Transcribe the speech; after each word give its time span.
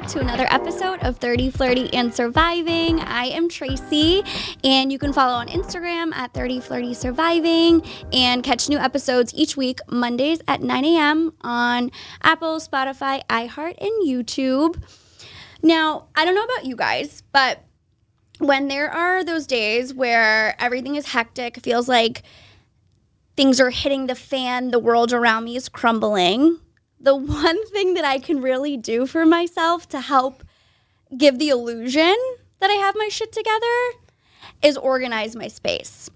back 0.00 0.06
to 0.06 0.20
another 0.20 0.46
episode 0.50 1.00
of 1.00 1.16
30 1.16 1.48
Flirty 1.48 1.94
and 1.94 2.14
Surviving. 2.14 3.00
I 3.00 3.28
am 3.28 3.48
Tracy, 3.48 4.22
and 4.62 4.92
you 4.92 4.98
can 4.98 5.10
follow 5.10 5.32
on 5.32 5.48
Instagram 5.48 6.12
at 6.12 6.34
30 6.34 6.60
Flirty 6.60 6.92
Surviving 6.92 7.82
and 8.12 8.44
catch 8.44 8.68
new 8.68 8.76
episodes 8.76 9.32
each 9.34 9.56
week, 9.56 9.80
Mondays 9.88 10.40
at 10.46 10.60
9 10.60 10.84
a.m. 10.84 11.32
on 11.40 11.90
Apple, 12.20 12.60
Spotify, 12.60 13.22
iHeart, 13.28 13.78
and 13.80 14.06
YouTube. 14.06 14.82
Now, 15.62 16.08
I 16.14 16.26
don't 16.26 16.34
know 16.34 16.44
about 16.44 16.66
you 16.66 16.76
guys, 16.76 17.22
but 17.32 17.64
when 18.38 18.68
there 18.68 18.90
are 18.90 19.24
those 19.24 19.46
days 19.46 19.94
where 19.94 20.60
everything 20.60 20.96
is 20.96 21.06
hectic, 21.06 21.56
feels 21.62 21.88
like 21.88 22.22
things 23.34 23.58
are 23.58 23.70
hitting 23.70 24.08
the 24.08 24.14
fan, 24.14 24.72
the 24.72 24.78
world 24.78 25.14
around 25.14 25.44
me 25.44 25.56
is 25.56 25.70
crumbling 25.70 26.60
the 27.00 27.14
one 27.14 27.66
thing 27.68 27.94
that 27.94 28.04
I 28.04 28.18
can 28.18 28.40
really 28.40 28.76
do 28.76 29.06
for 29.06 29.26
myself 29.26 29.88
to 29.90 30.00
help 30.00 30.42
give 31.16 31.38
the 31.38 31.50
illusion 31.50 32.16
that 32.60 32.70
I 32.70 32.74
have 32.74 32.94
my 32.96 33.08
shit 33.08 33.32
together 33.32 33.98
is 34.62 34.76
organize 34.76 35.36
my 35.36 35.48
space. 35.48 36.10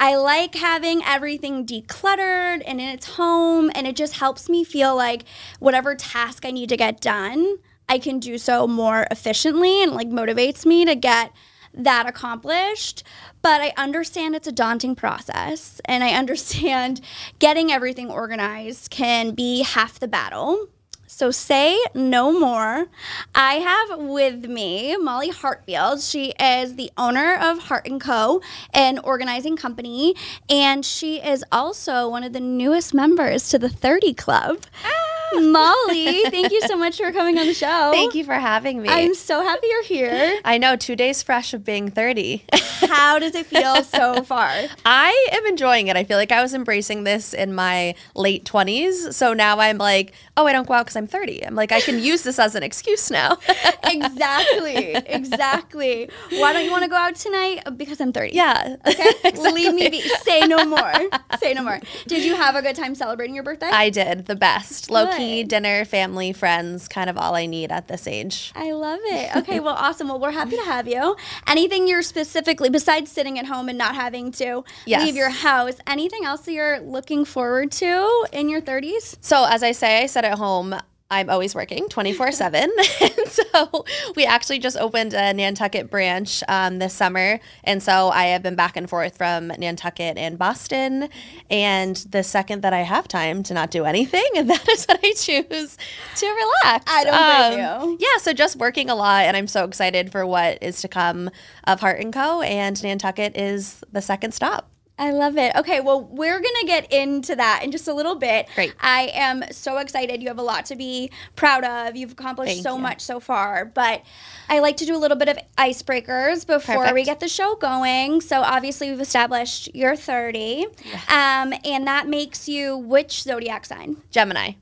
I 0.00 0.16
like 0.16 0.56
having 0.56 1.00
everything 1.04 1.64
decluttered 1.64 2.62
and 2.66 2.80
in 2.80 2.88
its 2.88 3.14
home, 3.14 3.70
and 3.74 3.86
it 3.86 3.94
just 3.94 4.14
helps 4.14 4.48
me 4.48 4.64
feel 4.64 4.96
like 4.96 5.22
whatever 5.60 5.94
task 5.94 6.44
I 6.44 6.50
need 6.50 6.70
to 6.70 6.76
get 6.76 7.00
done, 7.00 7.58
I 7.88 7.98
can 7.98 8.18
do 8.18 8.36
so 8.38 8.66
more 8.66 9.06
efficiently 9.10 9.82
and 9.82 9.92
like 9.92 10.08
motivates 10.08 10.66
me 10.66 10.84
to 10.84 10.96
get 10.96 11.32
that 11.74 12.06
accomplished. 12.06 13.02
But 13.40 13.60
I 13.60 13.72
understand 13.76 14.34
it's 14.34 14.46
a 14.46 14.52
daunting 14.52 14.94
process, 14.94 15.80
and 15.84 16.04
I 16.04 16.10
understand 16.10 17.00
getting 17.38 17.72
everything 17.72 18.10
organized 18.10 18.90
can 18.90 19.34
be 19.34 19.62
half 19.62 19.98
the 19.98 20.08
battle. 20.08 20.68
So 21.06 21.30
say 21.30 21.78
no 21.94 22.32
more. 22.32 22.86
I 23.34 23.54
have 23.56 23.98
with 23.98 24.46
me 24.46 24.96
Molly 24.96 25.28
Hartfield. 25.28 26.00
She 26.00 26.32
is 26.40 26.76
the 26.76 26.90
owner 26.96 27.36
of 27.36 27.64
Heart 27.64 27.86
& 27.94 28.00
Co., 28.00 28.40
an 28.72 28.98
organizing 28.98 29.56
company, 29.56 30.14
and 30.48 30.86
she 30.86 31.20
is 31.22 31.44
also 31.52 32.08
one 32.08 32.24
of 32.24 32.32
the 32.32 32.40
newest 32.40 32.94
members 32.94 33.50
to 33.50 33.58
the 33.58 33.68
30 33.68 34.14
Club. 34.14 34.60
Ah! 34.86 35.11
Molly, 35.40 36.22
thank 36.30 36.52
you 36.52 36.60
so 36.62 36.76
much 36.76 36.98
for 36.98 37.10
coming 37.12 37.38
on 37.38 37.46
the 37.46 37.54
show. 37.54 37.90
Thank 37.92 38.14
you 38.14 38.24
for 38.24 38.34
having 38.34 38.82
me. 38.82 38.88
I'm 38.88 39.14
so 39.14 39.42
happy 39.42 39.66
you're 39.68 39.84
here. 39.84 40.40
I 40.44 40.58
know, 40.58 40.76
two 40.76 40.96
days 40.96 41.22
fresh 41.22 41.54
of 41.54 41.64
being 41.64 41.90
30. 41.90 42.44
How 42.88 43.18
does 43.18 43.34
it 43.34 43.46
feel 43.46 43.82
so 43.84 44.22
far? 44.24 44.50
I 44.84 45.28
am 45.32 45.46
enjoying 45.46 45.88
it. 45.88 45.96
I 45.96 46.04
feel 46.04 46.18
like 46.18 46.32
I 46.32 46.42
was 46.42 46.52
embracing 46.54 47.04
this 47.04 47.32
in 47.32 47.54
my 47.54 47.94
late 48.14 48.44
20s. 48.44 49.14
So 49.14 49.32
now 49.32 49.58
I'm 49.60 49.78
like, 49.78 50.12
oh, 50.36 50.46
I 50.46 50.52
don't 50.52 50.66
go 50.66 50.74
out 50.74 50.86
because 50.86 50.96
I'm 50.96 51.06
30. 51.06 51.46
I'm 51.46 51.54
like, 51.54 51.72
I 51.72 51.80
can 51.80 51.98
use 52.02 52.22
this 52.22 52.38
as 52.38 52.54
an 52.54 52.62
excuse 52.62 53.10
now. 53.10 53.38
exactly. 53.84 54.94
Exactly. 54.94 56.10
Why 56.30 56.52
don't 56.52 56.64
you 56.64 56.70
want 56.70 56.84
to 56.84 56.90
go 56.90 56.96
out 56.96 57.14
tonight? 57.14 57.60
Uh, 57.66 57.70
because 57.70 58.00
I'm 58.00 58.12
30. 58.12 58.34
Yeah. 58.34 58.76
Okay. 58.86 59.10
exactly. 59.24 59.52
Leave 59.52 59.74
me 59.74 59.88
be. 59.88 60.00
Say 60.00 60.40
no 60.46 60.64
more. 60.64 60.92
Say 61.38 61.54
no 61.54 61.62
more. 61.62 61.80
Did 62.06 62.24
you 62.24 62.34
have 62.36 62.56
a 62.56 62.62
good 62.62 62.76
time 62.76 62.94
celebrating 62.94 63.34
your 63.34 63.44
birthday? 63.44 63.70
I 63.70 63.90
did. 63.90 64.26
The 64.26 64.36
best. 64.36 64.90
Low 64.90 65.06
key, 65.16 65.21
dinner, 65.44 65.84
family, 65.84 66.32
friends, 66.32 66.88
kind 66.88 67.08
of 67.08 67.16
all 67.16 67.34
I 67.34 67.46
need 67.46 67.72
at 67.72 67.88
this 67.88 68.06
age. 68.06 68.52
I 68.54 68.72
love 68.72 69.00
it. 69.04 69.36
Okay. 69.36 69.60
Well, 69.60 69.74
awesome. 69.78 70.08
Well, 70.08 70.18
we're 70.18 70.30
happy 70.30 70.56
to 70.56 70.64
have 70.64 70.88
you. 70.88 71.16
Anything 71.46 71.88
you're 71.88 72.02
specifically, 72.02 72.70
besides 72.70 73.10
sitting 73.10 73.38
at 73.38 73.46
home 73.46 73.68
and 73.68 73.78
not 73.78 73.94
having 73.94 74.32
to 74.32 74.64
yes. 74.86 75.04
leave 75.04 75.16
your 75.16 75.30
house, 75.30 75.76
anything 75.86 76.24
else 76.24 76.42
that 76.42 76.52
you're 76.52 76.80
looking 76.80 77.24
forward 77.24 77.72
to 77.72 78.26
in 78.32 78.48
your 78.48 78.60
30s? 78.60 79.16
So, 79.20 79.46
as 79.48 79.62
I 79.62 79.72
say, 79.72 80.02
I 80.02 80.06
said 80.06 80.24
at 80.24 80.38
home, 80.38 80.74
I'm 81.10 81.28
always 81.28 81.54
working 81.54 81.88
24 81.88 82.32
7. 82.32 82.70
so 83.52 83.84
we 84.16 84.24
actually 84.24 84.58
just 84.58 84.76
opened 84.76 85.14
a 85.14 85.32
Nantucket 85.32 85.90
branch 85.90 86.42
um, 86.48 86.78
this 86.78 86.94
summer. 86.94 87.40
And 87.64 87.82
so 87.82 88.10
I 88.10 88.26
have 88.26 88.42
been 88.42 88.54
back 88.54 88.76
and 88.76 88.88
forth 88.88 89.16
from 89.16 89.48
Nantucket 89.48 90.18
and 90.18 90.38
Boston. 90.38 91.08
And 91.50 91.96
the 91.96 92.22
second 92.22 92.62
that 92.62 92.72
I 92.72 92.80
have 92.80 93.08
time 93.08 93.42
to 93.44 93.54
not 93.54 93.70
do 93.70 93.84
anything, 93.84 94.28
and 94.36 94.48
that 94.50 94.68
is 94.68 94.84
what 94.84 95.00
I 95.02 95.12
choose 95.12 95.76
to 96.16 96.26
relax. 96.26 96.84
I 96.86 97.04
don't 97.04 97.56
blame 97.56 97.66
um, 97.66 97.90
you. 97.90 97.98
Yeah, 98.00 98.18
so 98.18 98.32
just 98.32 98.56
working 98.56 98.90
a 98.90 98.94
lot. 98.94 99.24
And 99.24 99.36
I'm 99.36 99.46
so 99.46 99.64
excited 99.64 100.12
for 100.12 100.26
what 100.26 100.62
is 100.62 100.80
to 100.82 100.88
come 100.88 101.30
of 101.64 101.80
Heart 101.80 102.04
& 102.10 102.12
Co. 102.12 102.42
And 102.42 102.82
Nantucket 102.82 103.36
is 103.36 103.82
the 103.92 104.02
second 104.02 104.32
stop. 104.32 104.71
I 105.02 105.10
love 105.10 105.36
it. 105.36 105.56
Okay, 105.56 105.80
well, 105.80 106.04
we're 106.04 106.38
going 106.38 106.54
to 106.60 106.66
get 106.66 106.92
into 106.92 107.34
that 107.34 107.62
in 107.64 107.72
just 107.72 107.88
a 107.88 107.92
little 107.92 108.14
bit. 108.14 108.46
Great. 108.54 108.72
I 108.80 109.10
am 109.12 109.42
so 109.50 109.78
excited. 109.78 110.22
You 110.22 110.28
have 110.28 110.38
a 110.38 110.42
lot 110.42 110.66
to 110.66 110.76
be 110.76 111.10
proud 111.34 111.64
of. 111.64 111.96
You've 111.96 112.12
accomplished 112.12 112.52
Thank 112.52 112.62
so 112.62 112.76
you. 112.76 112.82
much 112.82 113.00
so 113.00 113.18
far, 113.18 113.64
but 113.64 114.04
I 114.48 114.60
like 114.60 114.76
to 114.76 114.86
do 114.86 114.94
a 114.94 114.98
little 114.98 115.16
bit 115.16 115.28
of 115.28 115.38
icebreakers 115.58 116.46
before 116.46 116.76
Perfect. 116.76 116.94
we 116.94 117.02
get 117.02 117.18
the 117.18 117.26
show 117.26 117.56
going. 117.56 118.20
So, 118.20 118.42
obviously, 118.42 118.90
we've 118.90 119.00
established 119.00 119.74
you're 119.74 119.96
30, 119.96 120.66
yes. 120.84 121.10
um, 121.10 121.52
and 121.64 121.84
that 121.88 122.06
makes 122.06 122.48
you 122.48 122.76
which 122.76 123.24
zodiac 123.24 123.66
sign? 123.66 123.96
Gemini. 124.12 124.52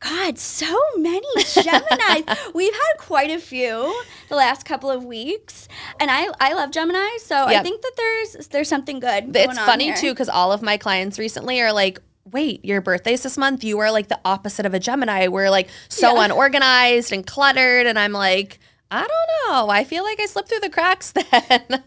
God, 0.00 0.38
so 0.38 0.78
many 0.96 1.26
Geminis. 1.38 2.36
We've 2.54 2.72
had 2.72 2.98
quite 2.98 3.30
a 3.30 3.38
few 3.38 4.02
the 4.28 4.36
last 4.36 4.64
couple 4.64 4.90
of 4.90 5.04
weeks, 5.04 5.66
and 5.98 6.10
I 6.10 6.28
I 6.40 6.54
love 6.54 6.70
Gemini, 6.70 7.16
so 7.18 7.48
yep. 7.48 7.60
I 7.60 7.62
think 7.62 7.82
that 7.82 7.92
there's 7.96 8.48
there's 8.48 8.68
something 8.68 9.00
good. 9.00 9.34
It's 9.34 9.58
funny 9.58 9.86
here. 9.86 9.96
too 9.96 10.10
because 10.12 10.28
all 10.28 10.52
of 10.52 10.62
my 10.62 10.76
clients 10.76 11.18
recently 11.18 11.60
are 11.60 11.72
like, 11.72 12.00
wait, 12.24 12.64
your 12.64 12.80
birthday's 12.80 13.22
this 13.22 13.36
month. 13.36 13.64
You 13.64 13.78
are 13.80 13.90
like 13.90 14.08
the 14.08 14.20
opposite 14.24 14.66
of 14.66 14.74
a 14.74 14.78
Gemini. 14.78 15.28
We're 15.28 15.50
like 15.50 15.68
so 15.88 16.14
yeah. 16.14 16.26
unorganized 16.26 17.12
and 17.12 17.26
cluttered, 17.26 17.86
and 17.86 17.98
I'm 17.98 18.12
like, 18.12 18.60
I 18.90 19.00
don't 19.00 19.48
know. 19.48 19.68
I 19.68 19.84
feel 19.84 20.04
like 20.04 20.20
I 20.20 20.26
slipped 20.26 20.48
through 20.48 20.60
the 20.60 20.70
cracks 20.70 21.12
then. 21.12 21.82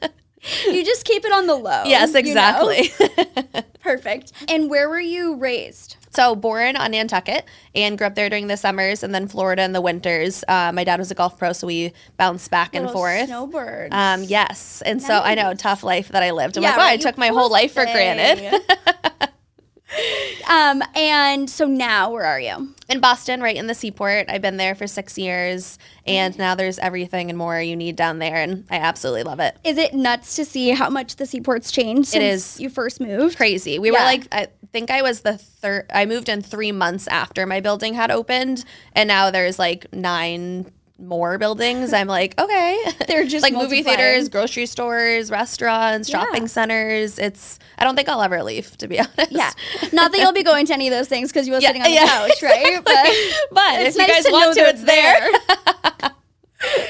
you 0.65 0.83
just 0.83 1.05
keep 1.05 1.23
it 1.23 1.31
on 1.31 1.47
the 1.47 1.55
low. 1.55 1.83
Yes, 1.85 2.13
exactly. 2.13 2.91
You 2.99 3.09
know? 3.15 3.61
Perfect. 3.81 4.31
And 4.47 4.69
where 4.69 4.87
were 4.89 4.99
you 4.99 5.35
raised? 5.35 5.97
So 6.11 6.35
born 6.35 6.75
on 6.75 6.91
Nantucket 6.91 7.45
and 7.73 7.97
grew 7.97 8.05
up 8.05 8.15
there 8.15 8.29
during 8.29 8.47
the 8.47 8.57
summers 8.57 9.01
and 9.01 9.15
then 9.15 9.27
Florida 9.27 9.63
in 9.63 9.71
the 9.71 9.81
winters. 9.81 10.43
Uh, 10.47 10.71
my 10.73 10.83
dad 10.83 10.99
was 10.99 11.09
a 11.09 11.15
golf 11.15 11.37
pro, 11.37 11.53
so 11.53 11.67
we 11.67 11.93
bounced 12.17 12.51
back 12.51 12.73
Little 12.73 12.89
and 12.89 12.93
forth. 12.93 13.25
Snowbirds. 13.27 13.95
Um, 13.95 14.23
yes, 14.23 14.81
and 14.85 14.99
nice. 14.99 15.07
so 15.07 15.19
I 15.19 15.35
know 15.35 15.53
tough 15.53 15.83
life 15.83 16.09
that 16.09 16.21
I 16.21 16.31
lived. 16.31 16.57
I'm 16.57 16.63
yeah, 16.63 16.69
like, 16.69 16.77
wow, 16.77 16.83
right, 16.83 16.99
I 16.99 17.01
took 17.01 17.17
my 17.17 17.29
whole 17.29 17.49
life 17.49 17.73
for 17.73 17.85
granted. 17.85 18.61
um, 20.49 20.83
and 20.95 21.49
so 21.49 21.65
now, 21.65 22.11
where 22.11 22.23
are 22.23 22.39
you? 22.39 22.73
In 22.89 22.99
Boston, 22.99 23.41
right 23.41 23.55
in 23.55 23.67
the 23.67 23.73
seaport. 23.73 24.29
I've 24.29 24.41
been 24.41 24.57
there 24.57 24.75
for 24.75 24.87
six 24.87 25.17
years, 25.17 25.77
and 26.05 26.37
now 26.37 26.55
there's 26.55 26.79
everything 26.79 27.29
and 27.29 27.37
more 27.37 27.59
you 27.61 27.75
need 27.75 27.95
down 27.95 28.19
there, 28.19 28.35
and 28.35 28.65
I 28.69 28.77
absolutely 28.77 29.23
love 29.23 29.39
it. 29.39 29.57
Is 29.63 29.77
it 29.77 29.93
nuts 29.93 30.35
to 30.35 30.45
see 30.45 30.69
how 30.69 30.89
much 30.89 31.15
the 31.15 31.25
seaport's 31.25 31.71
changed? 31.71 32.15
it 32.15 32.21
is 32.21 32.59
you 32.59 32.69
first 32.69 32.99
moved. 32.99 33.37
Crazy. 33.37 33.79
We 33.79 33.91
yeah. 33.91 33.99
were 33.99 34.05
like, 34.05 34.27
I 34.31 34.47
think 34.71 34.91
I 34.91 35.01
was 35.01 35.21
the 35.21 35.37
third. 35.37 35.85
I 35.93 36.05
moved 36.05 36.29
in 36.29 36.41
three 36.41 36.71
months 36.71 37.07
after 37.07 37.45
my 37.45 37.59
building 37.59 37.93
had 37.93 38.11
opened, 38.11 38.65
and 38.93 39.07
now 39.07 39.31
there's 39.31 39.59
like 39.59 39.91
nine 39.93 40.71
more 41.01 41.37
buildings. 41.37 41.93
I'm 41.93 42.07
like, 42.07 42.39
okay. 42.39 42.83
They're 43.07 43.25
just 43.25 43.43
like 43.43 43.53
movie 43.53 43.83
theaters, 43.83 44.29
grocery 44.29 44.65
stores, 44.65 45.31
restaurants, 45.31 46.09
yeah. 46.09 46.23
shopping 46.23 46.47
centers. 46.47 47.19
It's 47.19 47.59
I 47.77 47.83
don't 47.83 47.95
think 47.95 48.09
I'll 48.09 48.21
ever 48.21 48.43
leave, 48.43 48.77
to 48.77 48.87
be 48.87 48.99
honest. 48.99 49.31
Yeah. 49.31 49.51
Not 49.91 50.11
that 50.11 50.19
you'll 50.19 50.33
be 50.33 50.43
going 50.43 50.65
to 50.67 50.73
any 50.73 50.87
of 50.87 50.91
those 50.91 51.07
things 51.07 51.31
because 51.31 51.47
you 51.47 51.53
were 51.53 51.59
yeah, 51.59 51.69
sitting 51.69 51.81
on 51.81 51.91
yeah, 51.91 52.05
the 52.05 52.29
couch, 52.29 52.43
right? 52.43 52.61
Exactly. 52.81 53.15
But, 53.51 53.55
but 53.55 53.81
if 53.81 53.97
nice 53.97 54.07
you 54.07 54.13
guys 54.13 54.25
to 54.25 54.31
want 54.31 54.55
to, 54.55 54.61
it's 54.61 54.83
there. 54.83 55.31
there. 55.99 56.11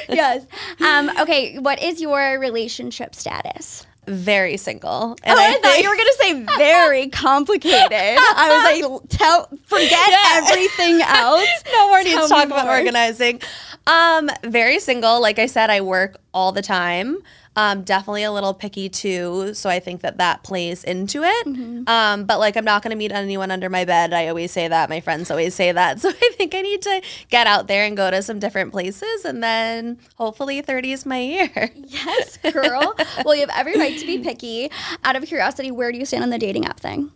yes. 0.09 0.45
Um, 0.79 1.11
okay, 1.19 1.59
what 1.59 1.81
is 1.81 2.01
your 2.01 2.39
relationship 2.39 3.15
status? 3.15 3.85
very 4.07 4.57
single. 4.57 5.15
And 5.23 5.37
oh, 5.37 5.41
I, 5.41 5.55
I 5.55 5.61
thought 5.61 5.81
you 5.81 5.89
were 5.89 5.95
gonna 5.95 6.09
say 6.19 6.57
very 6.57 7.09
complicated. 7.09 7.91
I 7.91 8.81
was 8.81 8.91
like, 8.91 9.09
tell, 9.09 9.45
forget 9.65 9.91
yeah. 9.91 10.41
everything 10.43 11.01
else. 11.01 11.49
no 11.71 11.89
more 11.89 12.03
needs 12.03 12.21
to 12.21 12.27
talk 12.27 12.45
about 12.45 12.67
organizing. 12.67 13.41
Um, 13.87 14.29
very 14.43 14.79
single. 14.79 15.21
Like 15.21 15.39
I 15.39 15.45
said, 15.47 15.69
I 15.69 15.81
work 15.81 16.17
all 16.33 16.51
the 16.51 16.61
time. 16.61 17.17
Um, 17.53 17.83
definitely 17.83 18.23
a 18.23 18.31
little 18.31 18.53
picky 18.53 18.87
too, 18.87 19.53
so 19.53 19.69
I 19.69 19.81
think 19.81 20.01
that 20.01 20.17
that 20.19 20.41
plays 20.41 20.85
into 20.85 21.21
it. 21.23 21.47
Mm-hmm. 21.47 21.83
Um, 21.85 22.23
but 22.23 22.39
like, 22.39 22.55
I'm 22.55 22.63
not 22.63 22.81
going 22.81 22.91
to 22.91 22.97
meet 22.97 23.11
anyone 23.11 23.51
under 23.51 23.69
my 23.69 23.83
bed. 23.83 24.13
I 24.13 24.29
always 24.29 24.51
say 24.51 24.69
that. 24.69 24.89
My 24.89 25.01
friends 25.01 25.29
always 25.29 25.53
say 25.53 25.71
that. 25.73 25.99
So 26.01 26.09
I 26.09 26.31
think 26.37 26.55
I 26.55 26.61
need 26.61 26.81
to 26.83 27.01
get 27.29 27.47
out 27.47 27.67
there 27.67 27.83
and 27.83 27.97
go 27.97 28.09
to 28.09 28.21
some 28.23 28.39
different 28.39 28.71
places, 28.71 29.25
and 29.25 29.43
then 29.43 29.99
hopefully 30.15 30.61
30 30.61 30.93
is 30.93 31.05
my 31.05 31.19
year. 31.19 31.71
Yes, 31.91 32.37
girl. 32.37 32.95
well, 33.25 33.35
you 33.35 33.41
have 33.41 33.51
every 33.53 33.77
right 33.77 33.97
to 33.99 34.05
be 34.05 34.19
picky. 34.19 34.71
Out 35.03 35.17
of 35.17 35.23
curiosity, 35.25 35.71
where 35.71 35.91
do 35.91 35.97
you 35.97 36.05
stand 36.05 36.23
on 36.23 36.29
the 36.29 36.39
dating 36.39 36.65
app 36.65 36.79
thing? 36.79 37.11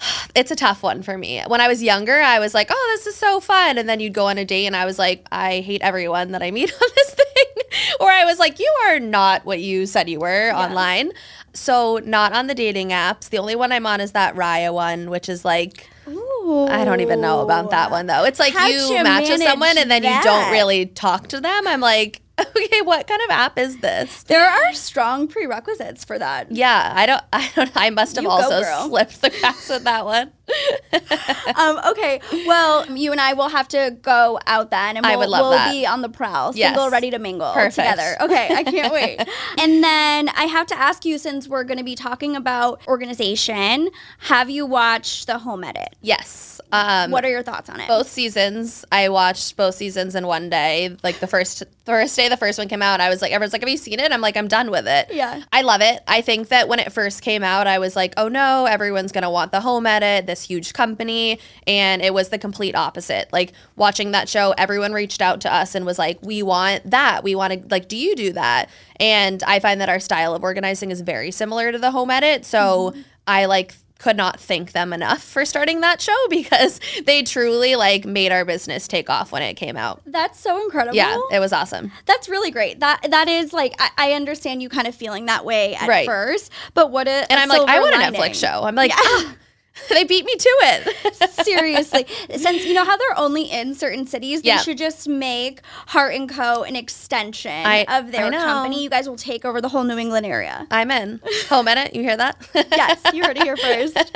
it's 0.34 0.50
a 0.50 0.56
tough 0.56 0.82
one 0.82 1.02
for 1.02 1.16
me. 1.16 1.42
When 1.46 1.60
I 1.60 1.68
was 1.68 1.82
younger, 1.82 2.20
I 2.20 2.38
was 2.38 2.54
like, 2.54 2.68
"Oh, 2.70 2.96
this 2.96 3.06
is 3.06 3.16
so 3.16 3.40
fun," 3.40 3.78
and 3.78 3.88
then 3.88 4.00
you'd 4.00 4.14
go 4.14 4.26
on 4.26 4.38
a 4.38 4.44
date, 4.44 4.66
and 4.66 4.76
I 4.76 4.84
was 4.84 4.98
like, 4.98 5.26
"I 5.30 5.60
hate 5.60 5.82
everyone 5.82 6.32
that 6.32 6.42
I 6.42 6.50
meet 6.50 6.72
on 6.82 6.88
this 6.96 7.14
thing," 7.14 7.64
or 8.00 8.10
I 8.10 8.24
was 8.24 8.38
like, 8.38 8.58
"You 8.58 8.72
are 8.86 8.98
not 8.98 9.44
what 9.44 9.60
you 9.60 9.86
said 9.86 10.08
you 10.08 10.20
were 10.20 10.48
yeah. 10.48 10.58
online." 10.58 11.12
So, 11.52 12.00
not 12.04 12.32
on 12.32 12.46
the 12.46 12.54
dating 12.54 12.90
apps. 12.90 13.28
The 13.28 13.38
only 13.38 13.56
one 13.56 13.72
I'm 13.72 13.84
on 13.84 14.00
is 14.00 14.12
that 14.12 14.34
Raya 14.34 14.72
one, 14.72 15.10
which 15.10 15.28
is 15.28 15.44
like. 15.44 15.88
Ooh, 16.08 16.30
Oh. 16.42 16.66
I 16.68 16.84
don't 16.84 17.00
even 17.00 17.20
know 17.20 17.42
about 17.42 17.70
that 17.70 17.90
one 17.90 18.06
though. 18.06 18.24
It's 18.24 18.40
like 18.40 18.54
you 18.54 18.96
you 18.96 19.02
match 19.04 19.28
with 19.28 19.42
someone 19.42 19.78
and 19.78 19.90
then 19.90 20.02
you 20.02 20.22
don't 20.22 20.50
really 20.50 20.86
talk 20.86 21.28
to 21.28 21.40
them. 21.40 21.68
I'm 21.68 21.80
like, 21.80 22.22
okay, 22.56 22.82
what 22.82 23.06
kind 23.06 23.20
of 23.22 23.30
app 23.30 23.58
is 23.58 23.78
this? 23.78 24.22
There 24.24 24.44
are 24.48 24.72
strong 24.72 25.28
prerequisites 25.28 26.04
for 26.04 26.18
that. 26.18 26.50
Yeah, 26.50 26.92
I 26.94 27.06
don't, 27.06 27.22
I 27.32 27.50
don't, 27.54 27.70
I 27.74 27.90
must 27.90 28.16
have 28.16 28.24
You 28.24 28.30
also 28.30 28.62
slipped 28.88 29.20
the 29.20 29.30
cracks 29.30 29.68
with 29.68 29.84
that 29.84 30.04
one. 30.04 30.32
um, 31.56 31.80
okay, 31.90 32.20
well, 32.46 32.86
you 32.96 33.12
and 33.12 33.20
I 33.20 33.32
will 33.34 33.48
have 33.48 33.68
to 33.68 33.96
go 34.02 34.38
out 34.46 34.70
then, 34.70 34.96
and 34.96 35.06
I 35.06 35.10
we'll, 35.10 35.20
would 35.20 35.28
love 35.28 35.42
we'll 35.42 35.50
that. 35.52 35.72
be 35.72 35.86
on 35.86 36.02
the 36.02 36.08
prowl, 36.08 36.52
Yes. 36.54 36.70
single, 36.74 36.90
ready 36.90 37.10
to 37.10 37.18
mingle 37.18 37.52
Perfect. 37.52 37.74
together. 37.76 38.16
Okay, 38.20 38.48
I 38.54 38.64
can't 38.64 38.92
wait. 38.92 39.20
and 39.58 39.82
then 39.82 40.28
I 40.30 40.44
have 40.44 40.66
to 40.68 40.78
ask 40.78 41.04
you, 41.04 41.18
since 41.18 41.48
we're 41.48 41.64
going 41.64 41.78
to 41.78 41.84
be 41.84 41.94
talking 41.94 42.36
about 42.36 42.86
organization, 42.88 43.90
have 44.20 44.50
you 44.50 44.66
watched 44.66 45.26
the 45.26 45.38
home 45.38 45.64
edit? 45.64 45.96
Yes. 46.00 46.60
Um, 46.72 47.10
What 47.10 47.24
are 47.24 47.30
your 47.30 47.42
thoughts 47.42 47.68
on 47.68 47.80
it? 47.80 47.88
both 47.88 48.08
seasons. 48.08 48.84
I 48.92 49.08
watched 49.08 49.56
both 49.56 49.74
seasons 49.74 50.14
in 50.14 50.26
one 50.26 50.48
day. 50.50 50.96
Like 51.02 51.18
the 51.20 51.26
first 51.26 51.62
first 51.84 52.14
day 52.16 52.28
the 52.28 52.36
first 52.36 52.56
one 52.58 52.68
came 52.68 52.82
out, 52.82 53.00
I 53.00 53.08
was 53.08 53.20
like, 53.20 53.32
everyone's 53.32 53.52
like, 53.52 53.62
have 53.62 53.68
you 53.68 53.76
seen 53.76 53.98
it? 53.98 54.12
I'm 54.12 54.20
like, 54.20 54.36
I'm 54.36 54.46
done 54.46 54.70
with 54.70 54.86
it. 54.86 55.08
Yeah. 55.12 55.42
I 55.52 55.62
love 55.62 55.80
it. 55.80 56.00
I 56.06 56.20
think 56.20 56.48
that 56.48 56.68
when 56.68 56.78
it 56.78 56.92
first 56.92 57.22
came 57.22 57.42
out, 57.42 57.66
I 57.66 57.78
was 57.80 57.96
like, 57.96 58.14
oh 58.16 58.28
no, 58.28 58.66
everyone's 58.66 59.10
gonna 59.10 59.30
want 59.30 59.50
the 59.50 59.60
home 59.60 59.86
edit, 59.86 60.26
this 60.26 60.39
huge 60.42 60.72
company. 60.72 61.38
And 61.66 62.02
it 62.02 62.14
was 62.14 62.28
the 62.28 62.38
complete 62.38 62.74
opposite. 62.74 63.32
Like 63.32 63.52
watching 63.76 64.12
that 64.12 64.28
show, 64.28 64.54
everyone 64.56 64.92
reached 64.92 65.20
out 65.20 65.40
to 65.42 65.52
us 65.52 65.74
and 65.74 65.86
was 65.86 65.98
like, 65.98 66.18
we 66.22 66.42
want 66.42 66.90
that. 66.90 67.22
We 67.24 67.34
want 67.34 67.52
to 67.52 67.62
like, 67.70 67.88
do 67.88 67.96
you 67.96 68.14
do 68.16 68.32
that? 68.32 68.68
And 68.96 69.42
I 69.44 69.60
find 69.60 69.80
that 69.80 69.88
our 69.88 70.00
style 70.00 70.34
of 70.34 70.42
organizing 70.42 70.90
is 70.90 71.00
very 71.00 71.30
similar 71.30 71.72
to 71.72 71.78
the 71.78 71.90
home 71.90 72.10
edit. 72.10 72.44
So 72.44 72.94
I 73.26 73.46
like 73.46 73.74
could 74.00 74.16
not 74.16 74.40
thank 74.40 74.72
them 74.72 74.92
enough 74.92 75.22
for 75.22 75.44
starting 75.44 75.82
that 75.82 76.00
show 76.00 76.16
because 76.30 76.80
they 77.04 77.22
truly 77.22 77.76
like 77.76 78.04
made 78.04 78.32
our 78.32 78.44
business 78.44 78.88
take 78.88 79.08
off 79.10 79.30
when 79.30 79.42
it 79.42 79.54
came 79.54 79.76
out. 79.76 80.00
That's 80.06 80.40
so 80.40 80.62
incredible. 80.64 80.96
Yeah, 80.96 81.18
it 81.30 81.38
was 81.38 81.52
awesome. 81.52 81.92
That's 82.06 82.28
really 82.28 82.50
great. 82.50 82.80
That 82.80 83.06
that 83.10 83.28
is 83.28 83.52
like 83.52 83.74
I, 83.78 83.90
I 83.98 84.12
understand 84.14 84.62
you 84.62 84.68
kind 84.68 84.88
of 84.88 84.94
feeling 84.94 85.26
that 85.26 85.44
way 85.44 85.74
at 85.74 85.88
Right. 85.88 86.06
first, 86.06 86.50
but 86.74 86.90
what 86.90 87.06
a 87.08 87.30
And 87.30 87.38
i 87.38 87.42
I'm 87.42 87.48
like, 87.48 87.68
I 87.68 87.80
want 87.80 87.94
a 87.94 87.98
Netflix 87.98 88.40
show. 88.40 88.64
I'm 88.64 88.74
like, 88.74 88.92
ah, 88.94 89.34
they 89.88 90.04
beat 90.04 90.24
me 90.24 90.34
to 90.34 90.56
it. 90.62 91.30
Seriously, 91.44 92.06
since 92.36 92.64
you 92.64 92.74
know 92.74 92.84
how 92.84 92.96
they're 92.96 93.18
only 93.18 93.44
in 93.44 93.74
certain 93.74 94.06
cities, 94.06 94.42
they 94.42 94.56
should 94.58 94.78
just 94.78 95.08
make 95.08 95.60
Heart 95.88 96.14
and 96.14 96.28
Co. 96.28 96.62
an 96.62 96.76
extension 96.76 97.50
I- 97.66 97.84
of 97.88 98.12
their 98.12 98.30
company. 98.30 98.82
You 98.82 98.90
guys 98.90 99.08
will 99.08 99.16
take 99.16 99.44
over 99.44 99.60
the 99.60 99.68
whole 99.68 99.84
New 99.84 99.98
England 99.98 100.26
area. 100.26 100.66
I'm 100.70 100.90
in. 100.90 101.20
Home 101.48 101.68
edit, 101.68 101.94
you 101.94 102.02
hear 102.02 102.16
that? 102.16 102.36
yes, 102.54 103.00
you 103.12 103.24
heard 103.24 103.36
it 103.36 103.42
here 103.44 103.56
first. 103.56 104.12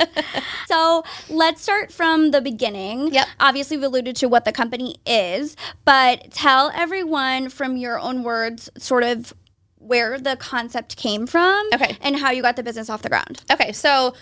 So 0.67 1.03
let's 1.29 1.61
start 1.61 1.91
from 1.91 2.31
the 2.31 2.41
beginning. 2.41 3.13
Yep. 3.13 3.27
Obviously, 3.39 3.77
we've 3.77 3.85
alluded 3.85 4.15
to 4.17 4.27
what 4.27 4.45
the 4.45 4.51
company 4.51 4.95
is, 5.05 5.55
but 5.85 6.31
tell 6.31 6.71
everyone 6.75 7.49
from 7.49 7.77
your 7.77 7.99
own 7.99 8.23
words, 8.23 8.69
sort 8.77 9.03
of 9.03 9.33
where 9.77 10.19
the 10.19 10.35
concept 10.37 10.97
came 10.97 11.27
from 11.27 11.67
Okay. 11.73 11.95
and 12.01 12.15
how 12.17 12.31
you 12.31 12.41
got 12.41 12.55
the 12.55 12.63
business 12.63 12.89
off 12.89 13.03
the 13.03 13.09
ground. 13.09 13.43
Okay, 13.51 13.71
so 13.71 14.15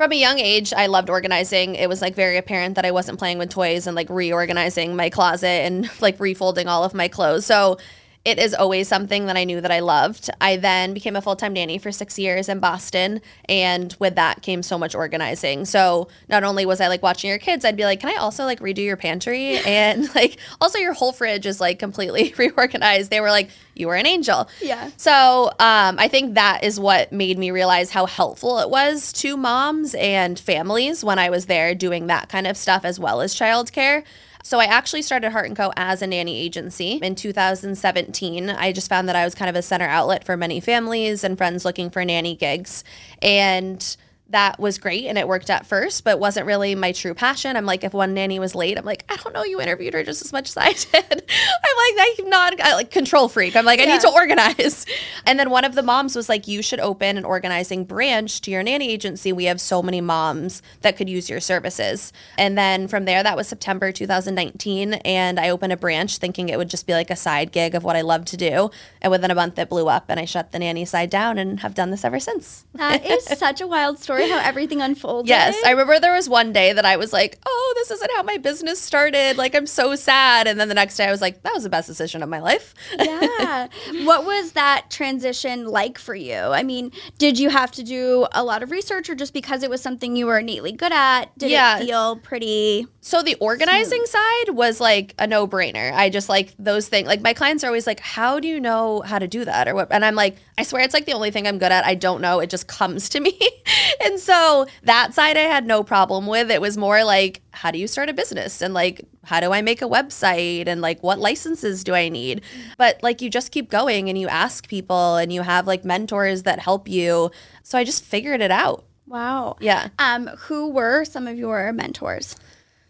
from 0.00 0.12
a 0.12 0.16
young 0.16 0.38
age, 0.38 0.72
I 0.72 0.86
loved 0.86 1.10
organizing. 1.10 1.74
It 1.74 1.86
was 1.86 2.00
like 2.00 2.14
very 2.14 2.38
apparent 2.38 2.76
that 2.76 2.86
I 2.86 2.90
wasn't 2.90 3.18
playing 3.18 3.36
with 3.36 3.50
toys 3.50 3.86
and 3.86 3.94
like 3.94 4.08
reorganizing 4.08 4.96
my 4.96 5.10
closet 5.10 5.46
and 5.46 5.90
like 6.00 6.16
refolding 6.16 6.68
all 6.68 6.84
of 6.84 6.94
my 6.94 7.06
clothes. 7.06 7.44
So 7.44 7.76
it 8.22 8.38
is 8.38 8.52
always 8.52 8.86
something 8.86 9.26
that 9.26 9.36
I 9.36 9.44
knew 9.44 9.62
that 9.62 9.70
I 9.70 9.80
loved. 9.80 10.28
I 10.42 10.56
then 10.56 10.92
became 10.92 11.16
a 11.16 11.22
full 11.22 11.36
time 11.36 11.54
nanny 11.54 11.78
for 11.78 11.90
six 11.90 12.18
years 12.18 12.50
in 12.50 12.60
Boston. 12.60 13.22
And 13.46 13.96
with 13.98 14.14
that 14.16 14.42
came 14.42 14.62
so 14.62 14.76
much 14.76 14.94
organizing. 14.94 15.64
So 15.64 16.08
not 16.28 16.44
only 16.44 16.66
was 16.66 16.82
I 16.82 16.88
like 16.88 17.02
watching 17.02 17.30
your 17.30 17.38
kids, 17.38 17.64
I'd 17.64 17.78
be 17.78 17.84
like, 17.84 18.00
can 18.00 18.10
I 18.10 18.16
also 18.16 18.44
like 18.44 18.60
redo 18.60 18.84
your 18.84 18.96
pantry? 18.96 19.58
And 19.70 20.12
like 20.14 20.38
also 20.60 20.78
your 20.78 20.92
whole 20.92 21.12
fridge 21.12 21.46
is 21.46 21.60
like 21.60 21.78
completely 21.78 22.34
reorganized. 22.38 23.10
They 23.10 23.20
were 23.20 23.30
like, 23.30 23.50
you 23.74 23.86
were 23.86 23.94
an 23.94 24.04
angel. 24.06 24.48
Yeah. 24.60 24.90
So 24.96 25.46
um, 25.58 25.98
I 25.98 26.08
think 26.08 26.34
that 26.34 26.64
is 26.64 26.80
what 26.80 27.12
made 27.12 27.38
me 27.38 27.50
realize 27.52 27.90
how 27.90 28.06
helpful 28.06 28.58
it 28.58 28.68
was 28.68 29.12
to 29.14 29.36
moms 29.36 29.94
and 29.94 30.38
families 30.38 31.04
when 31.04 31.18
I 31.18 31.30
was 31.30 31.46
there 31.46 31.74
doing 31.74 32.08
that 32.08 32.28
kind 32.28 32.46
of 32.46 32.56
stuff 32.56 32.84
as 32.84 32.98
well 32.98 33.20
as 33.20 33.34
childcare. 33.34 34.02
So 34.42 34.58
I 34.58 34.64
actually 34.64 35.02
started 35.02 35.32
Heart 35.32 35.54
& 35.54 35.56
Co. 35.56 35.72
as 35.76 36.02
a 36.02 36.06
nanny 36.06 36.38
agency 36.40 36.98
in 37.02 37.14
2017. 37.14 38.50
I 38.50 38.72
just 38.72 38.88
found 38.88 39.08
that 39.08 39.16
I 39.16 39.24
was 39.24 39.34
kind 39.34 39.48
of 39.48 39.56
a 39.56 39.62
center 39.62 39.86
outlet 39.86 40.24
for 40.24 40.36
many 40.36 40.60
families 40.60 41.22
and 41.22 41.36
friends 41.36 41.64
looking 41.64 41.90
for 41.90 42.04
nanny 42.04 42.34
gigs. 42.34 42.82
And 43.22 43.96
that 44.30 44.58
was 44.60 44.78
great 44.78 45.06
and 45.06 45.18
it 45.18 45.26
worked 45.26 45.50
at 45.50 45.66
first, 45.66 46.04
but 46.04 46.18
wasn't 46.18 46.46
really 46.46 46.74
my 46.74 46.92
true 46.92 47.14
passion. 47.14 47.56
I'm 47.56 47.66
like, 47.66 47.84
if 47.84 47.92
one 47.92 48.14
nanny 48.14 48.38
was 48.38 48.54
late, 48.54 48.78
I'm 48.78 48.84
like, 48.84 49.04
I 49.08 49.16
don't 49.16 49.32
know, 49.32 49.44
you 49.44 49.60
interviewed 49.60 49.94
her 49.94 50.04
just 50.04 50.22
as 50.22 50.32
much 50.32 50.48
as 50.48 50.56
I 50.56 50.72
did. 50.72 50.84
I'm 50.94 51.96
like, 51.96 52.18
I'm 52.18 52.28
not 52.30 52.60
I 52.60 52.74
like 52.74 52.90
control 52.90 53.28
freak. 53.28 53.56
I'm 53.56 53.64
like, 53.64 53.80
I 53.80 53.84
need 53.84 54.00
to 54.02 54.10
organize. 54.10 54.86
And 55.26 55.38
then 55.38 55.50
one 55.50 55.64
of 55.64 55.74
the 55.74 55.82
moms 55.82 56.14
was 56.14 56.28
like, 56.28 56.46
you 56.46 56.62
should 56.62 56.80
open 56.80 57.16
an 57.16 57.24
organizing 57.24 57.84
branch 57.84 58.40
to 58.42 58.50
your 58.50 58.62
nanny 58.62 58.90
agency. 58.90 59.32
We 59.32 59.44
have 59.44 59.60
so 59.60 59.82
many 59.82 60.00
moms 60.00 60.62
that 60.82 60.96
could 60.96 61.08
use 61.08 61.28
your 61.28 61.40
services. 61.40 62.12
And 62.38 62.56
then 62.56 62.88
from 62.88 63.04
there, 63.04 63.22
that 63.22 63.36
was 63.36 63.48
September 63.48 63.92
2019. 63.92 64.94
And 64.94 65.40
I 65.40 65.50
opened 65.50 65.72
a 65.72 65.76
branch 65.76 66.18
thinking 66.18 66.48
it 66.48 66.58
would 66.58 66.70
just 66.70 66.86
be 66.86 66.92
like 66.92 67.10
a 67.10 67.16
side 67.16 67.52
gig 67.52 67.74
of 67.74 67.84
what 67.84 67.96
I 67.96 68.00
love 68.02 68.24
to 68.26 68.36
do. 68.36 68.70
And 69.02 69.10
within 69.10 69.30
a 69.30 69.34
month, 69.34 69.58
it 69.58 69.68
blew 69.68 69.88
up 69.88 70.06
and 70.08 70.20
I 70.20 70.24
shut 70.24 70.52
the 70.52 70.58
nanny 70.58 70.84
side 70.84 71.10
down 71.10 71.38
and 71.38 71.60
have 71.60 71.74
done 71.74 71.90
this 71.90 72.04
ever 72.04 72.20
since. 72.20 72.64
That 72.74 73.04
is 73.04 73.24
such 73.38 73.60
a 73.60 73.66
wild 73.66 73.98
story 73.98 74.19
how 74.28 74.38
everything 74.38 74.80
unfolded. 74.80 75.28
Yes, 75.28 75.56
I 75.64 75.70
remember 75.70 75.98
there 76.00 76.14
was 76.14 76.28
one 76.28 76.52
day 76.52 76.72
that 76.72 76.84
I 76.84 76.96
was 76.96 77.12
like, 77.12 77.38
"Oh, 77.46 77.72
this 77.76 77.90
isn't 77.90 78.10
how 78.16 78.22
my 78.22 78.36
business 78.36 78.80
started. 78.80 79.36
Like, 79.38 79.54
I'm 79.54 79.66
so 79.66 79.94
sad." 79.94 80.46
And 80.46 80.58
then 80.60 80.68
the 80.68 80.74
next 80.74 80.96
day, 80.96 81.06
I 81.06 81.10
was 81.10 81.20
like, 81.20 81.42
"That 81.42 81.54
was 81.54 81.62
the 81.62 81.70
best 81.70 81.86
decision 81.86 82.22
of 82.22 82.28
my 82.28 82.40
life." 82.40 82.74
yeah. 82.98 83.68
What 84.04 84.24
was 84.24 84.52
that 84.52 84.86
transition 84.90 85.66
like 85.66 85.98
for 85.98 86.14
you? 86.14 86.34
I 86.36 86.62
mean, 86.62 86.90
did 87.18 87.38
you 87.38 87.50
have 87.50 87.70
to 87.72 87.82
do 87.82 88.26
a 88.32 88.42
lot 88.42 88.62
of 88.62 88.70
research 88.70 89.08
or 89.10 89.14
just 89.14 89.32
because 89.32 89.62
it 89.62 89.70
was 89.70 89.80
something 89.82 90.16
you 90.16 90.26
were 90.26 90.38
innately 90.38 90.72
good 90.72 90.92
at, 90.92 91.36
did 91.38 91.50
Yeah. 91.50 91.78
it 91.78 91.84
feel 91.86 92.16
pretty 92.16 92.86
So 93.02 93.22
the 93.22 93.34
organizing 93.36 94.04
side 94.04 94.50
was 94.50 94.78
like 94.78 95.14
a 95.18 95.26
no-brainer. 95.26 95.90
I 95.92 96.10
just 96.10 96.28
like 96.28 96.54
those 96.58 96.86
things. 96.86 97.08
Like 97.08 97.22
my 97.22 97.32
clients 97.32 97.64
are 97.64 97.68
always 97.68 97.86
like, 97.86 98.00
"How 98.00 98.38
do 98.38 98.46
you 98.46 98.60
know 98.60 99.00
how 99.00 99.18
to 99.18 99.26
do 99.26 99.44
that?" 99.46 99.68
or 99.68 99.74
what? 99.74 99.88
And 99.90 100.04
I'm 100.04 100.14
like, 100.14 100.36
"I 100.58 100.64
swear 100.64 100.82
it's 100.82 100.92
like 100.92 101.06
the 101.06 101.14
only 101.14 101.30
thing 101.30 101.46
I'm 101.46 101.58
good 101.58 101.72
at. 101.72 101.84
I 101.86 101.94
don't 101.94 102.20
know. 102.20 102.40
It 102.40 102.50
just 102.50 102.66
comes 102.68 103.08
to 103.10 103.20
me." 103.20 103.38
and 104.04 104.20
so 104.20 104.66
that 104.82 105.14
side 105.14 105.38
I 105.38 105.42
had 105.42 105.66
no 105.66 105.82
problem 105.82 106.26
with. 106.26 106.50
It 106.50 106.60
was 106.60 106.76
more 106.76 107.02
like, 107.02 107.40
"How 107.52 107.70
do 107.70 107.78
you 107.78 107.86
start 107.86 108.10
a 108.10 108.12
business?" 108.12 108.60
and 108.60 108.74
like, 108.74 109.06
"How 109.24 109.40
do 109.40 109.50
I 109.52 109.62
make 109.62 109.80
a 109.80 109.88
website?" 109.88 110.68
and 110.68 110.82
like, 110.82 111.02
"What 111.02 111.18
licenses 111.18 111.82
do 111.84 111.94
I 111.94 112.10
need?" 112.10 112.42
But 112.76 113.02
like 113.02 113.22
you 113.22 113.30
just 113.30 113.50
keep 113.50 113.70
going 113.70 114.10
and 114.10 114.18
you 114.18 114.28
ask 114.28 114.68
people 114.68 115.16
and 115.16 115.32
you 115.32 115.40
have 115.40 115.66
like 115.66 115.86
mentors 115.86 116.42
that 116.42 116.58
help 116.58 116.86
you. 116.86 117.30
So 117.62 117.78
I 117.78 117.84
just 117.84 118.04
figured 118.04 118.42
it 118.42 118.50
out. 118.50 118.84
wow. 119.06 119.56
Yeah. 119.60 119.88
Um, 119.98 120.26
who 120.48 120.68
were 120.68 121.04
some 121.06 121.26
of 121.26 121.38
your 121.38 121.72
mentors? 121.72 122.36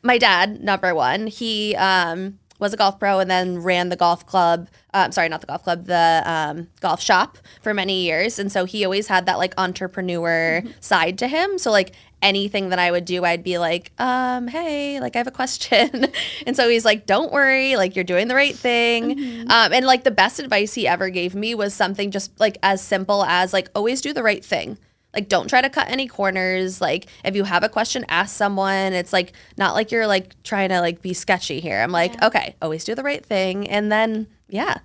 My 0.02 0.18
dad, 0.18 0.62
number 0.62 0.94
one, 0.94 1.26
he 1.26 1.76
um, 1.76 2.38
was 2.58 2.72
a 2.72 2.76
golf 2.76 2.98
pro 3.00 3.18
and 3.18 3.30
then 3.30 3.58
ran 3.58 3.88
the 3.88 3.96
golf 3.96 4.26
club. 4.26 4.68
Um, 4.94 5.12
sorry, 5.12 5.28
not 5.28 5.40
the 5.40 5.46
golf 5.46 5.64
club, 5.64 5.86
the 5.86 6.22
um, 6.24 6.68
golf 6.80 7.00
shop 7.00 7.38
for 7.62 7.74
many 7.74 8.02
years. 8.04 8.38
And 8.38 8.52
so 8.52 8.64
he 8.64 8.84
always 8.84 9.08
had 9.08 9.26
that 9.26 9.38
like 9.38 9.54
entrepreneur 9.58 10.62
side 10.80 11.18
to 11.18 11.28
him. 11.28 11.58
So 11.58 11.70
like 11.70 11.94
anything 12.22 12.68
that 12.68 12.78
I 12.78 12.90
would 12.90 13.06
do, 13.06 13.24
I'd 13.24 13.42
be 13.42 13.58
like, 13.58 13.92
um, 13.98 14.48
hey, 14.48 15.00
like 15.00 15.16
I 15.16 15.18
have 15.18 15.26
a 15.26 15.32
question. 15.32 16.08
and 16.46 16.54
so 16.56 16.68
he's 16.68 16.84
like, 16.84 17.06
don't 17.06 17.32
worry, 17.32 17.76
like 17.76 17.96
you're 17.96 18.04
doing 18.04 18.28
the 18.28 18.34
right 18.34 18.54
thing. 18.54 19.46
Um, 19.50 19.72
and 19.72 19.86
like 19.86 20.04
the 20.04 20.10
best 20.10 20.38
advice 20.38 20.74
he 20.74 20.86
ever 20.86 21.08
gave 21.08 21.34
me 21.34 21.54
was 21.54 21.72
something 21.74 22.10
just 22.10 22.38
like 22.38 22.58
as 22.62 22.82
simple 22.82 23.24
as 23.24 23.52
like 23.52 23.68
always 23.74 24.00
do 24.00 24.12
the 24.12 24.22
right 24.22 24.44
thing. 24.44 24.78
Like 25.14 25.28
don't 25.28 25.48
try 25.48 25.60
to 25.60 25.68
cut 25.70 25.88
any 25.88 26.06
corners. 26.06 26.80
Like 26.80 27.06
if 27.24 27.34
you 27.34 27.44
have 27.44 27.62
a 27.64 27.68
question, 27.68 28.04
ask 28.08 28.36
someone. 28.36 28.92
It's 28.92 29.12
like 29.12 29.32
not 29.56 29.74
like 29.74 29.90
you're 29.90 30.06
like 30.06 30.40
trying 30.44 30.68
to 30.68 30.80
like 30.80 31.02
be 31.02 31.12
sketchy 31.14 31.60
here. 31.60 31.80
I'm 31.80 31.92
like, 31.92 32.20
okay, 32.22 32.54
always 32.62 32.84
do 32.84 32.94
the 32.94 33.02
right 33.02 33.24
thing. 33.24 33.68
And 33.68 33.90
then 33.90 34.26
yeah. 34.48 34.78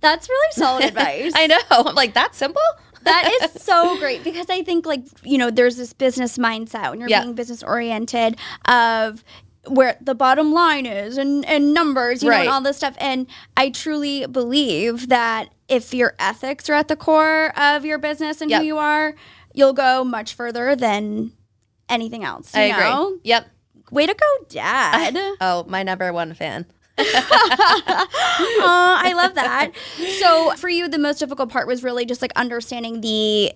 That's 0.00 0.28
really 0.28 0.52
solid 0.52 0.84
advice. 0.90 1.32
I 1.34 1.46
know. 1.48 1.58
I'm 1.70 1.94
like, 1.94 2.14
that's 2.14 2.36
simple. 2.38 2.62
that 3.02 3.30
is 3.54 3.62
so 3.62 3.96
great 3.98 4.24
because 4.24 4.46
I 4.50 4.62
think 4.62 4.84
like 4.86 5.02
you 5.22 5.38
know 5.38 5.50
there's 5.50 5.76
this 5.76 5.92
business 5.92 6.38
mindset 6.38 6.90
when 6.90 6.98
you're 7.00 7.08
Yeah. 7.08 7.22
being 7.22 7.34
business 7.34 7.62
oriented 7.62 8.36
of 8.64 9.22
where 9.66 9.96
the 10.00 10.14
bottom 10.14 10.52
line 10.52 10.86
is 10.86 11.18
and 11.18 11.44
and 11.44 11.72
numbers 11.74 12.22
you 12.22 12.30
know 12.30 12.36
and 12.36 12.48
all 12.48 12.60
this 12.62 12.76
stuff 12.78 12.94
and 12.98 13.26
I 13.56 13.70
truly 13.70 14.26
believe 14.26 15.08
that 15.08 15.50
if 15.68 15.92
your 15.92 16.14
ethics 16.18 16.70
are 16.70 16.74
at 16.74 16.88
the 16.88 16.96
core 16.96 17.52
of 17.58 17.84
your 17.84 17.98
business 17.98 18.40
and 18.40 18.50
Yep. 18.50 18.60
who 18.62 18.66
you 18.66 18.78
are 18.78 19.14
you'll 19.58 19.72
go 19.74 20.04
much 20.04 20.34
further 20.34 20.74
than 20.76 21.32
anything 21.88 22.24
else 22.24 22.54
I 22.54 22.62
agree. 22.62 22.84
know 22.84 23.18
Yep. 23.24 23.46
way 23.90 24.06
to 24.06 24.14
go 24.14 24.44
dad 24.48 25.16
Oh, 25.40 25.64
my 25.68 25.82
number 25.82 26.12
one 26.12 26.34
fan. 26.34 26.66
Aw, 27.00 29.00
I 29.04 29.12
love 29.14 29.34
that. 29.34 29.72
So 30.20 30.50
for 30.56 30.68
you, 30.68 30.88
the 30.88 30.98
most 30.98 31.18
difficult 31.18 31.50
part 31.50 31.66
was 31.66 31.82
really 31.84 32.04
just 32.04 32.22
like 32.22 32.32
understanding 32.36 33.00
the 33.00 33.52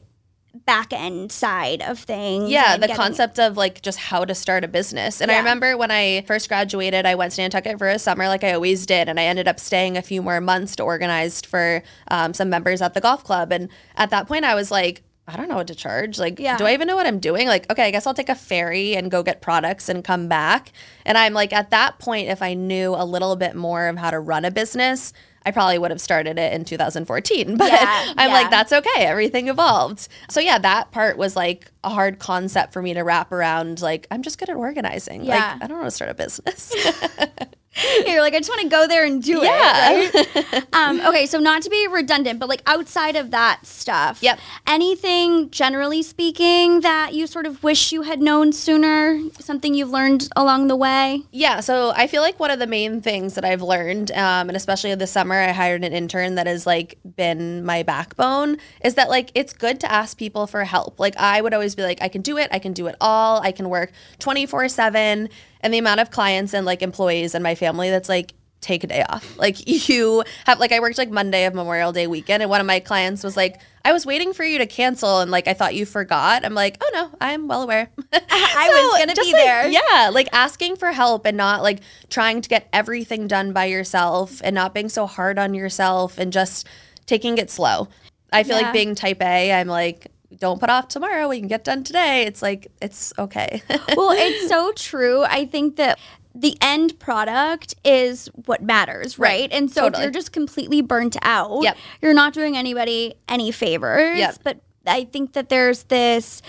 back 0.66 0.92
end 0.92 1.32
side 1.32 1.82
of 1.82 1.98
things. 1.98 2.50
Yeah, 2.50 2.74
the 2.76 2.82
getting- 2.86 2.96
concept 2.96 3.38
of 3.40 3.56
like 3.56 3.82
just 3.82 3.98
how 3.98 4.24
to 4.24 4.34
start 4.34 4.64
a 4.64 4.68
business. 4.68 5.20
And 5.20 5.30
I 5.30 5.38
remember 5.38 5.76
when 5.76 5.90
I 5.90 6.22
first 6.26 6.48
graduated, 6.48 7.06
I 7.06 7.14
went 7.14 7.32
to 7.32 7.40
Nantucket 7.40 7.78
for 7.78 7.88
a 7.88 7.98
summer 7.98 8.28
like 8.28 8.44
I 8.44 8.52
always 8.52 8.86
did. 8.86 9.08
And 9.08 9.18
I 9.18 9.24
ended 9.24 9.48
up 9.48 9.58
staying 9.58 9.96
a 9.96 10.02
few 10.02 10.22
more 10.22 10.40
months 10.40 10.76
to 10.76 10.82
organize 10.84 11.40
for 11.40 11.82
um, 12.08 12.34
some 12.34 12.48
members 12.50 12.82
at 12.82 12.94
the 12.94 13.00
golf 13.00 13.24
club. 13.24 13.50
And 13.50 13.68
at 13.96 14.10
that 14.10 14.28
point, 14.28 14.44
I 14.44 14.54
was 14.54 14.70
like, 14.70 15.02
I 15.32 15.36
don't 15.36 15.48
know 15.48 15.56
what 15.56 15.68
to 15.68 15.74
charge. 15.74 16.18
Like, 16.18 16.38
Yeah. 16.38 16.56
do 16.58 16.64
I 16.66 16.72
even 16.74 16.86
know 16.86 16.96
what 16.96 17.06
I'm 17.06 17.18
doing? 17.18 17.48
Like, 17.48 17.70
okay, 17.72 17.84
I 17.86 17.90
guess 17.90 18.06
I'll 18.06 18.14
take 18.14 18.28
a 18.28 18.34
ferry 18.34 18.94
and 18.94 19.10
go 19.10 19.22
get 19.22 19.40
products 19.40 19.88
and 19.88 20.04
come 20.04 20.28
back. 20.28 20.72
And 21.06 21.16
I'm 21.16 21.32
like, 21.32 21.52
at 21.52 21.70
that 21.70 21.98
point, 21.98 22.28
if 22.28 22.42
I 22.42 22.54
knew 22.54 22.94
a 22.94 23.04
little 23.04 23.34
bit 23.36 23.54
more 23.56 23.86
of 23.88 23.96
how 23.96 24.10
to 24.10 24.18
run 24.20 24.44
a 24.44 24.50
business, 24.50 25.12
I 25.44 25.50
probably 25.50 25.78
would 25.78 25.90
have 25.90 26.00
started 26.00 26.38
it 26.38 26.52
in 26.52 26.64
2014. 26.64 27.56
But 27.56 27.72
Yeah, 27.72 28.12
I'm 28.16 28.28
yeah. 28.28 28.34
like, 28.34 28.50
that's 28.50 28.72
okay. 28.72 29.04
Everything 29.06 29.48
evolved. 29.48 30.06
So 30.28 30.38
yeah, 30.40 30.58
that 30.58 30.90
part 30.92 31.16
was 31.16 31.34
like 31.34 31.70
a 31.82 31.88
hard 31.90 32.18
concept 32.18 32.72
for 32.72 32.82
me 32.82 32.94
to 32.94 33.02
wrap 33.02 33.32
around. 33.32 33.80
Like, 33.80 34.06
I'm 34.10 34.22
just 34.22 34.38
good 34.38 34.50
at 34.50 34.56
organizing. 34.56 35.24
Yeah. 35.24 35.34
Like, 35.54 35.62
I 35.64 35.66
don't 35.66 35.78
want 35.78 35.86
to 35.88 35.96
start 35.96 36.10
a 36.10 36.14
business. 36.14 36.72
You're 38.06 38.20
like, 38.20 38.34
I 38.34 38.38
just 38.38 38.50
want 38.50 38.60
to 38.62 38.68
go 38.68 38.86
there 38.86 39.04
and 39.06 39.22
do 39.22 39.42
Yeah. 39.42 40.00
it. 40.02 40.14
Right? 40.52 40.66
um, 40.74 41.00
okay, 41.00 41.26
so 41.26 41.38
not 41.38 41.62
to 41.62 41.70
be 41.70 41.86
redundant, 41.88 42.38
but 42.38 42.48
like 42.48 42.62
outside 42.66 43.16
of 43.16 43.30
that 43.30 43.64
stuff, 43.66 44.18
Yep. 44.22 44.38
anything 44.66 45.50
generally 45.50 46.02
speaking 46.02 46.80
that 46.80 47.14
you 47.14 47.26
sort 47.26 47.46
of 47.46 47.62
wish 47.62 47.92
you 47.92 48.02
had 48.02 48.20
known 48.20 48.52
sooner, 48.52 49.18
something 49.40 49.74
you've 49.74 49.90
learned 49.90 50.28
along 50.36 50.68
the 50.68 50.76
way? 50.76 51.22
Yeah, 51.32 51.60
so 51.60 51.92
I 51.96 52.06
feel 52.06 52.20
like 52.22 52.38
one 52.38 52.50
of 52.50 52.58
the 52.58 52.66
main 52.66 53.00
things 53.00 53.34
that 53.34 53.44
I've 53.44 53.62
learned, 53.62 54.10
um, 54.12 54.48
and 54.48 54.56
especially 54.56 54.94
this 54.94 55.10
summer, 55.10 55.34
I 55.34 55.52
hired 55.52 55.82
an 55.84 55.92
intern 55.92 56.34
that 56.34 56.46
has 56.46 56.66
like 56.66 56.98
been 57.16 57.64
my 57.64 57.82
backbone, 57.82 58.58
is 58.84 58.94
that 58.96 59.08
like 59.08 59.30
it's 59.34 59.52
good 59.52 59.80
to 59.80 59.90
ask 59.90 60.18
people 60.18 60.46
for 60.46 60.64
help. 60.64 61.00
Like 61.00 61.16
I 61.16 61.40
would 61.40 61.54
always 61.54 61.74
be 61.74 61.82
like, 61.82 62.02
I 62.02 62.08
can 62.08 62.20
do 62.22 62.36
it, 62.36 62.48
I 62.52 62.58
can 62.58 62.72
do 62.74 62.86
it 62.86 62.96
all, 63.00 63.40
I 63.40 63.50
can 63.52 63.68
work 63.70 63.92
twenty 64.18 64.44
four 64.46 64.68
seven, 64.68 65.28
and 65.62 65.72
the 65.72 65.78
amount 65.78 66.00
of 66.00 66.10
clients 66.10 66.54
and 66.54 66.66
like 66.66 66.82
employees 66.82 67.34
and 67.34 67.42
my 67.42 67.54
family 67.54 67.90
that's 67.90 68.08
like. 68.08 68.34
Take 68.60 68.84
a 68.84 68.86
day 68.86 69.04
off. 69.08 69.36
Like 69.38 69.66
you 69.88 70.22
have, 70.46 70.60
like 70.60 70.70
I 70.70 70.78
worked 70.78 70.96
like 70.96 71.10
Monday 71.10 71.46
of 71.46 71.52
Memorial 71.52 71.90
Day 71.90 72.06
weekend, 72.06 72.44
and 72.44 72.48
one 72.48 72.60
of 72.60 72.66
my 72.68 72.78
clients 72.78 73.24
was 73.24 73.36
like, 73.36 73.60
"I 73.84 73.92
was 73.92 74.06
waiting 74.06 74.32
for 74.32 74.44
you 74.44 74.58
to 74.58 74.66
cancel, 74.66 75.18
and 75.18 75.32
like 75.32 75.48
I 75.48 75.52
thought 75.52 75.74
you 75.74 75.84
forgot." 75.84 76.44
I'm 76.44 76.54
like, 76.54 76.76
"Oh 76.80 76.88
no, 76.94 77.10
I'm 77.20 77.48
well 77.48 77.62
aware." 77.64 77.90
I 78.12 78.68
was 78.70 79.00
gonna 79.00 79.14
be 79.16 79.32
like, 79.32 79.42
there. 79.44 79.68
Yeah, 79.68 80.10
like 80.12 80.28
asking 80.32 80.76
for 80.76 80.92
help 80.92 81.26
and 81.26 81.36
not 81.36 81.64
like 81.64 81.80
trying 82.08 82.40
to 82.40 82.48
get 82.48 82.68
everything 82.72 83.26
done 83.26 83.52
by 83.52 83.64
yourself 83.64 84.40
and 84.44 84.54
not 84.54 84.74
being 84.74 84.88
so 84.88 85.08
hard 85.08 85.40
on 85.40 85.54
yourself 85.54 86.16
and 86.16 86.32
just 86.32 86.64
taking 87.06 87.38
it 87.38 87.50
slow. 87.50 87.88
I 88.32 88.44
feel 88.44 88.60
Yeah. 88.60 88.66
like 88.66 88.72
being 88.72 88.94
type 88.94 89.20
A, 89.22 89.52
I'm 89.54 89.66
like, 89.66 90.06
don't 90.38 90.60
put 90.60 90.70
off 90.70 90.88
tomorrow. 90.88 91.28
We 91.28 91.38
can 91.38 91.48
get 91.48 91.64
done 91.64 91.84
today. 91.84 92.22
It's 92.26 92.42
like, 92.42 92.68
it's 92.80 93.12
okay. 93.18 93.62
well, 93.96 94.10
it's 94.12 94.48
so 94.48 94.72
true. 94.72 95.22
I 95.24 95.44
think 95.46 95.76
that 95.76 95.98
the 96.34 96.56
end 96.62 96.98
product 96.98 97.74
is 97.84 98.28
what 98.46 98.62
matters, 98.62 99.18
right? 99.18 99.28
Right. 99.42 99.52
And 99.52 99.70
so 99.70 99.82
Totally. 99.82 100.00
if 100.00 100.04
you're 100.06 100.12
just 100.12 100.32
completely 100.32 100.80
burnt 100.80 101.16
out, 101.22 101.62
Yep. 101.62 101.76
you're 102.00 102.14
not 102.14 102.32
doing 102.32 102.56
anybody 102.56 103.14
any 103.28 103.50
favors. 103.50 104.18
Yep. 104.18 104.36
But 104.42 104.60
I 104.86 105.04
think 105.04 105.34
that 105.34 105.48
there's 105.50 105.84
this 105.84 106.40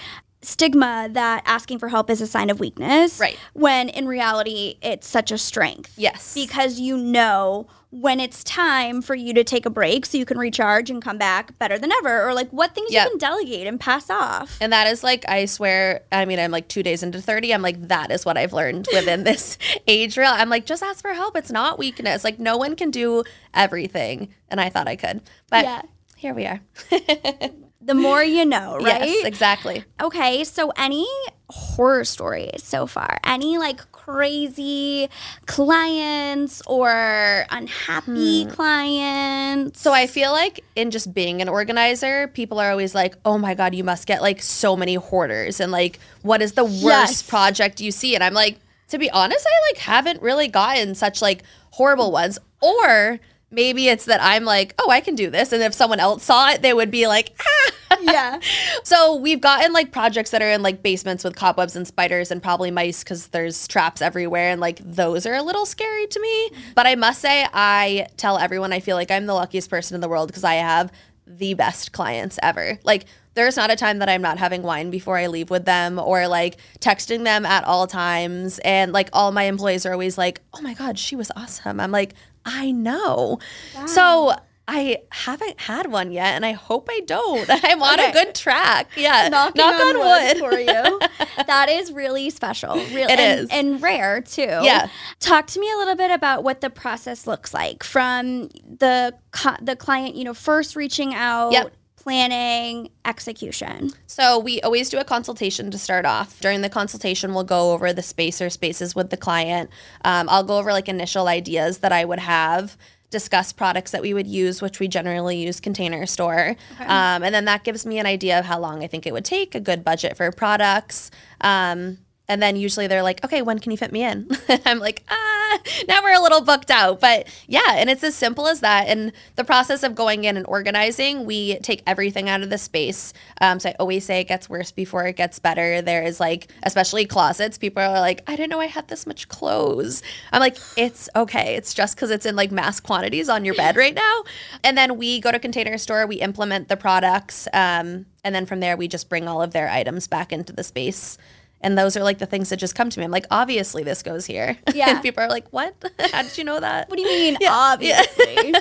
stigma 0.41 1.07
that 1.11 1.41
asking 1.45 1.79
for 1.79 1.87
help 1.89 2.09
is 2.09 2.21
a 2.21 2.27
sign 2.27 2.49
of 2.49 2.59
weakness. 2.59 3.19
Right. 3.19 3.37
When 3.53 3.89
in 3.89 4.07
reality, 4.07 4.75
it's 4.81 5.07
such 5.07 5.31
a 5.31 5.37
strength. 5.37 5.93
yes. 5.97 6.33
Because 6.33 6.79
you 6.79 6.97
know 6.97 7.67
when 7.95 8.19
it's 8.19 8.43
time 8.43 9.03
for 9.03 9.13
you 9.13 9.35
to 9.35 9.43
take 9.43 9.67
a 9.67 9.69
break 9.69 10.03
so 10.03 10.17
you 10.17 10.25
can 10.25 10.39
recharge 10.39 10.89
and 10.89 10.99
come 10.99 11.19
back 11.19 11.55
better 11.59 11.77
than 11.77 11.91
ever, 11.91 12.27
or 12.27 12.33
like 12.33 12.49
what 12.49 12.73
things 12.73 12.91
Yep. 12.91 13.03
you 13.03 13.09
can 13.11 13.17
delegate 13.19 13.67
and 13.67 13.79
pass 13.79 14.09
off. 14.09 14.57
And 14.59 14.73
that 14.73 14.87
is 14.87 15.03
like, 15.03 15.23
I 15.29 15.45
swear, 15.45 16.01
I 16.11 16.25
mean, 16.25 16.39
I'm 16.39 16.49
like 16.49 16.67
two 16.67 16.81
days 16.81 17.03
into 17.03 17.21
30. 17.21 17.53
I'm 17.53 17.61
like, 17.61 17.89
that 17.89 18.11
is 18.11 18.25
what 18.25 18.35
I've 18.35 18.51
learned 18.51 18.87
within 18.91 19.23
this 19.25 19.59
age 19.87 20.17
real 20.17 20.31
I'm 20.31 20.49
like, 20.49 20.65
just 20.65 20.81
ask 20.81 21.03
for 21.03 21.13
help. 21.13 21.37
It's 21.37 21.51
not 21.51 21.77
weakness. 21.77 22.23
Like, 22.23 22.39
no 22.39 22.57
one 22.57 22.75
can 22.75 22.89
do 22.89 23.23
everything. 23.53 24.33
And 24.49 24.59
I 24.59 24.69
thought 24.69 24.87
I 24.87 24.95
could. 24.95 25.21
But 25.51 25.63
Yeah. 25.65 25.81
here 26.15 26.33
we 26.33 26.47
are. 26.47 26.61
The 27.85 27.93
more 27.93 28.23
you 28.23 28.45
know, 28.45 28.77
right? 28.77 29.01
Yes, 29.03 29.25
exactly. 29.25 29.83
Okay, 30.01 30.45
so 30.45 30.71
any 30.77 31.05
horror 31.49 32.05
stories 32.05 32.63
so 32.63 32.87
far? 32.87 33.19
Any 33.25 33.57
like 33.57 33.91
crazy 34.05 35.09
clients 35.45 36.61
or 36.67 37.45
unhappy 37.49 38.45
clients? 38.45 39.79
So 39.81 39.93
I 39.93 40.07
feel 40.07 40.31
like 40.31 40.63
in 40.75 40.91
just 40.91 41.13
being 41.13 41.41
an 41.41 41.47
organizer, 41.49 42.27
people 42.27 42.59
are 42.59 42.69
always 42.69 42.93
like, 42.93 43.15
"Oh 43.23 43.37
my 43.37 43.53
god, 43.53 43.73
you 43.75 43.83
must 43.83 44.05
get 44.05 44.21
like 44.21 44.41
so 44.41 44.75
many 44.75 44.95
hoarders." 44.95 45.59
And 45.59 45.71
like, 45.71 45.99
what 46.21 46.41
is 46.41 46.53
the 46.53 46.63
worst 46.65 46.83
Yes. 46.83 47.23
project 47.23 47.79
you 47.81 47.91
see? 47.91 48.15
And 48.15 48.23
I'm 48.23 48.33
like, 48.33 48.59
to 48.89 48.97
be 48.97 49.09
honest, 49.11 49.45
I 49.47 49.71
like 49.71 49.77
haven't 49.81 50.21
really 50.21 50.47
gotten 50.47 50.95
such 50.95 51.21
like 51.21 51.43
horrible 51.71 52.11
ones. 52.11 52.37
Or 52.61 53.19
maybe 53.51 53.87
it's 53.87 54.05
that 54.05 54.21
I'm 54.21 54.43
like, 54.43 54.73
"Oh, 54.79 54.89
I 54.89 54.99
can 54.99 55.15
do 55.15 55.29
this." 55.29 55.53
And 55.53 55.63
if 55.63 55.73
someone 55.73 55.99
else 55.99 56.23
saw 56.23 56.49
it, 56.51 56.61
they 56.61 56.73
would 56.73 56.91
be 56.91 57.07
like, 57.07 57.31
"Ah." 57.39 57.71
Yeah. 58.03 58.39
So 58.83 59.15
we've 59.15 59.39
gotten 59.39 59.71
like 59.71 59.91
projects 59.91 60.31
that 60.31 60.41
are 60.41 60.51
in 60.51 60.61
like 60.61 60.83
basements 60.83 61.23
with 61.23 61.35
cobwebs 61.35 61.75
and 61.75 61.87
spiders 61.87 62.31
and 62.31 62.43
probably 62.43 62.69
mice 62.69 63.03
because 63.03 63.27
there's 63.27 63.67
traps 63.67 64.01
everywhere 64.01 64.49
and 64.49 64.59
like 64.59 64.79
those 64.83 65.25
are 65.25 65.33
a 65.33 65.41
little 65.41 65.65
scary 65.65 66.07
to 66.07 66.19
me. 66.19 66.51
But 66.75 66.85
I 66.85 66.95
must 66.95 67.21
say, 67.21 67.47
I 67.53 68.07
tell 68.17 68.37
everyone 68.37 68.73
I 68.73 68.79
feel 68.79 68.95
like 68.97 69.09
I'm 69.09 69.25
the 69.25 69.33
luckiest 69.33 69.69
person 69.69 69.95
in 69.95 70.01
the 70.01 70.09
world 70.09 70.27
because 70.27 70.43
I 70.43 70.55
have 70.55 70.91
the 71.25 71.53
best 71.53 71.91
clients 71.93 72.37
ever. 72.43 72.79
Like 72.83 73.05
there's 73.35 73.55
not 73.55 73.71
a 73.71 73.75
time 73.75 73.99
that 73.99 74.09
I'm 74.09 74.21
not 74.21 74.37
having 74.37 74.61
wine 74.61 74.89
before 74.89 75.17
I 75.17 75.27
leave 75.27 75.49
with 75.49 75.65
them 75.65 75.97
or 75.97 76.27
like 76.27 76.57
texting 76.79 77.23
them 77.23 77.45
at 77.45 77.63
all 77.63 77.87
times. 77.87 78.59
And 78.59 78.91
like 78.91 79.09
all 79.13 79.31
my 79.31 79.43
employees 79.43 79.85
are 79.85 79.93
always 79.93 80.17
like, 80.17 80.41
oh 80.53 80.61
my 80.61 80.73
God, 80.73 80.99
she 80.99 81.15
was 81.15 81.31
awesome. 81.35 81.79
I'm 81.79 81.91
like, 81.91 82.13
I 82.45 82.71
know. 82.71 83.39
So 83.87 84.35
I 84.67 84.99
haven't 85.11 85.59
had 85.59 85.91
one 85.91 86.11
yet, 86.13 86.35
and 86.35 86.45
I 86.45 86.53
hope 86.53 86.87
I 86.89 87.01
don't. 87.01 87.47
I'm 87.65 87.83
on 87.83 87.99
Okay. 87.99 88.09
a 88.09 88.13
good 88.13 88.33
track. 88.33 88.91
Yeah, 88.95 89.27
Knocking 89.29 89.59
knock 89.59 89.81
on, 89.81 89.99
wood. 89.99 90.37
for 90.37 90.57
you. 90.57 90.99
that 91.47 91.67
is 91.69 91.91
really 91.91 92.29
special. 92.29 92.75
Really, 92.75 93.01
It 93.01 93.19
and, 93.19 93.39
is. 93.41 93.49
and 93.51 93.81
rare 93.81 94.21
too. 94.21 94.41
Yeah. 94.43 94.87
Talk 95.19 95.47
to 95.47 95.59
me 95.59 95.69
a 95.69 95.77
little 95.77 95.95
bit 95.95 96.11
about 96.11 96.43
what 96.45 96.61
the 96.61 96.69
process 96.69 97.27
looks 97.27 97.53
like 97.53 97.83
from 97.83 98.47
the 98.65 99.13
the 99.61 99.75
client, 99.75 100.15
you 100.15 100.23
know, 100.23 100.33
first 100.33 100.75
reaching 100.77 101.13
out, 101.13 101.51
Yep. 101.51 101.73
planning, 101.97 102.89
execution. 103.05 103.89
So 104.07 104.37
we 104.39 104.61
always 104.61 104.89
do 104.89 104.97
a 104.99 105.03
consultation 105.03 105.71
to 105.71 105.77
start 105.77 106.05
off. 106.05 106.39
During 106.39 106.61
the 106.61 106.69
consultation, 106.69 107.33
we'll 107.33 107.43
go 107.45 107.71
over 107.73 107.91
the 107.93 108.01
space 108.03 108.41
or 108.41 108.49
spaces 108.49 108.93
with 108.95 109.09
the 109.09 109.17
client. 109.17 109.69
Um, 110.05 110.27
I'll 110.29 110.43
go 110.43 110.57
over 110.57 110.71
like 110.71 110.87
initial 110.87 111.27
ideas 111.27 111.79
that 111.79 111.91
I 111.91 112.05
would 112.05 112.19
have. 112.19 112.77
Discuss 113.13 113.53
products 113.53 113.91
that 113.91 114.01
we 114.01 114.11
would 114.11 114.25
use, 114.25 114.59
which 114.59 114.79
we 114.79 114.87
generally 114.87 115.37
use 115.37 115.59
Container 115.59 116.07
Store, 116.07 116.55
um, 116.79 117.21
and 117.23 117.33
then 117.35 117.45
that 117.45 117.63
gives 117.63 117.85
me 117.85 117.99
an 117.99 118.07
idea 118.07 118.39
of 118.39 118.45
how 118.45 118.59
long 118.59 118.83
I 118.83 118.87
think 118.87 119.05
it 119.05 119.13
would 119.13 119.23
take, 119.23 119.53
a 119.53 119.59
good 119.59 119.83
budget 119.83 120.17
for 120.17 120.31
products, 120.31 121.11
um, 121.41 121.99
and 122.29 122.41
then 122.41 122.55
usually 122.55 122.87
they're 122.87 123.03
like, 123.03 123.23
"Okay, 123.25 123.41
when 123.41 123.59
can 123.59 123.71
you 123.71 123.77
fit 123.77 123.91
me 123.91 124.03
in?" 124.03 124.29
I'm 124.65 124.79
like, 124.79 125.03
"Ah, 125.09 125.59
now 125.87 126.01
we're 126.01 126.15
a 126.15 126.21
little 126.21 126.41
booked 126.41 126.71
out." 126.71 127.01
But 127.01 127.27
yeah, 127.47 127.73
and 127.75 127.89
it's 127.89 128.03
as 128.03 128.15
simple 128.15 128.47
as 128.47 128.61
that. 128.61 128.87
And 128.87 129.11
the 129.35 129.43
process 129.43 129.83
of 129.83 129.93
going 129.93 130.23
in 130.23 130.37
and 130.37 130.45
organizing, 130.47 131.25
we 131.25 131.57
take 131.59 131.83
everything 131.85 132.29
out 132.29 132.41
of 132.41 132.49
the 132.49 132.57
space. 132.57 133.13
Um, 133.41 133.59
so 133.59 133.69
I 133.69 133.75
always 133.79 134.05
say 134.05 134.21
it 134.21 134.27
gets 134.29 134.49
worse 134.49 134.71
before 134.71 135.05
it 135.05 135.17
gets 135.17 135.37
better. 135.39 135.81
There 135.81 136.03
is 136.03 136.19
like, 136.19 136.47
especially 136.63 137.05
closets. 137.05 137.57
People 137.57 137.83
are 137.83 137.99
like, 137.99 138.21
"I 138.25 138.37
didn't 138.37 138.51
know 138.51 138.61
I 138.61 138.67
had 138.67 138.87
this 138.87 139.05
much 139.05 139.27
clothes." 139.27 140.01
I'm 140.31 140.39
like, 140.39 140.57
"It's 140.77 141.09
okay. 141.15 141.55
It's 141.55 141.73
just 141.73 141.95
because 141.95 142.09
it's 142.09 142.25
in 142.25 142.37
like 142.37 142.51
mass 142.51 142.79
quantities 142.79 143.27
on 143.27 143.43
your 143.43 143.55
bed 143.55 143.75
right 143.75 143.93
now." 143.93 144.23
And 144.63 144.77
then 144.77 144.97
we 144.97 145.19
go 145.19 145.31
to 145.31 145.39
Container 145.39 145.77
Store. 145.77 146.07
We 146.07 146.15
implement 146.17 146.69
the 146.69 146.77
products, 146.77 147.47
um, 147.51 148.05
and 148.23 148.33
then 148.33 148.45
from 148.45 148.61
there 148.61 148.77
we 148.77 148.87
just 148.87 149.09
bring 149.09 149.27
all 149.27 149.41
of 149.41 149.51
their 149.51 149.69
items 149.69 150.07
back 150.07 150.31
into 150.31 150.53
the 150.53 150.63
space. 150.63 151.17
And 151.63 151.77
those 151.77 151.95
are 151.97 152.03
like 152.03 152.17
the 152.19 152.25
things 152.25 152.49
that 152.49 152.57
just 152.57 152.75
come 152.75 152.89
to 152.89 152.99
me. 152.99 153.05
I'm 153.05 153.11
like, 153.11 153.25
obviously 153.31 153.83
this 153.83 154.03
goes 154.03 154.25
here. 154.25 154.57
Yeah. 154.73 154.89
and 154.91 155.01
people 155.01 155.23
are 155.23 155.29
like, 155.29 155.47
what? 155.51 155.73
How 156.11 156.23
did 156.23 156.37
you 156.37 156.43
know 156.43 156.59
that? 156.59 156.89
What 156.89 156.97
do 156.97 157.01
you 157.03 157.07
mean? 157.09 157.37
Yeah. 157.41 157.51
Obviously. 157.51 158.53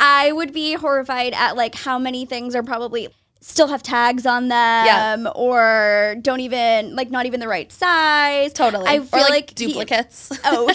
I 0.00 0.32
would 0.32 0.52
be 0.52 0.74
horrified 0.74 1.34
at 1.34 1.56
like 1.56 1.74
how 1.74 1.98
many 1.98 2.24
things 2.24 2.54
are 2.54 2.62
probably 2.62 3.08
still 3.40 3.68
have 3.68 3.82
tags 3.82 4.26
on 4.26 4.48
them 4.48 5.28
or 5.34 6.16
don't 6.22 6.40
even 6.40 6.94
like 6.94 7.10
not 7.10 7.26
even 7.26 7.40
the 7.40 7.48
right 7.48 7.70
size. 7.72 8.52
Totally. 8.52 8.86
I 8.86 8.98
or 8.98 9.02
feel 9.02 9.20
like, 9.22 9.30
like, 9.30 9.54
the- 9.54 9.66
duplicates. 9.66 10.30
Oh, 10.44 10.72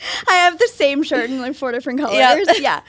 I 0.28 0.34
have 0.34 0.58
the 0.58 0.68
same 0.68 1.02
shirt 1.02 1.30
in 1.30 1.40
like 1.40 1.54
four 1.54 1.72
different 1.72 2.00
colors. 2.00 2.46
Yep. 2.46 2.56
Yeah. 2.58 2.80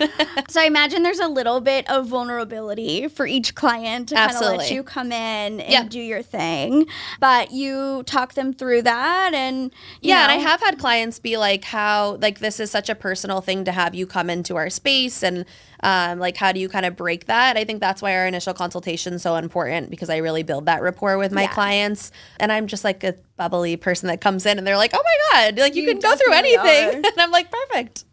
So 0.50 0.60
I 0.62 0.66
imagine 0.66 1.04
there's 1.04 1.20
a 1.20 1.28
little 1.28 1.62
bit 1.62 1.89
of 1.89 2.08
vulnerability 2.08 3.08
for 3.08 3.25
each 3.28 3.56
client 3.56 4.10
to 4.10 4.16
kind 4.16 4.36
of 4.36 4.42
let 4.58 4.72
you 4.72 4.84
come 4.84 5.12
in 5.12 5.60
and 5.60 5.72
Yep. 5.72 5.89
do 5.89 6.00
your 6.00 6.22
thing. 6.22 6.86
But 7.20 7.51
you 7.51 8.04
talk 8.04 8.34
them 8.34 8.54
through 8.54 8.82
that 8.84 9.34
and 9.34 9.72
yeah, 10.01 10.24
and 10.24 10.32
I 10.32 10.36
have 10.36 10.60
had 10.62 10.80
clients 10.80 11.20
be 11.20 11.38
like, 11.38 11.66
how, 11.66 12.18
like, 12.22 12.39
this 12.39 12.60
is 12.60 12.72
such 12.72 12.89
a 12.89 12.96
personal 12.96 13.42
thing 13.42 13.63
to 13.66 13.72
have 13.72 13.94
you 13.96 14.08
come 14.08 14.30
into 14.30 14.56
our 14.56 14.70
space. 14.70 15.22
And 15.24 15.46
Um, 15.83 16.19
like, 16.19 16.36
how 16.38 16.51
do 16.51 16.59
you 16.59 16.67
kind 16.69 16.86
of 16.86 16.95
break 16.95 17.25
that? 17.25 17.55
I 17.57 17.63
think 17.63 17.79
that's 17.79 18.01
why 18.01 18.15
our 18.15 18.27
initial 18.27 18.53
consultation 18.53 19.13
is 19.13 19.21
so 19.21 19.36
important 19.36 19.89
because 19.89 20.09
I 20.09 20.17
really 20.17 20.43
build 20.43 20.65
that 20.65 20.81
rapport 20.81 21.17
with 21.17 21.31
my 21.31 21.43
Yeah. 21.43 21.53
clients. 21.53 22.12
And 22.39 22.51
I'm 22.51 22.67
just 22.67 22.83
like 22.83 23.03
a 23.03 23.15
bubbly 23.38 23.77
person 23.77 24.07
that 24.07 24.19
comes 24.21 24.45
in 24.45 24.57
and 24.57 24.67
they're 24.67 24.77
like, 24.77 24.91
oh 24.93 25.01
my 25.03 25.17
God, 25.51 25.57
like 25.59 25.75
you, 25.75 25.83
You 25.83 25.89
can 25.89 26.00
go 26.00 26.15
through 26.15 26.33
anything. 26.33 26.88
are. 26.89 26.91
And 27.12 27.19
I'm 27.19 27.31
like, 27.31 27.50
perfect. 27.51 28.03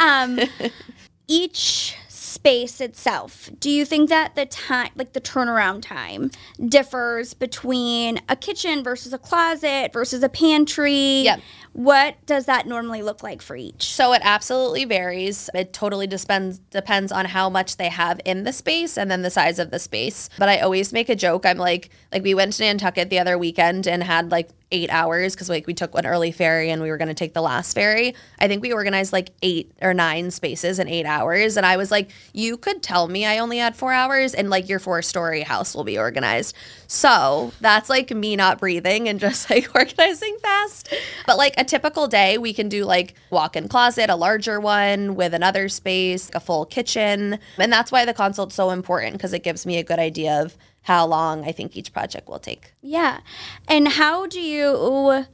um, 0.00 0.38
each 1.28 1.94
space 2.08 2.80
itself 2.80 3.50
do 3.58 3.68
you 3.70 3.84
think 3.84 4.08
that 4.10 4.34
the 4.36 4.46
time 4.46 4.90
like 4.96 5.12
the 5.12 5.20
turnaround 5.20 5.82
time 5.82 6.30
differs 6.68 7.34
between 7.34 8.20
a 8.28 8.36
kitchen 8.36 8.84
versus 8.84 9.12
a 9.12 9.18
closet 9.18 9.92
versus 9.92 10.22
a 10.22 10.28
pantry 10.28 11.22
Yep. 11.22 11.40
What 11.78 12.16
does 12.26 12.46
that 12.46 12.66
normally 12.66 13.02
look 13.02 13.22
like 13.22 13.40
for 13.40 13.54
each 13.54 13.84
So 13.84 14.12
it 14.12 14.20
absolutely 14.24 14.84
varies. 14.84 15.48
It 15.54 15.72
totally 15.72 16.08
depends 16.08 16.58
depends 16.58 17.12
on 17.12 17.26
how 17.26 17.48
much 17.48 17.76
they 17.76 17.88
have 17.88 18.20
in 18.24 18.42
the 18.42 18.52
space 18.52 18.98
and 18.98 19.08
then 19.08 19.22
the 19.22 19.30
size 19.30 19.60
of 19.60 19.70
the 19.70 19.78
space. 19.78 20.28
But 20.38 20.48
I 20.48 20.58
always 20.58 20.92
make 20.92 21.08
a 21.08 21.14
joke. 21.14 21.46
I'm 21.46 21.56
like, 21.56 21.90
like 22.10 22.24
we 22.24 22.34
went 22.34 22.54
to 22.54 22.64
Nantucket 22.64 23.10
the 23.10 23.20
other 23.20 23.38
weekend 23.38 23.86
and 23.86 24.02
had 24.02 24.32
like 24.32 24.48
eight 24.70 24.90
hours 24.90 25.34
because 25.34 25.48
like 25.48 25.66
we 25.66 25.74
took 25.74 25.96
an 25.96 26.06
early 26.06 26.32
ferry 26.32 26.70
and 26.70 26.82
we 26.82 26.90
were 26.90 26.96
going 26.96 27.08
to 27.08 27.14
take 27.14 27.32
the 27.32 27.40
last 27.40 27.74
ferry. 27.74 28.14
I 28.38 28.48
think 28.48 28.62
we 28.62 28.72
organized 28.72 29.12
like 29.12 29.30
eight 29.42 29.70
or 29.80 29.94
nine 29.94 30.30
spaces 30.30 30.78
in 30.78 30.88
eight 30.88 31.06
hours, 31.06 31.56
and 31.56 31.64
I 31.64 31.76
was 31.76 31.90
like, 31.90 32.10
you 32.32 32.56
could 32.56 32.82
tell 32.82 33.08
me 33.08 33.24
I 33.24 33.38
only 33.38 33.58
had 33.58 33.76
four 33.76 33.92
hours, 33.92 34.34
and 34.34 34.50
like 34.50 34.68
your 34.68 34.78
four 34.78 35.02
story 35.02 35.42
house 35.42 35.74
will 35.74 35.84
be 35.84 35.98
organized. 35.98 36.54
So 36.86 37.52
that's 37.60 37.88
like 37.88 38.10
me 38.10 38.36
not 38.36 38.58
breathing 38.58 39.08
and 39.08 39.20
just 39.20 39.48
like 39.50 39.74
organizing 39.74 40.36
fast. 40.42 40.92
But 41.26 41.38
like 41.38 41.54
a 41.56 41.64
typical 41.68 42.08
day, 42.08 42.38
we 42.38 42.52
can 42.52 42.68
do 42.68 42.84
like 42.84 43.14
walk 43.30 43.54
in 43.54 43.68
closet, 43.68 44.10
a 44.10 44.16
larger 44.16 44.58
one 44.58 45.14
with 45.14 45.34
another 45.34 45.68
space, 45.68 46.30
a 46.34 46.40
full 46.40 46.64
kitchen. 46.66 47.38
And 47.58 47.72
that's 47.72 47.92
why 47.92 48.04
the 48.04 48.14
consult's 48.14 48.56
so 48.56 48.70
important 48.70 49.12
because 49.12 49.32
it 49.32 49.44
gives 49.44 49.64
me 49.64 49.78
a 49.78 49.84
good 49.84 50.00
idea 50.00 50.42
of 50.42 50.56
how 50.82 51.06
long 51.06 51.44
I 51.44 51.52
think 51.52 51.76
each 51.76 51.92
project 51.92 52.28
will 52.28 52.38
take. 52.38 52.72
yeah 52.80 53.20
and 53.68 53.88
how 53.88 54.26
do 54.26 54.40
you 54.40 55.26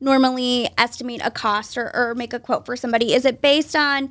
normally 0.00 0.68
estimate 0.76 1.20
a 1.24 1.30
cost 1.30 1.78
or, 1.78 1.94
or 1.94 2.14
make 2.14 2.32
a 2.32 2.40
quote 2.40 2.66
for 2.66 2.76
somebody 2.76 3.14
is 3.14 3.24
it 3.24 3.40
based 3.40 3.76
on 3.76 4.10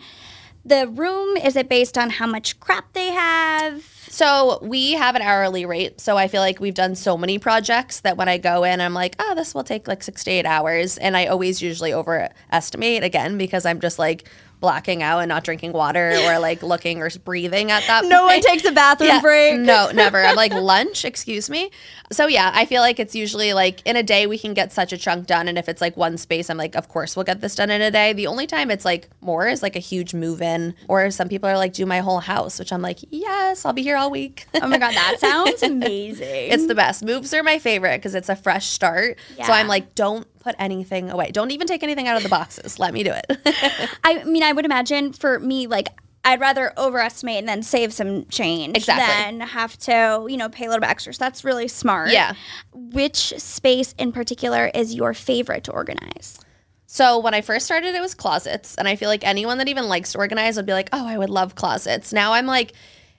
the 0.64 0.88
room 0.88 1.36
is 1.38 1.56
it 1.56 1.68
based 1.70 1.98
on 1.98 2.10
how 2.12 2.26
much 2.26 2.60
crap 2.60 2.94
they 2.94 3.12
have 3.12 3.84
So 4.10 4.60
we 4.62 4.94
have 4.94 5.16
an 5.16 5.22
hourly 5.22 5.66
rate. 5.66 6.00
So 6.00 6.18
I 6.18 6.28
feel 6.28 6.42
like 6.42 6.60
we've 6.60 6.74
done 6.74 6.96
so 6.96 7.18
many 7.18 7.40
projects 7.40 8.02
that 8.02 8.18
when 8.18 8.30
I 8.30 8.38
go 8.38 8.64
in, 8.64 8.82
I'm 8.82 8.94
like, 8.94 9.16
oh, 9.20 9.36
this 9.36 9.54
will 9.54 9.64
take 9.64 9.88
like 9.88 10.04
six 10.04 10.24
to 10.26 10.32
eight 10.32 10.46
hours. 10.46 10.98
And 10.98 11.18
I 11.18 11.26
always 11.28 11.62
usually 11.62 11.94
overestimate 11.94 13.04
again 13.04 13.38
because 13.38 13.66
I'm 13.66 13.80
just 13.80 14.00
like 14.00 14.30
blacking 14.60 15.04
out 15.04 15.20
and 15.20 15.30
not 15.30 15.44
drinking 15.44 15.72
water 15.74 16.16
or 16.24 16.40
like 16.40 16.64
looking 16.64 17.02
or 17.02 17.10
breathing 17.24 17.72
at 17.72 17.84
that 17.88 18.06
no 18.06 18.26
one 18.26 18.42
takes 18.42 18.66
a 18.66 18.72
bathroom 18.72 19.10
Yeah, 19.10 19.22
break 19.22 19.60
No, 19.60 19.92
never. 19.94 20.24
I'm 20.24 20.36
like 20.36 20.54
lunch, 20.54 21.06
excuse 21.06 21.50
me. 21.50 21.72
So 22.12 22.28
yeah, 22.28 22.52
I 22.54 22.66
feel 22.66 22.82
like 22.82 23.00
it's 23.00 23.16
usually 23.16 23.54
like 23.54 23.82
in 23.86 23.96
a 23.96 24.04
day 24.04 24.28
we 24.28 24.38
can 24.38 24.54
get 24.54 24.72
such 24.72 24.94
a 24.94 24.98
chunk 24.98 25.28
done. 25.28 25.48
And 25.48 25.58
if 25.58 25.70
it's 25.70 25.82
like 25.82 25.98
one 25.98 26.18
space, 26.18 26.50
I'm 26.50 26.58
like, 26.58 26.76
of 26.76 26.88
course 26.90 27.16
we'll 27.16 27.26
get 27.26 27.42
this 27.42 27.56
done 27.56 27.70
in 27.70 27.82
a 27.82 27.92
day. 27.92 28.14
The 28.14 28.28
only 28.28 28.48
time 28.48 28.72
it's 28.72 28.86
like 28.86 29.10
more 29.22 29.48
is 29.48 29.62
like 29.62 29.76
a 29.76 29.80
huge 29.80 30.14
move 30.14 30.42
in. 30.42 30.74
Or 30.88 31.12
some 31.12 31.30
people 31.30 31.50
are 31.50 31.58
like, 31.58 31.74
do 31.74 31.86
my 31.86 32.00
whole 32.00 32.20
house, 32.20 32.60
which 32.60 32.72
I'm 32.74 32.82
like, 32.82 33.00
yes, 33.10 33.66
I'll 33.66 33.74
be 33.74 33.84
here 33.84 33.98
all 33.98 34.12
week. 34.12 34.48
oh 34.56 34.68
my 34.68 34.78
god 34.78 34.94
that 34.94 35.18
sounds 35.20 35.64
amazing 35.64 36.52
it's 36.52 36.68
the 36.68 36.76
best. 36.76 37.04
Moves 37.04 37.34
are 37.34 37.44
my 37.44 37.60
favorite 37.60 37.98
because 37.98 38.16
it's 38.16 38.30
a 38.30 38.36
fresh 38.36 38.68
start. 38.68 39.18
So 39.44 39.54
I'm 39.54 39.68
like, 39.68 39.96
don't 39.96 40.28
put 40.46 40.56
anything 40.60 41.10
away. 41.10 41.32
Don't 41.32 41.52
even 41.52 41.66
take 41.68 41.82
anything 41.84 42.08
out 42.08 42.16
of 42.16 42.24
the 42.24 42.30
boxes. 42.30 42.78
Let 42.80 42.94
me 42.94 43.04
do 43.04 43.12
it. 43.12 43.90
I 44.04 44.24
mean, 44.24 44.44
I 44.44 44.54
would 44.54 44.64
imagine 44.64 45.12
for 45.12 45.40
me, 45.40 45.66
like, 45.68 45.90
I'd 46.24 46.40
rather 46.40 46.72
overestimate 46.78 47.38
and 47.40 47.48
then 47.50 47.64
save 47.64 47.92
some 47.94 48.26
change 48.28 48.78
Exactly. 48.78 49.06
than 49.06 49.48
have 49.48 49.78
to, 49.80 50.26
you 50.30 50.38
know, 50.38 50.50
pay 50.50 50.66
a 50.66 50.70
little 50.70 50.82
bit 50.82 50.90
extra. 50.90 51.14
So 51.14 51.24
that's 51.24 51.44
really 51.44 51.68
smart. 51.68 52.12
Yeah. 52.12 52.34
Which 52.74 53.34
space 53.38 53.94
in 53.98 54.12
particular 54.12 54.72
is 54.74 54.94
your 54.94 55.14
favorite 55.14 55.64
to 55.66 55.72
organize? 55.72 56.40
So 56.88 57.20
when 57.20 57.34
I 57.34 57.42
first 57.42 57.66
started, 57.66 57.94
it 57.94 58.02
was 58.02 58.14
closets, 58.14 58.76
and 58.76 58.88
I 58.88 58.96
feel 58.96 59.10
like 59.10 59.26
anyone 59.28 59.58
that 59.58 59.68
even 59.68 59.88
likes 59.90 60.14
to 60.14 60.18
organize 60.20 60.56
would 60.56 60.66
be 60.66 60.72
like, 60.74 60.88
"Oh, 60.94 61.06
I 61.06 61.18
would 61.18 61.30
love 61.30 61.56
closets." 61.56 62.14
Now 62.14 62.34
I'm 62.34 62.46
like, 62.46 62.72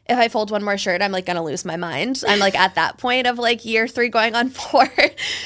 if 0.08 0.16
I 0.18 0.28
fold 0.28 0.50
one 0.50 0.62
more 0.62 0.78
shirt, 0.78 1.02
I'm 1.02 1.12
like 1.12 1.26
gonna 1.26 1.42
lose 1.42 1.64
my 1.64 1.76
mind. 1.76 2.22
I'm 2.28 2.38
like 2.38 2.54
at 2.54 2.74
that 2.76 2.98
point 2.98 3.26
of 3.26 3.38
like 3.38 3.64
year 3.64 3.88
three 3.88 4.08
going 4.08 4.34
on 4.34 4.48
four. 4.50 4.88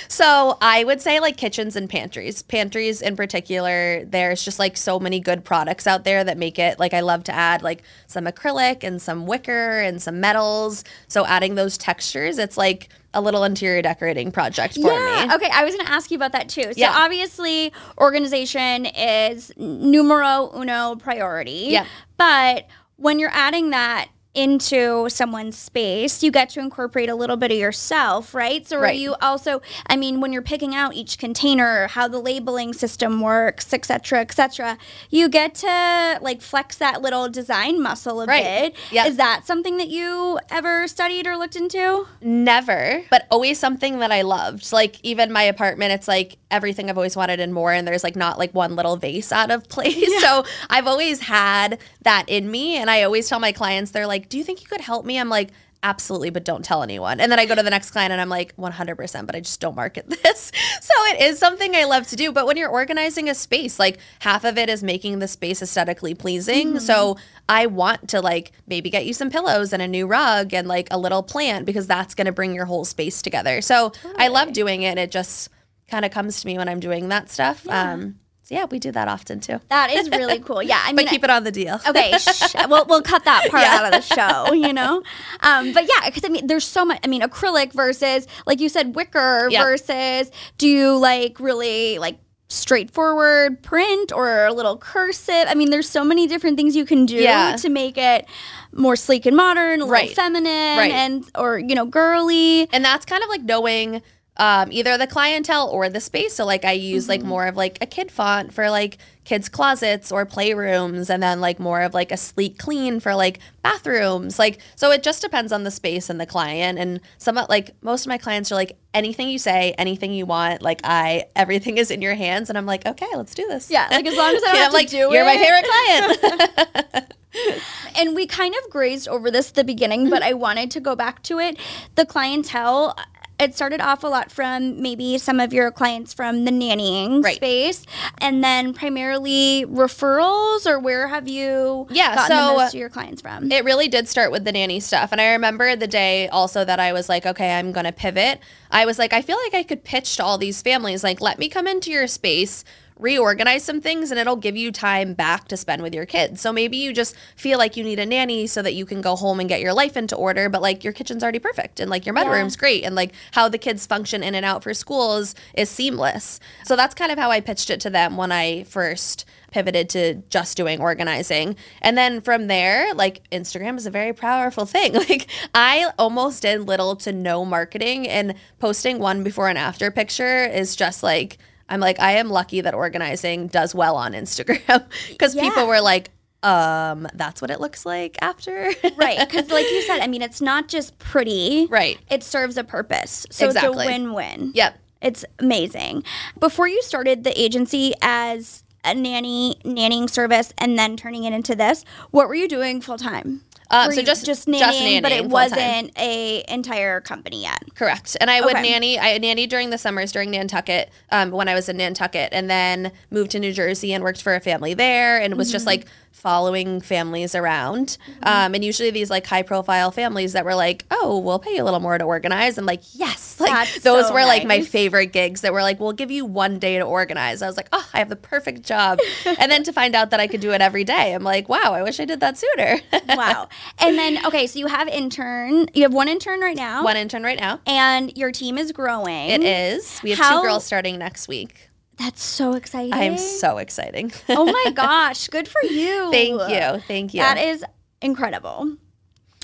so 0.08 0.58
I 0.60 0.84
would 0.84 1.00
say 1.00 1.20
like 1.20 1.36
kitchens 1.36 1.76
and 1.76 1.88
pantries. 1.88 2.42
Pantries 2.42 3.00
in 3.02 3.16
particular, 3.16 4.04
there's 4.04 4.44
just 4.44 4.58
like 4.58 4.76
so 4.76 4.98
many 5.00 5.20
good 5.20 5.44
products 5.44 5.86
out 5.86 6.04
there 6.04 6.22
that 6.24 6.36
make 6.38 6.58
it 6.58 6.78
like 6.78 6.92
I 6.94 7.00
love 7.00 7.24
to 7.24 7.32
add 7.34 7.62
like 7.62 7.82
some 8.06 8.26
acrylic 8.26 8.84
and 8.84 9.00
some 9.00 9.26
wicker 9.26 9.80
and 9.80 10.00
some 10.02 10.20
metals. 10.20 10.84
So 11.08 11.24
adding 11.26 11.54
those 11.54 11.78
textures, 11.78 12.38
it's 12.38 12.56
like 12.56 12.88
a 13.12 13.20
little 13.20 13.42
interior 13.42 13.82
decorating 13.82 14.30
project 14.30 14.74
for 14.74 14.82
me. 14.82 15.32
Okay, 15.34 15.48
I 15.52 15.64
was 15.64 15.74
going 15.74 15.84
to 15.84 15.90
ask 15.92 16.12
you 16.12 16.16
about 16.16 16.30
that 16.32 16.48
too. 16.48 16.62
So 16.62 16.72
Yeah. 16.76 16.92
obviously, 16.94 17.72
organization 17.98 18.86
is 18.86 19.52
numero 19.56 20.50
uno 20.54 20.94
priority. 20.94 21.68
Yeah. 21.70 21.86
But 22.18 22.68
when 22.96 23.18
you're 23.18 23.32
adding 23.32 23.70
that 23.70 24.08
into 24.34 25.08
someone's 25.08 25.58
space, 25.58 26.22
you 26.22 26.30
get 26.30 26.48
to 26.50 26.60
incorporate 26.60 27.08
a 27.08 27.14
little 27.16 27.36
bit 27.36 27.50
of 27.50 27.58
yourself, 27.58 28.32
right? 28.32 28.64
So 28.66 28.76
are 28.78 28.82
Right. 28.82 28.96
you 28.96 29.16
also, 29.20 29.60
I 29.88 29.96
mean, 29.96 30.20
when 30.20 30.32
you're 30.32 30.40
picking 30.40 30.72
out 30.74 30.94
each 30.94 31.18
container, 31.18 31.88
how 31.88 32.06
the 32.06 32.20
labeling 32.20 32.72
system 32.72 33.20
works, 33.20 33.72
et 33.72 33.84
cetera, 33.84 34.20
et 34.20 34.32
cetera, 34.32 34.78
you 35.10 35.28
get 35.28 35.56
to 35.56 36.18
like 36.22 36.42
flex 36.42 36.76
that 36.76 37.02
little 37.02 37.28
design 37.28 37.82
muscle 37.82 38.20
a 38.20 38.26
Right. 38.26 38.72
bit. 38.72 38.76
Yeah. 38.92 39.06
Is 39.06 39.16
that 39.16 39.46
something 39.48 39.78
that 39.78 39.88
you 39.88 40.38
ever 40.48 40.86
studied 40.86 41.26
or 41.26 41.36
looked 41.36 41.56
into? 41.56 42.06
Never, 42.20 43.02
but 43.10 43.26
always 43.32 43.58
something 43.58 43.98
that 43.98 44.12
I 44.12 44.22
loved. 44.22 44.72
Like 44.72 45.00
even 45.02 45.32
my 45.32 45.42
apartment, 45.42 45.92
it's 45.92 46.06
like 46.06 46.36
everything 46.52 46.88
I've 46.88 46.96
always 46.98 47.16
wanted 47.16 47.40
and 47.40 47.52
more. 47.52 47.72
And 47.72 47.86
there's 47.86 48.04
like 48.04 48.16
not 48.16 48.38
like 48.38 48.52
one 48.54 48.76
little 48.76 48.96
vase 48.96 49.32
out 49.32 49.50
of 49.50 49.68
place. 49.68 50.20
So 50.20 50.44
I've 50.68 50.86
always 50.86 51.20
had 51.20 51.78
that 52.02 52.24
in 52.28 52.48
me. 52.50 52.76
And 52.76 52.88
I 52.88 53.02
always 53.02 53.28
tell 53.28 53.40
my 53.40 53.50
clients, 53.52 53.90
they're 53.90 54.06
like, 54.06 54.19
Do 54.28 54.38
you 54.38 54.44
think 54.44 54.60
you 54.60 54.68
could 54.68 54.80
help 54.80 55.04
me? 55.04 55.18
I'm 55.18 55.28
like, 55.28 55.50
Absolutely, 55.82 56.28
but 56.28 56.44
don't 56.44 56.62
tell 56.62 56.82
anyone. 56.82 57.20
And 57.20 57.32
then 57.32 57.38
I 57.38 57.46
go 57.46 57.54
to 57.54 57.62
the 57.62 57.70
next 57.70 57.90
client 57.92 58.12
and 58.12 58.20
I'm 58.20 58.28
like, 58.28 58.54
100%, 58.56 59.26
but 59.26 59.34
I 59.34 59.40
just 59.40 59.60
don't 59.60 59.74
market 59.74 60.06
this. 60.22 60.52
So 60.82 60.92
it 61.06 61.22
is 61.22 61.38
something 61.38 61.74
I 61.74 61.84
love 61.84 62.06
to 62.08 62.16
do. 62.16 62.32
But 62.32 62.46
when 62.46 62.58
you're 62.58 62.68
organizing 62.68 63.30
a 63.30 63.34
space, 63.34 63.78
like 63.78 63.98
half 64.18 64.44
of 64.44 64.58
it 64.58 64.68
is 64.68 64.82
making 64.82 65.20
the 65.20 65.28
space 65.28 65.62
aesthetically 65.62 66.14
pleasing. 66.14 66.78
So 66.80 67.16
I 67.48 67.66
want 67.66 68.10
to 68.10 68.20
like 68.20 68.52
maybe 68.66 68.90
get 68.90 69.06
you 69.06 69.14
some 69.14 69.30
pillows 69.30 69.72
and 69.72 69.80
a 69.80 69.88
new 69.88 70.06
rug 70.06 70.52
and 70.52 70.68
like 70.68 70.88
a 70.90 70.98
little 70.98 71.22
plant 71.22 71.64
because 71.64 71.86
that's 71.86 72.14
going 72.14 72.26
to 72.26 72.32
bring 72.32 72.54
your 72.54 72.66
whole 72.66 72.84
space 72.84 73.22
together. 73.22 73.62
So 73.62 73.92
I 74.18 74.28
love 74.28 74.52
doing 74.52 74.82
it. 74.82 74.98
It 74.98 75.10
just 75.10 75.48
kind 75.88 76.04
of 76.04 76.10
comes 76.10 76.42
to 76.42 76.46
me 76.46 76.58
when 76.58 76.68
I'm 76.68 76.80
doing 76.80 77.08
that 77.08 77.30
stuff. 77.30 77.66
Um, 77.68 78.00
so 78.02 78.14
yeah, 78.50 78.66
we 78.70 78.78
do 78.78 78.90
that 78.92 79.08
often 79.08 79.40
too. 79.40 79.60
That 79.68 79.90
is 79.92 80.10
really 80.10 80.38
cool. 80.46 80.62
Yeah. 80.62 80.80
I 80.82 80.88
mean, 80.92 80.96
But 81.06 81.10
keep 81.10 81.24
it 81.24 81.30
on 81.30 81.44
the 81.44 81.52
deal. 81.52 81.80
okay 81.88 82.12
shh, 82.18 82.54
we'll, 82.68 82.84
we'll 82.86 83.02
cut 83.02 83.24
that 83.24 83.48
part 83.50 83.62
Yeah. 83.62 83.76
out 83.78 83.84
of 83.86 83.92
the 83.92 84.14
show 84.14 84.52
you 84.52 84.72
know 84.80 85.02
um, 85.40 85.72
but 85.72 85.84
yeah 85.84 86.06
because 86.06 86.24
i 86.24 86.28
mean 86.28 86.46
there's 86.46 86.64
so 86.66 86.84
much 86.84 86.98
i 87.04 87.06
mean 87.06 87.22
acrylic 87.22 87.72
versus 87.72 88.26
like 88.46 88.60
you 88.60 88.68
said 88.68 88.94
wicker 88.96 89.48
Yeah. 89.50 89.62
versus 89.62 90.30
do 90.58 90.68
you 90.68 90.96
like 90.98 91.38
really 91.40 91.98
like 91.98 92.18
straightforward 92.48 93.62
print 93.62 94.12
or 94.12 94.46
a 94.46 94.52
little 94.52 94.76
cursive 94.76 95.44
i 95.48 95.54
mean 95.54 95.70
there's 95.70 95.88
so 95.88 96.02
many 96.04 96.26
different 96.26 96.56
things 96.56 96.74
you 96.76 96.84
can 96.84 97.04
do 97.06 97.16
Yeah. 97.16 97.56
to 97.56 97.68
make 97.68 97.98
it 97.98 98.26
more 98.72 98.96
sleek 98.96 99.26
and 99.26 99.36
modern 99.36 99.80
a 99.80 99.84
little 99.84 99.88
Right. 99.92 100.14
feminine 100.14 100.78
Right. 100.78 100.92
and 100.92 101.24
or 101.36 101.58
you 101.58 101.74
know 101.74 101.84
girly 101.86 102.68
and 102.72 102.84
that's 102.84 103.04
kind 103.04 103.22
of 103.22 103.28
like 103.28 103.42
knowing 103.42 104.02
um, 104.40 104.72
either 104.72 104.96
the 104.98 105.06
clientele 105.06 105.68
or 105.68 105.88
the 105.90 106.00
space. 106.00 106.34
So 106.34 106.44
like 106.46 106.64
I 106.64 106.72
use 106.72 107.08
like 107.08 107.22
more 107.22 107.46
of 107.46 107.56
like 107.56 107.76
a 107.80 107.86
kid 107.86 108.10
font 108.10 108.52
for 108.54 108.70
like 108.70 108.96
kids 109.24 109.48
closets 109.50 110.10
or 110.10 110.24
playrooms, 110.24 111.10
and 111.10 111.22
then 111.22 111.40
like 111.40 111.60
more 111.60 111.82
of 111.82 111.92
like 111.94 112.10
a 112.10 112.16
sleek 112.16 112.58
clean 112.58 113.00
for 113.00 113.14
like 113.14 113.38
bathrooms. 113.62 114.38
Like 114.38 114.58
so 114.76 114.90
it 114.90 115.02
just 115.02 115.20
depends 115.22 115.52
on 115.52 115.64
the 115.64 115.70
space 115.70 116.08
and 116.10 116.18
the 116.18 116.26
client. 116.26 116.78
And 116.78 117.00
some 117.18 117.36
of- 117.38 117.48
like 117.48 117.70
most 117.82 118.02
of 118.06 118.08
my 118.08 118.18
clients 118.18 118.50
are 118.50 118.54
like 118.54 118.76
anything 118.94 119.28
you 119.28 119.38
say, 119.38 119.74
anything 119.78 120.12
you 120.14 120.24
want. 120.26 120.62
Like 120.62 120.80
I 120.84 121.26
everything 121.36 121.76
is 121.78 121.90
in 121.90 122.00
your 122.02 122.14
hands, 122.14 122.48
and 122.48 122.56
I'm 122.58 122.66
like 122.66 122.86
okay, 122.86 123.06
let's 123.14 123.34
do 123.34 123.46
this. 123.46 123.70
yeah 123.70 123.88
like 123.90 124.06
as 124.06 124.16
long 124.16 124.34
as 124.34 124.42
i 124.42 124.46
don't 124.52 124.54
Yeah, 124.56 124.62
have 124.62 124.66
I'm 124.66 124.70
to 124.70 124.76
like 124.76 124.88
do 124.88 124.96
you're 125.12 125.24
my 125.24 125.36
favorite 125.36 125.66
client. 125.70 127.14
and 127.98 128.14
we 128.16 128.26
kind 128.26 128.54
of 128.64 128.70
grazed 128.70 129.06
over 129.06 129.30
this 129.30 129.50
at 129.50 129.54
the 129.54 129.64
beginning, 129.64 130.10
but 130.10 130.22
I 130.22 130.32
wanted 130.32 130.70
to 130.72 130.80
go 130.80 130.96
back 130.96 131.22
to 131.24 131.38
it. 131.38 131.58
The 131.94 132.04
clientele, 132.06 132.96
it 133.40 133.54
started 133.56 133.80
off 133.80 134.04
a 134.04 134.06
lot 134.06 134.30
from 134.30 134.80
maybe 134.82 135.16
some 135.18 135.40
of 135.40 135.52
your 135.52 135.70
clients 135.70 136.12
from 136.14 136.44
the 136.44 136.50
nannying 136.50 137.24
Right. 137.24 137.36
space, 137.36 137.86
and 138.18 138.44
then 138.44 138.74
primarily 138.74 139.64
referrals, 139.66 140.66
or 140.66 140.78
where 140.78 141.08
have 141.08 141.26
you 141.28 141.86
Yeah, 141.90 142.14
gotten 142.14 142.36
so- 142.36 142.46
the 142.52 142.58
most 142.58 142.74
of 142.74 142.80
your 142.80 142.88
clients 142.90 143.22
from? 143.22 143.50
It 143.50 143.64
really 143.64 143.88
did 143.88 144.08
start 144.08 144.30
with 144.30 144.44
the 144.44 144.52
nanny 144.52 144.80
stuff. 144.80 145.10
And 145.12 145.20
I 145.20 145.32
remember 145.32 145.74
the 145.76 145.86
day 145.86 146.28
also 146.28 146.64
that 146.64 146.78
I 146.78 146.92
was 146.92 147.08
like, 147.08 147.26
okay, 147.26 147.52
I'm 147.52 147.72
going 147.72 147.86
to 147.86 147.92
pivot. 147.92 148.40
I 148.70 148.84
was 148.86 148.98
like, 148.98 149.12
I 149.12 149.22
feel 149.22 149.38
like 149.44 149.54
I 149.54 149.62
could 149.62 149.84
pitch 149.84 150.16
to 150.16 150.24
all 150.24 150.38
these 150.38 150.62
families, 150.62 151.02
like, 151.02 151.20
let 151.20 151.38
me 151.38 151.48
come 151.48 151.66
into 151.66 151.90
your 151.90 152.06
space, 152.06 152.64
reorganize 153.00 153.64
some 153.64 153.80
things 153.80 154.10
and 154.10 154.20
it'll 154.20 154.36
give 154.36 154.56
you 154.56 154.70
time 154.70 155.14
back 155.14 155.48
to 155.48 155.56
spend 155.56 155.82
with 155.82 155.94
your 155.94 156.06
kids. 156.06 156.40
So 156.40 156.52
maybe 156.52 156.76
you 156.76 156.92
just 156.92 157.16
feel 157.36 157.58
like 157.58 157.76
you 157.76 157.84
need 157.84 157.98
a 157.98 158.06
nanny 158.06 158.46
so 158.46 158.62
that 158.62 158.74
you 158.74 158.86
can 158.86 159.00
go 159.00 159.16
home 159.16 159.40
and 159.40 159.48
get 159.48 159.60
your 159.60 159.72
life 159.72 159.96
into 159.96 160.16
order, 160.16 160.48
but 160.48 160.62
like 160.62 160.84
your 160.84 160.92
kitchen's 160.92 161.22
already 161.22 161.38
perfect 161.38 161.80
and 161.80 161.90
like 161.90 162.06
your 162.06 162.14
bedroom's 162.14 162.54
yeah. 162.56 162.60
great 162.60 162.84
and 162.84 162.94
like 162.94 163.12
how 163.32 163.48
the 163.48 163.58
kids 163.58 163.86
function 163.86 164.22
in 164.22 164.34
and 164.34 164.44
out 164.44 164.62
for 164.62 164.74
schools 164.74 165.34
is 165.54 165.70
seamless. 165.70 166.40
So 166.64 166.76
that's 166.76 166.94
kind 166.94 167.10
of 167.10 167.18
how 167.18 167.30
I 167.30 167.40
pitched 167.40 167.70
it 167.70 167.80
to 167.80 167.90
them 167.90 168.16
when 168.16 168.32
I 168.32 168.64
first 168.64 169.24
pivoted 169.50 169.88
to 169.90 170.14
just 170.30 170.56
doing 170.56 170.80
organizing. 170.80 171.56
And 171.82 171.98
then 171.98 172.20
from 172.20 172.46
there, 172.46 172.94
like 172.94 173.28
Instagram 173.30 173.76
is 173.76 173.86
a 173.86 173.90
very 173.90 174.12
powerful 174.12 174.66
thing. 174.66 174.94
Like 175.10 175.28
I 175.54 175.90
almost 175.98 176.42
did 176.42 176.68
little 176.68 176.94
to 176.96 177.12
no 177.12 177.44
marketing 177.44 178.06
and 178.06 178.34
posting 178.58 178.98
one 178.98 179.24
before 179.24 179.48
and 179.48 179.56
after 179.56 179.90
picture 179.90 180.44
is 180.44 180.76
just 180.76 181.02
like 181.02 181.38
I'm 181.70 181.80
like 181.80 181.98
I 181.98 182.12
am 182.12 182.28
lucky 182.28 182.60
that 182.60 182.74
organizing 182.74 183.46
does 183.46 183.74
well 183.74 183.96
on 183.96 184.12
Instagram 184.12 184.84
because 185.08 185.34
yeah. 185.34 185.42
people 185.42 185.66
were 185.66 185.80
like 185.80 186.10
um 186.42 187.06
that's 187.14 187.42
what 187.42 187.50
it 187.50 187.60
looks 187.60 187.84
like 187.84 188.16
after 188.22 188.72
right 188.96 189.18
because 189.18 189.50
like 189.50 189.70
you 189.70 189.82
said 189.82 190.00
i 190.00 190.06
mean 190.06 190.22
it's 190.22 190.40
not 190.40 190.68
just 190.68 190.98
pretty 190.98 191.66
right 191.68 191.98
it 192.10 192.22
serves 192.22 192.56
a 192.56 192.64
purpose 192.64 193.26
so 193.30 193.48
exactly. 193.48 193.84
it's 193.84 193.94
a 193.94 194.00
win-win 194.00 194.50
yep 194.54 194.78
it's 195.02 195.22
amazing 195.38 196.02
before 196.38 196.66
you 196.66 196.80
started 196.80 197.24
the 197.24 197.38
agency 197.38 197.92
as 198.00 198.64
a 198.84 198.94
nanny 198.94 199.56
nannying 199.64 200.08
service 200.08 200.52
and 200.58 200.78
then 200.78 200.96
turning 200.96 201.24
it 201.24 201.32
into 201.32 201.54
this. 201.54 201.84
What 202.10 202.28
were 202.28 202.34
you 202.34 202.48
doing 202.48 202.80
full 202.80 202.98
time? 202.98 203.42
Uh, 203.70 203.90
so 203.90 204.02
just 204.02 204.26
just 204.26 204.48
nannying, 204.48 204.58
just 204.58 204.80
nannying 204.80 205.02
but 205.02 205.12
it 205.12 205.26
wasn't 205.26 205.96
a 205.96 206.44
entire 206.48 207.00
company 207.00 207.42
yet. 207.42 207.62
Correct. 207.74 208.16
And 208.20 208.30
I 208.30 208.40
would 208.40 208.56
okay. 208.56 208.62
nanny. 208.62 208.98
I 208.98 209.18
nanny 209.18 209.46
during 209.46 209.70
the 209.70 209.78
summers 209.78 210.10
during 210.10 210.30
Nantucket 210.30 210.90
um, 211.10 211.30
when 211.30 211.48
I 211.48 211.54
was 211.54 211.68
in 211.68 211.76
Nantucket, 211.76 212.30
and 212.32 212.50
then 212.50 212.92
moved 213.10 213.30
to 213.32 213.38
New 213.38 213.52
Jersey 213.52 213.92
and 213.92 214.02
worked 214.02 214.22
for 214.22 214.34
a 214.34 214.40
family 214.40 214.74
there, 214.74 215.20
and 215.20 215.32
it 215.32 215.36
was 215.36 215.48
mm-hmm. 215.48 215.52
just 215.52 215.66
like 215.66 215.86
following 216.12 216.80
families 216.80 217.34
around. 217.34 217.96
Mm-hmm. 218.06 218.28
Um, 218.28 218.54
and 218.54 218.64
usually 218.64 218.90
these 218.90 219.10
like 219.10 219.26
high 219.26 219.42
profile 219.42 219.90
families 219.90 220.34
that 220.34 220.44
were 220.44 220.54
like, 220.54 220.84
oh, 220.90 221.18
we'll 221.18 221.38
pay 221.38 221.54
you 221.56 221.62
a 221.62 221.64
little 221.64 221.80
more 221.80 221.96
to 221.96 222.04
organize. 222.04 222.58
I'm 222.58 222.66
like, 222.66 222.82
yes. 222.94 223.28
Like 223.40 223.52
That's 223.52 223.80
those 223.80 224.08
so 224.08 224.12
were 224.12 224.20
nice. 224.20 224.28
like 224.28 224.46
my 224.46 224.60
favorite 224.60 225.12
gigs 225.14 225.40
that 225.40 225.54
were 225.54 225.62
like, 225.62 225.80
we'll 225.80 225.94
give 225.94 226.10
you 226.10 226.26
one 226.26 226.58
day 226.58 226.78
to 226.78 226.84
organize. 226.84 227.40
I 227.40 227.46
was 227.46 227.56
like, 227.56 227.68
oh, 227.72 227.88
I 227.94 227.98
have 227.98 228.10
the 228.10 228.16
perfect 228.16 228.64
job. 228.64 228.98
and 229.24 229.50
then 229.50 229.62
to 229.62 229.72
find 229.72 229.94
out 229.94 230.10
that 230.10 230.20
I 230.20 230.26
could 230.26 230.42
do 230.42 230.52
it 230.52 230.60
every 230.60 230.84
day, 230.84 231.14
I'm 231.14 231.22
like, 231.22 231.48
wow, 231.48 231.72
I 231.72 231.82
wish 231.82 232.00
I 232.00 232.04
did 232.04 232.20
that 232.20 232.36
sooner. 232.36 232.80
wow. 233.08 233.48
And 233.78 233.96
then, 233.96 234.24
okay, 234.26 234.46
so 234.46 234.58
you 234.58 234.66
have 234.66 234.88
intern. 234.88 235.68
You 235.72 235.84
have 235.84 235.94
one 235.94 236.06
intern 236.08 236.40
right 236.40 236.56
now. 236.56 236.84
One 236.84 236.98
intern 236.98 237.22
right 237.22 237.40
now. 237.40 237.60
And 237.66 238.14
your 238.18 238.30
team 238.30 238.58
is 238.58 238.72
growing. 238.72 239.30
It 239.30 239.42
is. 239.42 240.00
We 240.02 240.10
have 240.10 240.18
How- 240.18 240.42
two 240.42 240.46
girls 240.46 240.66
starting 240.66 240.98
next 240.98 241.26
week. 241.26 241.69
That's 242.00 242.22
so 242.22 242.54
exciting. 242.54 242.94
I'm 242.94 243.18
so 243.18 243.58
exciting. 243.58 244.10
oh 244.30 244.46
my 244.46 244.70
gosh, 244.74 245.28
good 245.28 245.46
for 245.46 245.62
you. 245.62 246.10
Thank 246.10 246.40
you. 246.50 246.80
Thank 246.88 247.12
you. 247.12 247.20
That 247.20 247.36
is 247.36 247.62
incredible. 248.00 248.78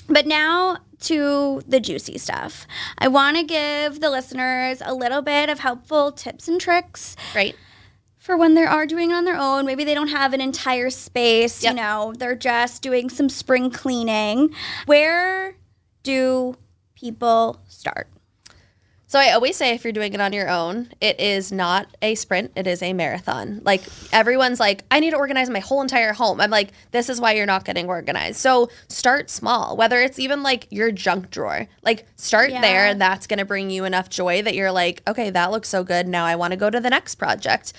But 0.09 0.25
now 0.25 0.77
to 1.01 1.61
the 1.67 1.79
juicy 1.79 2.17
stuff. 2.17 2.65
I 2.97 3.09
want 3.09 3.37
to 3.37 3.43
give 3.43 3.99
the 3.99 4.09
listeners 4.09 4.81
a 4.83 4.95
little 4.95 5.21
bit 5.21 5.49
of 5.49 5.59
helpful 5.59 6.11
tips 6.11 6.47
and 6.47 6.59
tricks. 6.59 7.15
Right. 7.35 7.55
For 8.17 8.35
when 8.35 8.55
they 8.55 8.63
are 8.63 8.87
doing 8.87 9.11
it 9.11 9.13
on 9.13 9.25
their 9.25 9.37
own, 9.37 9.67
maybe 9.67 9.83
they 9.83 9.93
don't 9.93 10.07
have 10.07 10.33
an 10.33 10.41
entire 10.41 10.89
space, 10.89 11.63
yep. 11.63 11.73
you 11.73 11.75
know, 11.77 12.13
they're 12.17 12.35
just 12.35 12.81
doing 12.81 13.07
some 13.09 13.29
spring 13.29 13.69
cleaning. 13.69 14.53
Where 14.87 15.55
do 16.01 16.57
people 16.95 17.61
start? 17.67 18.07
So 19.09 19.19
I 19.19 19.31
always 19.31 19.55
say 19.55 19.73
if 19.73 19.85
you're 19.85 19.93
doing 19.93 20.13
it 20.13 20.19
on 20.19 20.33
your 20.33 20.49
own, 20.49 20.89
it 20.99 21.17
is 21.17 21.49
not 21.49 21.95
a 22.01 22.13
sprint, 22.15 22.51
it 22.57 22.67
is 22.67 22.83
a 22.83 22.91
marathon. 22.91 23.61
Like 23.63 23.81
everyone's 24.11 24.59
like, 24.59 24.83
I 24.91 24.99
need 24.99 25.11
to 25.11 25.17
organize 25.17 25.49
my 25.49 25.59
whole 25.59 25.81
entire 25.81 26.11
home. 26.11 26.41
I'm 26.41 26.49
like, 26.49 26.71
this 26.91 27.09
is 27.09 27.21
why 27.21 27.31
you're 27.31 27.45
not 27.45 27.63
getting 27.63 27.87
organized. 27.87 28.35
So 28.35 28.69
start 28.89 29.29
small, 29.29 29.77
whether 29.77 30.01
it's 30.01 30.19
even 30.19 30.43
like 30.43 30.67
your 30.71 30.91
junk 30.91 31.29
drawer. 31.29 31.67
Like 31.83 32.05
start 32.17 32.51
yeah. 32.51 32.59
there 32.59 32.85
and 32.85 32.99
that's 32.99 33.27
going 33.27 33.39
to 33.39 33.45
bring 33.45 33.69
you 33.69 33.85
enough 33.85 34.09
joy 34.09 34.41
that 34.41 34.55
you're 34.55 34.73
like, 34.73 35.01
okay, 35.07 35.29
that 35.29 35.51
looks 35.51 35.69
so 35.69 35.85
good. 35.85 36.05
Now 36.09 36.25
I 36.25 36.35
want 36.35 36.51
to 36.51 36.57
go 36.57 36.69
to 36.69 36.79
the 36.81 36.89
next 36.89 37.15
project. 37.15 37.71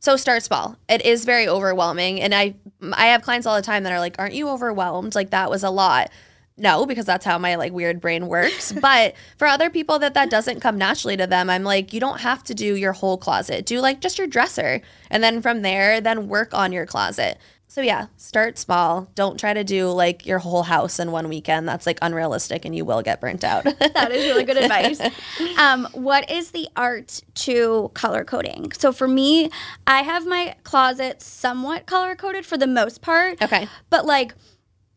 So 0.00 0.16
start 0.16 0.42
small. 0.42 0.76
It 0.86 1.00
is 1.00 1.24
very 1.24 1.48
overwhelming 1.48 2.20
and 2.20 2.34
I 2.34 2.56
I 2.92 3.06
have 3.06 3.22
clients 3.22 3.46
all 3.46 3.56
the 3.56 3.62
time 3.62 3.84
that 3.84 3.92
are 3.94 4.00
like, 4.00 4.16
"Aren't 4.18 4.34
you 4.34 4.50
overwhelmed? 4.50 5.14
Like 5.14 5.30
that 5.30 5.48
was 5.48 5.62
a 5.62 5.70
lot." 5.70 6.10
No 6.56 6.86
because 6.86 7.04
that's 7.04 7.24
how 7.24 7.38
my 7.38 7.56
like 7.56 7.72
weird 7.72 8.00
brain 8.00 8.28
works. 8.28 8.72
But 8.84 9.14
for 9.38 9.46
other 9.46 9.70
people 9.70 9.98
that 10.00 10.14
that 10.14 10.28
doesn't 10.28 10.60
come 10.60 10.76
naturally 10.76 11.16
to 11.16 11.26
them 11.26 11.48
i'm 11.48 11.64
like 11.64 11.92
you 11.94 12.00
don't 12.00 12.20
have 12.20 12.44
to 12.44 12.54
do 12.54 12.76
your 12.76 12.92
whole 12.92 13.16
closet. 13.16 13.66
Do 13.66 13.80
like 13.80 14.00
just 14.00 14.18
your 14.18 14.26
dresser. 14.26 14.82
And 15.10 15.22
then 15.22 15.40
from 15.40 15.62
there 15.62 16.00
then 16.00 16.28
work 16.28 16.52
on 16.52 16.72
your 16.72 16.86
closet. 16.86 17.38
So 17.66 17.80
yeah 17.80 18.06
start 18.18 18.58
small. 18.58 19.08
Don't 19.14 19.40
try 19.40 19.54
to 19.54 19.64
do 19.64 19.90
like 19.90 20.26
your 20.26 20.38
whole 20.38 20.64
house 20.64 20.98
in 20.98 21.12
one 21.12 21.28
weekend. 21.28 21.66
That's 21.66 21.86
like 21.86 21.98
unrealistic 22.02 22.64
and 22.64 22.76
you 22.76 22.84
will 22.84 23.02
get 23.02 23.20
burnt 23.20 23.42
out. 23.42 23.64
That 23.94 24.12
is 24.12 24.24
really 24.26 24.44
good 24.44 24.58
advice. 24.58 25.00
Um, 25.58 25.88
what 25.92 26.30
is 26.30 26.50
the 26.50 26.68
art 26.76 27.20
to 27.46 27.90
color 27.94 28.24
coding? 28.24 28.72
So 28.72 28.92
for 28.92 29.08
me 29.08 29.50
i 29.86 30.02
have 30.02 30.26
my 30.26 30.56
closet 30.62 31.22
somewhat 31.22 31.86
color 31.86 32.14
coded 32.14 32.44
for 32.44 32.58
the 32.58 32.66
most 32.66 33.00
part. 33.00 33.40
Okay. 33.42 33.66
But 33.88 34.04
like 34.04 34.34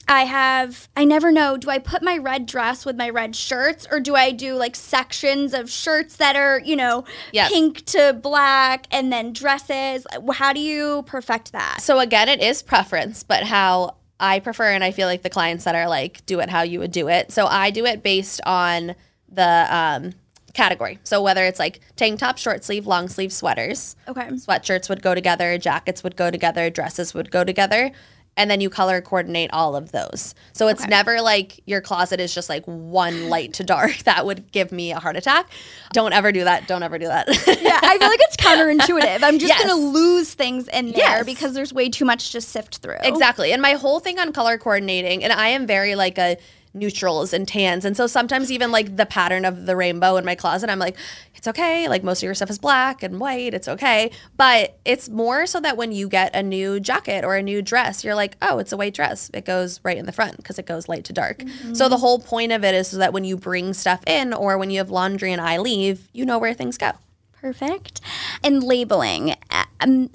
I 0.10 0.24
have, 0.24 0.88
I 0.96 1.04
never 1.04 1.32
know, 1.32 1.58
do 1.58 1.70
I 1.70 1.80
put 1.80 2.02
my 2.02 2.18
red 2.18 2.46
dress 2.46 2.86
with 2.86 2.96
my 2.96 3.10
red 3.10 3.36
shirts 3.36 3.86
or 3.92 4.00
do 4.00 4.16
I 4.16 4.32
do 4.32 4.56
like 4.56 4.76
sections 4.76 5.54
of 5.54 5.70
shirts 5.70 6.16
that 6.18 6.36
are, 6.36 6.62
you 6.64 6.78
know, 6.78 7.04
yep. 7.34 7.50
pink 7.50 7.86
to 7.88 8.14
black 8.14 8.88
and 8.90 9.12
then 9.12 9.34
dresses? 9.34 10.08
How 10.34 10.54
do 10.54 10.62
you 10.62 11.04
perfect 11.04 11.52
that? 11.52 11.82
So, 11.82 12.00
again, 12.00 12.30
it 12.30 12.42
is 12.42 12.62
preference, 12.62 13.24
but 13.24 13.44
how 13.44 13.96
I 14.20 14.40
prefer, 14.40 14.72
and 14.72 14.84
I 14.84 14.92
feel 14.92 15.08
like 15.08 15.24
the 15.24 15.30
clients 15.30 15.66
that 15.66 15.76
are 15.76 15.90
like, 15.90 16.26
do 16.26 16.40
it 16.40 16.50
how 16.50 16.62
you 16.62 16.80
would 16.80 16.92
do 16.92 17.10
it. 17.10 17.34
So, 17.34 17.46
I 17.46 17.70
do 17.70 17.86
it 17.86 18.02
based 18.02 18.40
on 18.46 18.96
the, 19.30 19.68
um, 19.70 20.14
category. 20.54 20.98
So 21.04 21.22
whether 21.22 21.46
it's 21.46 21.60
like 21.60 21.82
tank 21.96 22.20
top, 22.20 22.40
short 22.40 22.64
sleeve, 22.64 22.88
long 22.88 23.10
sleeve 23.10 23.32
sweaters, 23.32 23.96
okay, 24.08 24.28
sweatshirts 24.30 24.90
would 24.90 25.04
go 25.04 25.14
together, 25.14 25.56
jackets 25.60 26.04
would 26.04 26.16
go 26.16 26.32
together, 26.32 26.72
dresses 26.72 27.14
would 27.14 27.30
go 27.30 27.44
together 27.44 27.92
and 28.38 28.50
then 28.50 28.62
you 28.62 28.70
color 28.70 29.02
coordinate 29.02 29.50
all 29.52 29.76
of 29.76 29.92
those. 29.92 30.36
So 30.54 30.68
it's 30.68 30.82
okay. 30.82 30.90
never 30.90 31.22
like 31.22 31.60
your 31.66 31.82
closet 31.82 32.20
is 32.20 32.34
just 32.34 32.48
like 32.48 32.64
one 32.66 33.30
light 33.30 33.54
to 33.54 33.64
dark. 33.64 33.92
That 34.08 34.26
would 34.26 34.52
give 34.54 34.72
me 34.72 34.94
a 34.94 35.00
heart 35.00 35.18
attack. 35.18 35.50
Don't 35.92 36.14
ever 36.14 36.32
do 36.32 36.46
that. 36.46 36.66
Don't 36.66 36.82
ever 36.82 36.98
do 36.98 37.08
that. 37.08 37.28
yeah, 37.28 37.80
I 37.82 37.98
feel 37.98 38.08
like 38.08 38.20
it's 38.22 38.38
counterintuitive. 38.38 39.22
I'm 39.22 39.38
just 39.38 39.50
yes. 39.50 39.66
going 39.66 39.78
to 39.78 39.88
lose 39.88 40.34
things 40.34 40.70
in 40.70 40.92
there 40.92 40.98
yes. 40.98 41.26
because 41.26 41.54
there's 41.54 41.74
way 41.74 41.90
too 41.90 42.06
much 42.06 42.32
to 42.32 42.40
sift 42.40 42.78
through. 42.78 43.00
Exactly. 43.02 43.52
And 43.52 43.62
my 43.62 43.74
whole 43.74 44.00
thing 44.00 44.18
on 44.18 44.32
color 44.32 44.58
coordinating, 44.58 45.26
and 45.26 45.34
I 45.34 45.50
am 45.50 45.68
very 45.68 45.96
like 45.96 46.18
a 46.18 46.38
neutrals 46.78 47.34
and 47.34 47.48
tans. 47.48 47.86
And 47.86 47.98
so 47.98 48.08
sometimes 48.08 48.52
even 48.52 48.72
like 48.72 48.96
the 48.96 49.06
pattern 49.06 49.46
of 49.46 49.66
the 49.66 49.76
rainbow 49.76 50.18
in 50.18 50.26
my 50.26 50.36
closet, 50.36 50.70
I'm 50.70 50.80
like, 50.80 50.98
it's 51.36 51.48
okay. 51.48 51.88
Like 51.88 52.04
most 52.04 52.20
of 52.20 52.24
your 52.24 52.34
stuff 52.34 52.50
is 52.50 52.60
black 52.60 53.04
and 53.04 53.20
white. 53.20 53.54
It's 53.54 53.68
okay. 53.68 54.12
But 54.36 54.80
it's 54.86 55.10
more 55.10 55.46
so 55.46 55.60
that 55.62 55.78
when 55.78 55.92
you 55.92 56.10
get 56.10 56.36
a 56.36 56.42
new 56.42 56.80
jacket 56.80 57.24
or 57.24 57.36
a 57.36 57.44
new 57.44 57.62
dress, 57.62 58.04
you're 58.04 58.16
like, 58.16 58.38
oh, 58.42 58.60
it's 58.60 58.72
a 58.72 58.78
white 58.78 58.94
dress. 58.94 59.30
It 59.34 59.46
goes 59.46 59.80
right 59.84 59.98
in 59.98 60.06
the 60.06 60.12
front 60.12 60.38
because 60.38 60.58
it 60.58 60.66
goes 60.66 60.88
light 60.88 61.04
to 61.06 61.14
dark. 61.14 61.40
Mm-hmm. 61.40 61.74
So 61.74 61.90
the 61.90 61.98
whole 61.98 62.20
point 62.20 62.52
of 62.52 62.64
it 62.64 62.74
is 62.74 62.90
so 62.90 62.98
that 62.98 63.14
when 63.14 63.24
you 63.24 63.38
bring 63.38 63.74
stuff 63.74 64.02
in 64.08 64.34
or 64.34 64.58
when 64.58 64.70
you 64.70 64.80
have 64.80 64.90
laundry 64.90 65.32
and 65.32 65.42
I 65.42 65.58
leave, 65.58 66.10
you 66.14 66.26
know 66.26 66.40
where 66.40 66.54
things 66.54 66.78
go. 66.78 66.92
Perfect. 67.34 68.02
And 68.44 68.64
labeling, 68.64 69.36
um, 69.80 70.10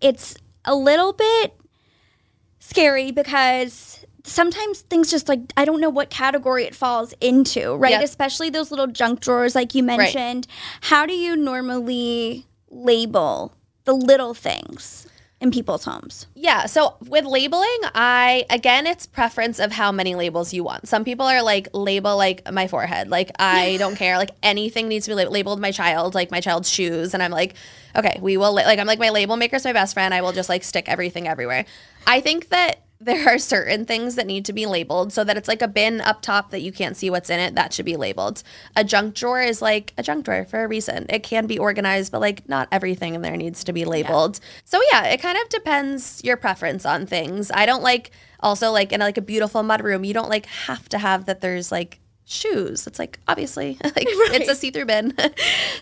it's 0.00 0.36
a 0.64 0.74
little 0.74 1.12
bit 1.12 1.54
scary 2.58 3.10
because 3.10 4.04
sometimes 4.24 4.80
things 4.82 5.10
just 5.10 5.28
like 5.28 5.40
I 5.56 5.64
don't 5.64 5.80
know 5.80 5.90
what 5.90 6.10
category 6.10 6.64
it 6.64 6.74
falls 6.74 7.14
into, 7.20 7.74
right? 7.76 7.92
Yep. 7.92 8.04
Especially 8.04 8.50
those 8.50 8.70
little 8.70 8.86
junk 8.86 9.20
drawers 9.20 9.54
like 9.54 9.74
you 9.74 9.82
mentioned. 9.82 10.46
Right. 10.48 10.80
How 10.82 11.06
do 11.06 11.14
you 11.14 11.36
normally 11.36 12.46
label 12.70 13.54
the 13.84 13.92
little 13.92 14.34
things? 14.34 15.06
in 15.42 15.50
people's 15.50 15.84
homes. 15.84 16.28
Yeah. 16.36 16.66
So 16.66 16.94
with 17.08 17.24
labeling, 17.24 17.78
I 17.96 18.46
again 18.48 18.86
it's 18.86 19.06
preference 19.06 19.58
of 19.58 19.72
how 19.72 19.90
many 19.90 20.14
labels 20.14 20.54
you 20.54 20.62
want. 20.62 20.86
Some 20.86 21.04
people 21.04 21.26
are 21.26 21.42
like 21.42 21.66
label 21.74 22.16
like 22.16 22.50
my 22.52 22.68
forehead. 22.68 23.08
Like 23.08 23.32
I 23.40 23.76
don't 23.80 23.96
care. 23.96 24.18
Like 24.18 24.30
anything 24.44 24.86
needs 24.86 25.06
to 25.06 25.16
be 25.16 25.24
labeled 25.24 25.60
my 25.60 25.72
child, 25.72 26.14
like 26.14 26.30
my 26.30 26.40
child's 26.40 26.70
shoes 26.70 27.12
and 27.12 27.20
I'm 27.20 27.32
like, 27.32 27.54
okay, 27.96 28.20
we 28.22 28.36
will 28.36 28.54
like 28.54 28.78
I'm 28.78 28.86
like 28.86 29.00
my 29.00 29.10
label 29.10 29.36
maker's 29.36 29.64
my 29.64 29.72
best 29.72 29.94
friend. 29.94 30.14
I 30.14 30.22
will 30.22 30.30
just 30.30 30.48
like 30.48 30.62
stick 30.62 30.88
everything 30.88 31.26
everywhere. 31.26 31.66
I 32.06 32.20
think 32.20 32.50
that 32.50 32.84
there 33.04 33.28
are 33.28 33.38
certain 33.38 33.84
things 33.84 34.14
that 34.16 34.26
need 34.26 34.44
to 34.44 34.52
be 34.52 34.66
labeled 34.66 35.12
so 35.12 35.24
that 35.24 35.36
it's 35.36 35.48
like 35.48 35.62
a 35.62 35.68
bin 35.68 36.00
up 36.00 36.22
top 36.22 36.50
that 36.50 36.62
you 36.62 36.72
can't 36.72 36.96
see 36.96 37.10
what's 37.10 37.30
in 37.30 37.40
it 37.40 37.54
that 37.54 37.72
should 37.72 37.86
be 37.86 37.96
labeled. 37.96 38.42
A 38.76 38.84
junk 38.84 39.14
drawer 39.14 39.42
is 39.42 39.62
like 39.62 39.92
a 39.98 40.02
junk 40.02 40.24
drawer 40.24 40.44
for 40.44 40.62
a 40.64 40.68
reason. 40.68 41.06
It 41.08 41.22
can 41.22 41.46
be 41.46 41.58
organized 41.58 42.12
but 42.12 42.20
like 42.20 42.48
not 42.48 42.68
everything 42.70 43.14
in 43.14 43.22
there 43.22 43.36
needs 43.36 43.64
to 43.64 43.72
be 43.72 43.84
labeled. 43.84 44.38
Yeah. 44.40 44.60
so 44.64 44.80
yeah 44.92 45.04
it 45.06 45.20
kind 45.20 45.38
of 45.38 45.48
depends 45.48 46.20
your 46.24 46.36
preference 46.36 46.86
on 46.86 47.06
things. 47.06 47.50
I 47.52 47.66
don't 47.66 47.82
like 47.82 48.10
also 48.40 48.70
like 48.70 48.92
in 48.92 49.00
like 49.00 49.18
a 49.18 49.22
beautiful 49.22 49.62
mud 49.62 49.82
room 49.82 50.04
you 50.04 50.12
don't 50.12 50.28
like 50.28 50.46
have 50.46 50.88
to 50.88 50.98
have 50.98 51.26
that 51.26 51.40
there's 51.40 51.70
like 51.70 52.00
shoes. 52.32 52.86
It's 52.86 52.98
like 52.98 53.18
obviously 53.28 53.76
like 53.84 53.94
it's 53.96 54.48
a 54.48 54.54
see-through 54.54 54.86
bin. 54.86 55.14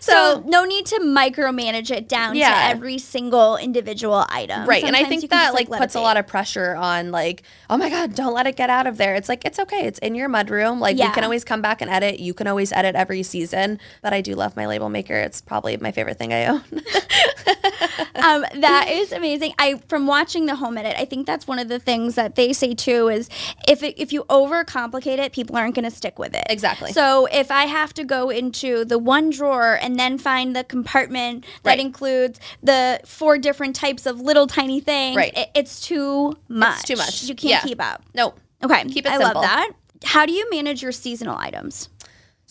So, 0.01 0.11
so 0.13 0.43
no 0.47 0.63
need 0.65 0.85
to 0.87 0.99
micromanage 0.99 1.91
it 1.91 2.09
down 2.09 2.35
Yeah. 2.35 2.49
to 2.49 2.75
every 2.75 2.97
single 2.97 3.55
individual 3.57 4.25
item. 4.29 4.67
Right. 4.67 4.83
and 4.83 4.95
I 4.95 5.03
think 5.03 5.29
that 5.29 5.43
just, 5.45 5.53
like 5.53 5.67
it 5.67 5.77
puts 5.77 5.93
a 5.95 6.01
lot 6.01 6.17
of 6.17 6.25
pressure 6.25 6.75
on 6.75 7.11
like, 7.11 7.43
oh 7.69 7.77
my 7.77 7.89
God, 7.89 8.15
don't 8.15 8.33
let 8.33 8.47
it 8.47 8.55
get 8.55 8.69
out 8.71 8.87
of 8.87 8.97
there. 8.97 9.13
It's 9.15 9.29
like, 9.29 9.45
it's 9.45 9.59
okay. 9.59 9.85
It's 9.85 9.99
in 9.99 10.15
your 10.15 10.27
mudroom. 10.27 10.79
Like 10.79 10.97
Yeah. 10.97 11.09
we 11.09 11.13
can 11.13 11.23
always 11.23 11.43
come 11.43 11.61
back 11.61 11.81
and 11.81 11.89
edit. 11.91 12.19
You 12.19 12.33
can 12.33 12.47
always 12.47 12.71
edit 12.71 12.95
every 12.95 13.21
season. 13.21 13.79
But 14.01 14.13
I 14.13 14.21
do 14.21 14.33
love 14.33 14.55
my 14.55 14.65
label 14.65 14.89
maker. 14.89 15.15
It's 15.15 15.39
probably 15.39 15.77
my 15.77 15.91
favorite 15.91 16.17
thing 16.17 16.33
I 16.33 16.45
own. 16.47 16.63
um, 18.15 18.45
that 18.61 18.87
is 18.89 19.11
amazing. 19.11 19.53
I 19.59 19.81
from 19.87 20.07
watching 20.07 20.45
the 20.45 20.55
home 20.55 20.77
edit, 20.77 20.95
I 20.97 21.05
think 21.05 21.25
that's 21.27 21.47
one 21.47 21.59
of 21.59 21.67
the 21.67 21.79
things 21.79 22.15
that 22.15 22.35
they 22.35 22.53
say 22.53 22.73
too 22.73 23.07
is 23.09 23.29
if 23.67 23.83
it, 23.83 23.95
if 23.99 24.11
you 24.13 24.23
overcomplicate 24.25 25.17
it, 25.19 25.33
people 25.33 25.55
aren't 25.57 25.75
going 25.75 25.85
to 25.85 25.95
stick 25.95 26.19
with 26.19 26.33
it. 26.35 26.43
Exactly. 26.49 26.91
So 26.93 27.27
if 27.31 27.51
I 27.51 27.65
have 27.65 27.93
to 27.95 28.03
go 28.03 28.29
into 28.29 28.85
the 28.85 28.97
one 28.99 29.29
drawer 29.29 29.77
and 29.81 29.97
then 29.99 30.17
find 30.17 30.55
the 30.55 30.63
compartment 30.63 31.45
that 31.63 31.71
Right. 31.71 31.79
includes 31.79 32.39
the 32.63 32.99
four 33.05 33.37
different 33.37 33.75
types 33.75 34.05
of 34.05 34.19
little 34.19 34.47
tiny 34.47 34.79
things, 34.79 35.15
Right. 35.17 35.35
it- 35.37 35.49
it's 35.55 35.81
too 35.81 36.37
much. 36.47 36.83
too 36.83 36.95
much. 36.95 37.23
You 37.23 37.35
can't 37.35 37.49
Yeah. 37.51 37.61
keep 37.61 37.81
up. 37.81 38.03
nope. 38.13 38.39
Okay, 38.63 38.83
Keep 38.85 39.05
it 39.07 39.11
I 39.11 39.17
simple. 39.17 39.41
love 39.41 39.43
that. 39.43 39.69
How 40.03 40.25
do 40.25 40.33
you 40.33 40.47
manage 40.51 40.81
your 40.83 40.91
seasonal 40.91 41.37
items? 41.37 41.89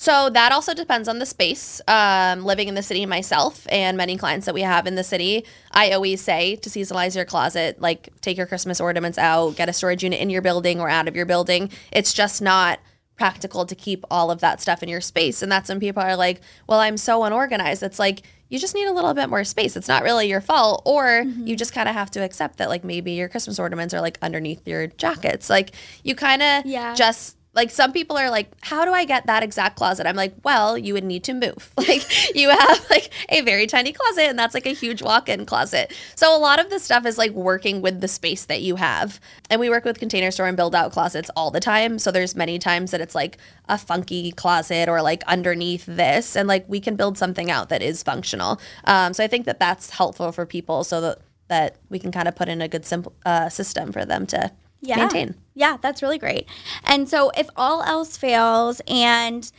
So 0.00 0.30
that 0.30 0.50
also 0.50 0.72
depends 0.72 1.08
on 1.08 1.18
the 1.18 1.26
space. 1.26 1.78
Um, 1.86 2.42
living 2.42 2.68
in 2.68 2.74
the 2.74 2.82
city 2.82 3.04
myself 3.04 3.66
and 3.70 3.98
many 3.98 4.16
clients 4.16 4.46
that 4.46 4.54
we 4.54 4.62
have 4.62 4.86
in 4.86 4.94
the 4.94 5.04
city, 5.04 5.44
I 5.72 5.90
always 5.90 6.22
say 6.22 6.56
to 6.56 6.70
seasonalize 6.70 7.14
your 7.14 7.26
closet, 7.26 7.82
like 7.82 8.08
take 8.22 8.38
your 8.38 8.46
Christmas 8.46 8.80
ornaments 8.80 9.18
out, 9.18 9.56
get 9.56 9.68
a 9.68 9.74
storage 9.74 10.02
unit 10.02 10.18
in 10.18 10.30
your 10.30 10.40
building 10.40 10.80
or 10.80 10.88
out 10.88 11.06
of 11.06 11.14
your 11.14 11.26
building. 11.26 11.70
It's 11.92 12.14
just 12.14 12.40
not 12.40 12.78
practical 13.18 13.66
to 13.66 13.74
keep 13.74 14.02
all 14.10 14.30
of 14.30 14.40
that 14.40 14.62
stuff 14.62 14.82
in 14.82 14.88
your 14.88 15.02
space. 15.02 15.42
And 15.42 15.52
that's 15.52 15.68
when 15.68 15.80
people 15.80 16.02
are 16.02 16.16
like, 16.16 16.40
well, 16.66 16.80
I'm 16.80 16.96
so 16.96 17.22
unorganized. 17.24 17.82
It's 17.82 17.98
like, 17.98 18.22
you 18.48 18.58
just 18.58 18.74
need 18.74 18.86
a 18.86 18.92
little 18.94 19.12
bit 19.12 19.28
more 19.28 19.44
space. 19.44 19.76
It's 19.76 19.86
not 19.86 20.02
really 20.02 20.30
your 20.30 20.40
fault. 20.40 20.80
Or 20.86 21.04
Mm-hmm. 21.04 21.46
you 21.46 21.56
just 21.56 21.74
kind 21.74 21.90
of 21.90 21.94
have 21.94 22.10
to 22.12 22.24
accept 22.24 22.56
that, 22.56 22.70
like, 22.70 22.84
maybe 22.84 23.12
your 23.12 23.28
Christmas 23.28 23.58
ornaments 23.58 23.92
are 23.92 24.00
like 24.00 24.16
underneath 24.22 24.66
your 24.66 24.86
jackets. 24.86 25.50
Like, 25.50 25.72
you 26.02 26.14
kind 26.14 26.40
of 26.42 26.64
Yeah. 26.64 26.94
just 26.94 27.36
like 27.60 27.70
some 27.70 27.92
people 27.92 28.16
are 28.16 28.30
like 28.30 28.48
how 28.62 28.86
do 28.86 28.92
i 28.92 29.04
get 29.04 29.26
that 29.26 29.42
exact 29.42 29.76
closet? 29.76 30.06
I'm 30.06 30.16
like 30.16 30.34
well 30.44 30.78
you 30.78 30.94
would 30.94 31.04
need 31.04 31.24
to 31.24 31.34
move. 31.34 31.72
Like 31.90 32.36
you 32.36 32.50
have 32.50 32.86
like 32.88 33.10
a 33.30 33.40
very 33.40 33.66
tiny 33.66 33.92
closet 33.92 34.26
and 34.28 34.38
that's 34.38 34.54
like 34.54 34.66
a 34.66 34.72
huge 34.72 35.02
walk-in 35.02 35.44
closet. 35.44 35.92
So 36.14 36.34
a 36.34 36.38
lot 36.38 36.60
of 36.60 36.70
the 36.70 36.78
stuff 36.78 37.04
is 37.04 37.18
like 37.18 37.32
working 37.32 37.82
with 37.82 38.00
the 38.00 38.06
space 38.06 38.44
that 38.44 38.62
you 38.62 38.76
have. 38.76 39.18
And 39.48 39.60
we 39.60 39.68
work 39.68 39.84
with 39.84 39.98
container 39.98 40.30
store 40.30 40.46
and 40.46 40.56
build 40.56 40.74
out 40.74 40.92
closets 40.92 41.30
all 41.34 41.50
the 41.50 41.58
time. 41.58 41.98
So 41.98 42.12
there's 42.12 42.36
many 42.36 42.60
times 42.60 42.92
that 42.92 43.00
it's 43.00 43.16
like 43.16 43.38
a 43.68 43.76
funky 43.76 44.30
closet 44.30 44.88
or 44.88 45.02
like 45.02 45.24
underneath 45.24 45.84
this. 45.86 46.36
And 46.36 46.46
like 46.46 46.64
we 46.68 46.78
can 46.78 46.94
build 46.94 47.18
something 47.18 47.50
out 47.50 47.70
that 47.70 47.82
is 47.82 48.04
functional. 48.04 48.60
Um, 48.84 49.12
so 49.14 49.24
i 49.24 49.26
think 49.26 49.46
that 49.46 49.58
that's 49.58 49.90
helpful 49.90 50.30
for 50.30 50.46
people 50.46 50.84
so 50.84 51.00
that 51.00 51.18
that 51.48 51.76
we 51.88 51.98
can 51.98 52.12
kind 52.12 52.28
of 52.28 52.36
put 52.36 52.48
in 52.48 52.62
a 52.62 52.68
good 52.68 52.86
simple 52.86 53.12
uh, 53.26 53.48
system 53.48 53.90
for 53.90 54.04
them 54.04 54.24
to 54.24 54.52
yeah. 54.80 54.96
maintain 54.96 55.34
Yeah, 55.54 55.76
that's 55.80 56.02
really 56.02 56.18
great. 56.18 56.46
And 56.84 57.08
so 57.08 57.30
if 57.36 57.48
all 57.56 57.82
else 57.82 58.16
fails 58.16 58.80
and 58.86 59.50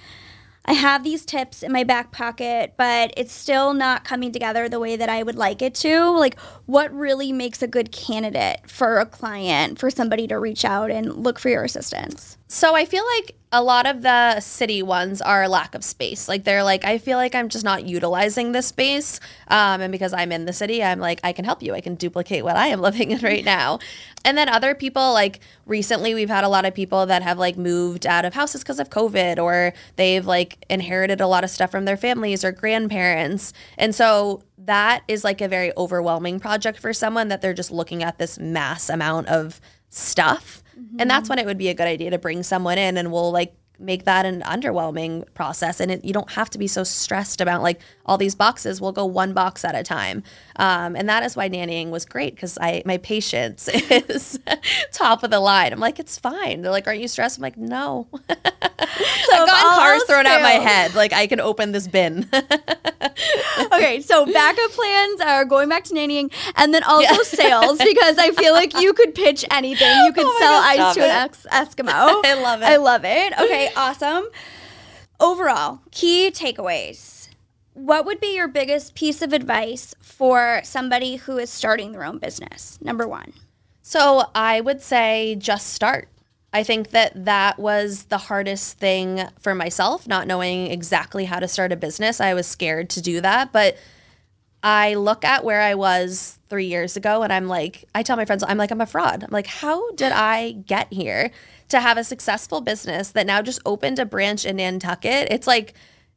I 0.66 0.74
have 0.74 1.04
these 1.04 1.26
tips 1.26 1.64
in 1.64 1.72
my 1.72 1.84
back 1.84 2.12
pocket, 2.12 2.74
but 2.78 3.14
it's 3.18 3.34
still 3.34 3.74
not 3.74 4.04
coming 4.04 4.32
together 4.32 4.70
the 4.70 4.80
way 4.80 4.96
that 4.96 5.10
I 5.10 5.24
would 5.24 5.36
like 5.36 5.62
it 5.62 5.74
to, 5.76 6.12
like 6.12 6.40
what 6.66 6.94
really 6.94 7.32
makes 7.32 7.62
a 7.62 7.68
good 7.68 7.92
candidate 7.92 8.70
for 8.70 9.00
a 9.00 9.06
client, 9.06 9.80
for 9.80 9.90
somebody 9.90 10.28
to 10.28 10.38
reach 10.38 10.64
out 10.64 10.92
and 10.92 11.24
look 11.24 11.40
for 11.40 11.50
your 11.50 11.64
assistance? 11.64 12.38
So 12.54 12.76
I 12.76 12.84
feel 12.84 13.06
like 13.18 13.38
a 13.54 13.64
lot 13.64 13.88
of 13.88 14.02
the 14.02 14.42
city 14.42 14.84
ones 14.84 15.22
are 15.22 15.48
lack 15.48 15.74
of 15.74 15.86
space. 15.86 16.28
Like 16.28 16.44
they're 16.44 16.66
like, 16.66 16.84
I 16.84 16.98
feel 16.98 17.18
like 17.18 17.34
I'm 17.34 17.48
just 17.48 17.64
not 17.64 17.86
utilizing 17.86 18.52
this 18.52 18.68
space. 18.68 19.22
Um, 19.48 19.80
and 19.80 19.90
because 19.90 20.12
I'm 20.12 20.34
in 20.34 20.44
the 20.44 20.52
city, 20.52 20.84
I'm 20.84 21.00
like, 21.00 21.22
I 21.24 21.32
can 21.32 21.46
help 21.46 21.64
you. 21.64 21.74
I 21.74 21.80
can 21.80 21.96
duplicate 21.96 22.44
what 22.44 22.58
I 22.58 22.68
am 22.68 22.82
living 22.88 23.12
in 23.12 23.20
right 23.20 23.46
now. 23.46 23.80
And 24.26 24.38
then 24.38 24.50
other 24.50 24.76
people, 24.76 25.14
like 25.14 25.40
recently, 25.66 26.14
we've 26.14 26.30
had 26.30 26.44
a 26.44 26.50
lot 26.50 26.66
of 26.66 26.76
people 26.76 27.06
that 27.06 27.24
have 27.24 27.40
like 27.40 27.56
moved 27.56 28.06
out 28.06 28.26
of 28.26 28.34
houses 28.34 28.64
because 28.64 28.82
of 28.82 28.90
COVID, 28.90 29.42
or 29.42 29.72
they've 29.96 30.26
like 30.26 30.66
inherited 30.70 31.22
a 31.22 31.28
lot 31.28 31.46
of 31.46 31.50
stuff 31.50 31.72
from 31.72 31.86
their 31.86 31.96
families 31.96 32.44
or 32.44 32.52
grandparents. 32.52 33.54
And 33.78 33.96
so 33.96 34.44
that 34.58 35.04
is 35.08 35.24
like 35.24 35.40
a 35.40 35.48
very 35.48 35.72
overwhelming 35.78 36.42
project 36.42 36.80
for 36.80 36.92
someone 36.92 37.30
that 37.30 37.42
they're 37.42 37.54
just 37.54 37.72
looking 37.72 38.04
at 38.04 38.18
this 38.18 38.38
mass 38.38 38.90
amount 38.90 39.30
of 39.30 39.62
stuff. 39.90 40.62
And 41.00 41.10
that's 41.10 41.30
when 41.30 41.40
it 41.40 41.46
would 41.46 41.58
be 41.58 41.70
a 41.70 41.74
good 41.74 41.88
idea 41.88 42.12
to 42.12 42.18
bring 42.18 42.44
someone 42.44 42.78
in 42.78 42.98
and 42.98 43.12
we'll 43.12 43.32
like 43.32 43.56
make 43.82 44.06
that 44.06 44.26
an 44.26 44.42
underwhelming 44.42 45.26
process. 45.34 45.80
And 45.80 45.92
it, 45.92 46.06
you 46.06 46.14
don't 46.14 46.32
have 46.32 46.50
to 46.52 46.58
be 46.58 46.68
so 46.68 46.84
stressed 46.84 47.42
about 47.42 47.62
like 47.62 47.82
all 48.06 48.18
these 48.18 48.36
boxes. 48.36 48.80
We'll 48.80 48.92
go 48.92 49.06
one 49.06 49.34
box 49.34 49.64
at 49.66 49.76
a 49.76 49.84
time. 49.84 50.24
Um, 50.58 50.96
and 50.96 51.08
that 51.10 51.24
is 51.24 51.36
why 51.36 51.50
nannying 51.50 51.90
was 51.90 52.06
great 52.06 52.36
because 52.36 52.58
I 52.60 52.84
my 52.86 52.98
patience 52.98 53.68
is 53.74 54.40
top 54.92 55.24
of 55.24 55.32
the 55.32 55.40
line. 55.40 55.74
I'm 55.74 55.80
like, 55.80 56.00
it's 56.00 56.18
fine. 56.20 56.62
They're 56.62 56.72
like, 56.72 56.88
aren't 56.88 57.02
you 57.02 57.08
stressed? 57.08 57.38
I'm 57.38 57.42
like, 57.42 57.58
no. 57.58 58.08
I've 58.30 59.44
if 59.44 59.48
gotten 59.48 59.80
cars 59.80 60.04
thrown 60.04 60.26
out 60.26 60.42
my 60.42 60.52
head. 60.52 60.94
Like 60.96 61.14
I 61.14 61.28
can 61.28 61.40
open 61.40 61.72
this 61.72 61.88
bin. 61.88 62.28
okay, 63.74 64.02
so 64.02 64.26
backup 64.26 64.72
plans 64.72 65.22
are 65.22 65.46
going 65.46 65.70
back 65.70 65.84
to 65.86 65.94
nannying 65.94 66.32
and 66.56 66.74
then 66.74 66.84
also 66.84 67.14
Yeah. 67.14 67.24
sales 67.24 67.78
because 67.78 68.18
I 68.18 68.32
feel 68.32 68.54
like 68.54 68.78
you 68.80 68.94
could 68.94 69.16
pitch 69.16 69.46
anything. 69.52 69.92
You 70.06 70.14
could 70.14 70.26
Oh 70.26 70.38
sell 70.40 70.62
God, 70.62 70.80
ice 70.80 70.96
to 70.96 71.04
an 71.04 71.10
ex- 71.26 71.48
Eskimo. 71.52 72.22
I 72.26 72.34
love 72.42 72.62
it. 72.62 72.66
I 72.66 72.76
love 72.78 73.02
it. 73.06 73.34
Okay, 73.40 73.71
awesome. 73.76 74.28
Overall, 75.20 75.82
key 75.92 76.32
takeaways. 76.32 77.30
What 77.74 78.06
would 78.06 78.20
be 78.20 78.36
your 78.36 78.48
biggest 78.48 78.96
piece 78.96 79.22
of 79.22 79.34
advice 79.34 79.96
for 80.02 80.62
somebody 80.64 81.18
who 81.18 81.38
is 81.38 81.50
starting 81.50 81.92
their 81.92 82.04
own 82.04 82.18
business? 82.18 82.80
Number 82.82 83.08
one. 83.08 83.34
So 83.82 84.30
I 84.36 84.62
would 84.62 84.82
say 84.82 85.36
just 85.36 85.68
start. 85.74 86.10
I 86.54 86.64
think 86.64 86.90
that 86.90 87.26
that 87.26 87.60
was 87.60 88.06
the 88.06 88.18
hardest 88.18 88.78
thing 88.78 89.24
for 89.40 89.56
myself, 89.56 90.08
not 90.08 90.28
knowing 90.28 90.68
exactly 90.68 91.26
how 91.26 91.40
to 91.40 91.48
start 91.48 91.72
a 91.72 91.78
business. 91.78 92.20
I 92.20 92.34
was 92.34 92.46
scared 92.46 92.90
to 92.92 93.02
do 93.02 93.22
that, 93.22 93.54
but 93.54 93.78
I 94.64 94.96
look 94.96 95.24
at 95.24 95.44
where 95.44 95.62
I 95.62 95.76
was 95.76 96.38
three 96.50 96.66
years 96.66 96.98
ago 96.98 97.24
and 97.24 97.32
I'm 97.32 97.48
like, 97.48 97.86
I 97.96 98.04
tell 98.04 98.18
my 98.18 98.26
friends, 98.26 98.44
I'm 98.46 98.58
like, 98.58 98.72
I'm 98.72 98.82
a 98.82 98.86
fraud. 98.86 99.24
I'm 99.24 99.32
like, 99.32 99.48
how 99.48 99.92
did 99.94 100.12
I 100.12 100.52
get 100.52 100.92
here 100.92 101.32
to 101.72 101.82
have 101.82 101.98
a 101.98 102.04
successful 102.04 102.62
business 102.62 103.12
that 103.12 103.26
now 103.26 103.42
just 103.42 103.60
opened 103.66 104.00
a 104.00 104.06
branch 104.06 104.46
in 104.46 104.58
Nantucket? 104.58 105.28
It's 105.32 105.48
like, 105.48 105.74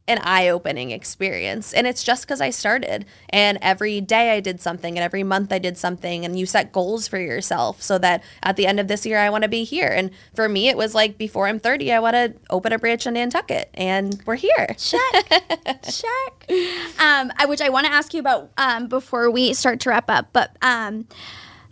an 0.06 0.18
eye 0.22 0.48
opening 0.48 0.90
experience. 0.90 1.72
And 1.72 1.86
it's 1.86 2.04
just 2.04 2.24
because 2.24 2.40
I 2.40 2.50
started. 2.50 3.06
And 3.30 3.58
every 3.62 4.00
day 4.00 4.32
I 4.36 4.40
did 4.40 4.60
something, 4.60 4.98
and 4.98 5.04
every 5.04 5.22
month 5.22 5.52
I 5.52 5.58
did 5.58 5.78
something. 5.78 6.24
And 6.24 6.38
you 6.38 6.46
set 6.46 6.72
goals 6.72 7.08
for 7.08 7.18
yourself 7.18 7.82
so 7.82 7.98
that 7.98 8.22
at 8.42 8.56
the 8.56 8.66
end 8.66 8.80
of 8.80 8.88
this 8.88 9.06
year, 9.06 9.18
I 9.18 9.30
want 9.30 9.42
to 9.42 9.48
be 9.48 9.64
here. 9.64 9.88
And 9.88 10.10
for 10.34 10.48
me, 10.48 10.68
it 10.68 10.76
was 10.76 10.94
like 10.94 11.16
before 11.16 11.46
I'm 11.48 11.58
30, 11.58 11.92
I 11.92 12.00
want 12.00 12.14
to 12.14 12.34
open 12.50 12.72
a 12.72 12.78
branch 12.78 13.06
in 13.06 13.14
Nantucket. 13.14 13.70
And 13.74 14.22
we're 14.26 14.36
here. 14.36 14.74
Check. 14.78 15.00
Check. 15.82 16.50
Um, 16.98 17.32
I, 17.38 17.46
which 17.48 17.62
I 17.62 17.70
want 17.70 17.86
to 17.86 17.92
ask 17.92 18.12
you 18.12 18.20
about 18.20 18.50
um, 18.58 18.88
before 18.88 19.30
we 19.30 19.54
start 19.54 19.80
to 19.80 19.88
wrap 19.88 20.10
up. 20.10 20.28
But 20.32 20.54
um, 20.60 21.06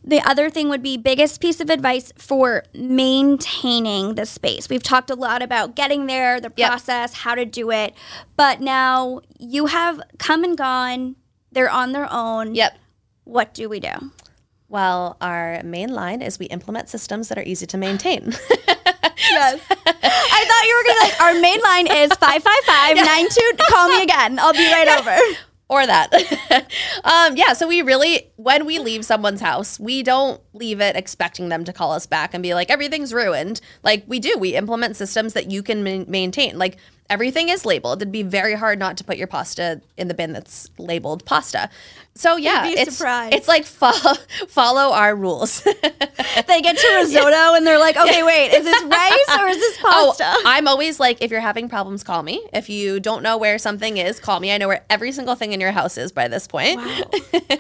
the 0.05 0.21
other 0.29 0.51
thing 0.51 0.69
would 0.69 0.83
be 0.83 0.97
biggest 0.97 1.41
piece 1.41 1.61
of 1.61 1.71
advice 1.71 2.13
for 2.17 2.65
maintaining 2.75 4.15
the 4.15 4.27
space. 4.27 4.69
We've 4.69 4.83
talked 4.83 5.11
a 5.11 5.15
lot 5.15 5.43
about 5.43 5.75
getting 5.77 6.07
there, 6.07 6.41
the 6.41 6.53
Yep. 6.57 6.69
process, 6.69 7.15
how 7.15 7.35
to 7.35 7.45
do 7.45 7.71
it. 7.71 7.95
But 8.37 8.61
now 8.61 9.21
you 9.39 9.67
have 9.67 10.01
come 10.19 10.45
and 10.45 10.57
gone. 10.57 11.17
They're 11.53 11.71
on 11.71 11.93
their 11.93 12.09
own. 12.13 12.55
Yep. 12.55 12.79
What 13.25 13.55
do 13.55 13.69
we 13.69 13.79
do? 13.81 14.11
Well, 14.69 15.17
our 15.21 15.63
main 15.63 15.93
line 15.93 16.23
is 16.23 16.39
we 16.39 16.47
implement 16.47 16.89
systems 16.89 17.29
that 17.29 17.39
are 17.39 17.43
easy 17.45 17.67
to 17.67 17.79
maintain. 17.79 18.35
Yes. 19.31 19.61
I 19.71 20.45
thought 20.45 20.65
you 20.67 20.77
were 20.77 20.85
going 20.85 20.99
to 20.99 21.05
like, 21.05 21.21
our 21.23 21.41
main 21.41 21.61
line 21.63 21.87
is 21.87 22.13
555 22.19 23.57
Call 23.69 23.89
me 23.89 24.03
again. 24.03 24.39
I'll 24.39 24.53
be 24.53 24.71
right 24.71 24.89
over. 24.99 25.17
Or 25.73 25.87
that. 25.87 26.13
um, 27.05 27.35
yeah, 27.35 27.55
so 27.55 27.67
we 27.67 27.81
really, 27.81 28.31
when 28.37 28.67
we 28.67 28.79
leave 28.79 29.07
someone's 29.07 29.41
house, 29.41 29.81
we 29.81 30.03
don't 30.03 30.39
leave 30.53 30.83
it 30.83 30.97
expecting 30.97 31.49
them 31.49 31.65
to 31.65 31.73
call 31.73 31.93
us 31.93 32.05
back 32.05 32.35
and 32.35 32.43
be 32.43 32.53
like, 32.53 32.71
everything's 32.71 33.15
ruined. 33.15 33.63
Like 33.83 34.05
we 34.07 34.21
do, 34.21 34.37
we 34.39 34.55
implement 34.55 34.97
systems 34.97 35.33
that 35.33 35.51
you 35.51 35.63
can 35.63 35.83
ma- 35.83 36.05
maintain. 36.07 36.59
Like 36.59 36.77
everything 37.09 37.49
is 37.49 37.65
labeled. 37.65 38.03
It'd 38.03 38.13
be 38.13 38.23
very 38.23 38.55
hard 38.55 38.79
not 38.79 38.99
to 38.99 39.05
put 39.05 39.17
your 39.17 39.27
pasta 39.27 39.81
in 39.97 40.09
the 40.09 40.15
bin 40.15 40.35
that's 40.35 40.69
labeled 40.77 41.25
pasta. 41.25 41.71
So 42.15 42.37
yeah, 42.37 42.67
it's 42.67 42.97
surprised. 42.97 43.35
it's 43.35 43.49
like 43.49 43.65
follow 43.83 44.15
follow 44.49 44.93
our 44.93 45.15
rules. 45.17 45.67
They 46.47 46.63
get 46.63 46.77
to 46.79 46.95
risotto 46.97 47.55
and 47.57 47.67
they're 47.67 47.79
like, 47.79 47.97
okay, 47.97 48.23
wait, 48.23 48.53
is 48.55 48.65
this 48.65 48.83
rice 48.85 49.39
or 49.41 49.47
is 49.49 49.59
this 49.59 49.77
pasta? 49.83 50.25
Oh, 50.27 50.43
I'm 50.47 50.67
always 50.67 50.99
like, 50.99 51.21
if 51.21 51.31
you're 51.31 51.41
having 51.41 51.69
problems, 51.69 52.03
call 52.03 52.23
me. 52.23 52.43
If 52.53 52.71
you 52.71 53.01
don't 53.01 53.23
know 53.23 53.37
where 53.37 53.59
something 53.59 53.99
is, 53.99 54.19
call 54.19 54.41
me. 54.41 54.51
I 54.53 54.57
know 54.59 54.69
where 54.69 54.85
every 54.89 55.13
single 55.13 55.35
thing 55.35 55.53
in 55.53 55.61
your 55.61 55.73
house 55.73 55.99
is 55.99 56.11
by 56.11 56.29
this 56.29 56.47
point. 56.47 56.77
Wow. 56.77 57.03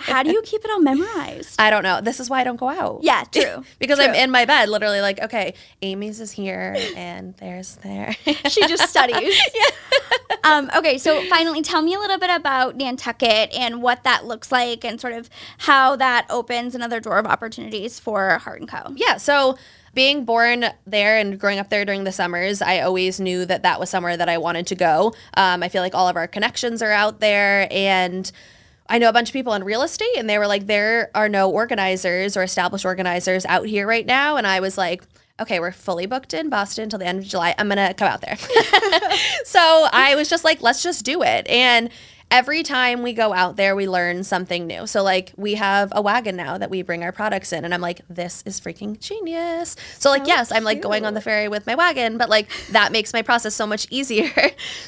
How 0.01 0.23
do 0.23 0.31
you 0.31 0.41
keep 0.43 0.65
it 0.65 0.71
all 0.71 0.81
memorized? 0.81 1.61
I 1.61 1.71
don't 1.71 1.83
know. 1.83 2.01
This 2.01 2.19
is 2.19 2.31
why 2.31 2.41
I 2.41 2.45
don't 2.45 2.57
go 2.57 2.69
out. 2.69 3.01
Yeah, 3.03 3.25
true. 3.25 3.65
because 3.79 3.99
I'm 3.99 4.15
in 4.15 4.31
my 4.31 4.45
bed, 4.47 4.69
literally 4.69 5.01
like, 5.01 5.21
okay, 5.21 5.55
Amy's 5.83 6.21
is 6.21 6.33
here 6.33 6.77
and 6.97 7.35
there's 7.37 7.77
there. 7.77 8.17
She 8.49 8.67
just 8.67 8.88
studies. 8.88 9.38
Um, 10.45 10.71
okay, 10.77 10.99
so 10.99 11.23
finally, 11.29 11.62
tell 11.62 11.83
me 11.83 11.95
a 11.95 11.99
little 11.99 12.19
bit 12.19 12.31
about 12.31 12.77
Nantucket 12.77 13.53
and 13.55 13.81
what 13.83 14.03
that 14.05 14.25
looks 14.43 14.51
like, 14.51 14.85
and 14.85 15.01
sort 15.01 15.13
of 15.13 15.31
how 15.59 15.95
that 15.97 16.27
opens 16.29 16.75
another 16.75 16.99
door 16.99 17.19
of 17.19 17.27
opportunities 17.27 18.01
for 18.01 18.39
Heart 18.39 18.61
and 18.61 18.69
Co. 18.69 18.95
yeah. 18.97 19.17
So 19.17 19.57
being 19.95 20.25
born 20.25 20.67
there 20.87 21.19
and 21.19 21.39
growing 21.39 21.59
up 21.59 21.69
there 21.69 21.85
during 21.85 22.05
the 22.05 22.13
summers, 22.13 22.61
I 22.61 22.81
always 22.81 23.21
knew 23.21 23.45
that 23.47 23.63
that 23.63 23.79
was 23.79 23.91
somewhere 23.91 24.17
that 24.17 24.29
I 24.29 24.39
wanted 24.39 24.67
to 24.69 24.75
go. 24.75 25.13
Um, 25.35 25.63
I 25.63 25.69
feel 25.69 25.83
like 25.83 25.95
all 25.95 26.09
of 26.09 26.17
our 26.17 26.27
connections 26.27 26.83
are 26.83 26.93
out 26.93 27.21
there 27.21 27.69
and. 27.71 28.31
I 28.89 28.99
know 28.99 29.09
a 29.09 29.13
bunch 29.13 29.29
of 29.29 29.33
people 29.33 29.55
in 29.55 29.65
real 29.65 29.83
estate, 29.83 30.17
and 30.19 30.29
they 30.29 30.37
were 30.39 30.49
like, 30.49 30.67
there 30.67 31.11
are 31.15 31.29
no 31.29 31.49
organizers 31.49 32.37
or 32.37 32.43
established 32.43 32.85
organizers 32.85 33.47
out 33.47 33.65
here 33.65 33.87
right 33.87 34.05
now. 34.05 34.37
And 34.37 34.47
I 34.47 34.61
was 34.61 34.77
like, 34.77 35.05
okay, 35.41 35.61
we're 35.61 35.73
fully 35.73 36.05
booked 36.05 36.35
in 36.35 36.51
Boston 36.51 36.85
until 36.85 36.99
the 36.99 37.07
end 37.07 37.21
of 37.21 37.25
July. 37.25 37.55
I'm 37.57 37.69
going 37.69 37.79
to 37.79 37.95
come 37.95 38.09
out 38.09 38.21
there. 38.21 38.37
so 39.45 39.89
I 39.93 40.15
was 40.17 40.29
just 40.29 40.45
like, 40.45 40.61
let's 40.63 40.83
just 40.83 41.07
do 41.07 41.23
it. 41.23 41.47
And 41.49 41.89
every 42.33 42.62
time 42.62 43.03
we 43.03 43.12
go 43.12 43.35
out 43.35 43.57
there, 43.57 43.77
we 43.77 43.87
learn 43.87 44.25
something 44.25 44.66
new. 44.66 44.87
So, 44.87 45.03
like, 45.03 45.33
we 45.37 45.55
have 45.55 45.92
a 45.95 46.01
wagon 46.01 46.35
now 46.35 46.57
that 46.57 46.71
we 46.71 46.81
bring 46.81 47.05
our 47.05 47.12
products 47.12 47.53
in, 47.53 47.62
and 47.64 47.75
I'm 47.75 47.83
like, 47.83 48.01
this 48.09 48.42
is 48.47 48.59
freaking 48.59 48.99
genius. 48.99 49.77
So, 49.99 50.09
like, 50.11 50.27
yes, 50.27 50.51
I'm 50.51 50.64
like 50.64 50.81
going 50.81 51.05
on 51.05 51.12
the 51.12 51.21
ferry 51.21 51.49
with 51.49 51.66
my 51.66 51.75
wagon, 51.75 52.16
but 52.16 52.31
like, 52.31 52.49
that 52.71 52.90
makes 52.90 53.12
my 53.12 53.21
process 53.21 53.55
so 53.55 53.66
much 53.66 53.87
easier. 53.90 54.33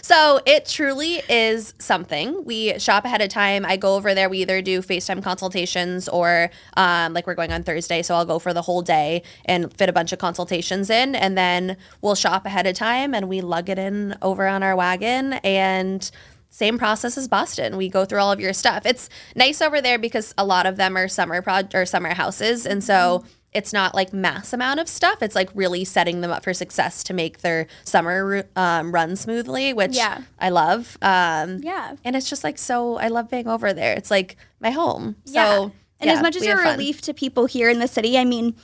so, 0.00 0.40
it 0.46 0.64
truly 0.64 1.22
is 1.28 1.74
something. 1.78 2.44
We 2.44 2.78
shop 2.78 3.04
ahead 3.04 3.20
of 3.20 3.28
time. 3.28 3.66
I 3.66 3.76
go 3.76 3.94
over 3.94 4.14
there. 4.14 4.30
We 4.30 4.38
either 4.38 4.62
do 4.62 4.80
FaceTime 4.80 5.22
consultations 5.22 6.09
or, 6.09 6.50
um, 6.78 7.12
like, 7.12 7.26
we're 7.26 7.35
going 7.35 7.52
on 7.52 7.62
Thursday. 7.62 8.00
So, 8.00 8.14
I'll 8.14 8.24
go 8.24 8.38
for 8.38 8.54
the 8.54 8.62
whole 8.62 8.80
day 8.80 9.22
and 9.44 9.70
fit 9.76 9.90
a 9.90 9.92
bunch 9.92 10.12
of 10.12 10.18
consultations 10.18 10.88
in, 10.88 11.14
and 11.14 11.37
then 11.37 11.76
we'll 12.00 12.14
shop 12.14 12.46
ahead 12.46 12.66
of 12.66 12.74
time 12.74 13.14
and 13.14 13.28
we 13.28 13.42
lug 13.42 13.68
it 13.68 13.78
in 13.78 14.16
over 14.22 14.46
on 14.46 14.62
our 14.62 14.74
wagon. 14.74 15.35
And 15.44 16.11
same 16.55 16.79
process 16.79 17.19
as 17.19 17.27
Boston. 17.27 17.77
We 17.77 17.88
go 17.88 18.05
through 18.05 18.21
all 18.21 18.31
of 18.31 18.38
your 18.38 18.53
stuff. 18.53 18.87
It's 18.87 19.09
nice 19.35 19.61
over 19.61 19.81
there 19.81 19.99
because 19.99 20.33
a 20.38 20.45
lot 20.45 20.67
of 20.67 20.77
them 20.77 20.97
are 20.97 21.09
summer 21.09 21.43
prod 21.43 21.75
or 21.75 21.85
summer 21.85 22.14
houses, 22.14 22.64
and 22.64 22.83
so 22.85 23.25
it's 23.53 23.73
not 23.73 23.95
like 23.95 24.12
mass 24.12 24.53
amount 24.53 24.79
of 24.81 24.88
stuff. 24.88 25.21
It's 25.23 25.35
like 25.35 25.49
really 25.55 25.85
setting 25.85 26.21
them 26.21 26.31
up 26.31 26.45
for 26.45 26.55
success 26.55 27.03
to 27.05 27.12
make 27.14 27.40
their 27.40 27.67
summer 27.85 28.45
um, 28.57 28.93
run 28.93 29.17
smoothly, 29.17 29.73
which 29.73 29.97
Yeah. 29.97 30.23
I 30.38 30.51
love. 30.51 30.97
Um, 31.03 31.59
Yeah. 31.62 31.97
and 32.05 32.14
it's 32.17 32.29
just 32.31 32.45
like 32.45 32.59
so. 32.59 32.99
I 32.99 33.09
love 33.09 33.31
being 33.31 33.47
over 33.49 33.73
there. 33.73 33.95
It's 33.95 34.11
like 34.11 34.37
my 34.61 34.71
home. 34.71 35.17
Yeah. 35.25 35.45
So 35.57 35.62
and 36.01 36.09
yeah, 36.09 36.14
as 36.17 36.23
much 36.23 36.37
as 36.37 36.43
we 36.43 36.49
you're 36.49 36.57
have 36.57 36.67
a 36.67 36.69
fun. 36.71 36.79
relief 36.79 37.01
to 37.03 37.14
people 37.14 37.47
here 37.47 37.69
in 37.71 37.79
the 37.79 37.88
city, 37.88 38.19
I 38.19 38.25
mean, 38.25 38.55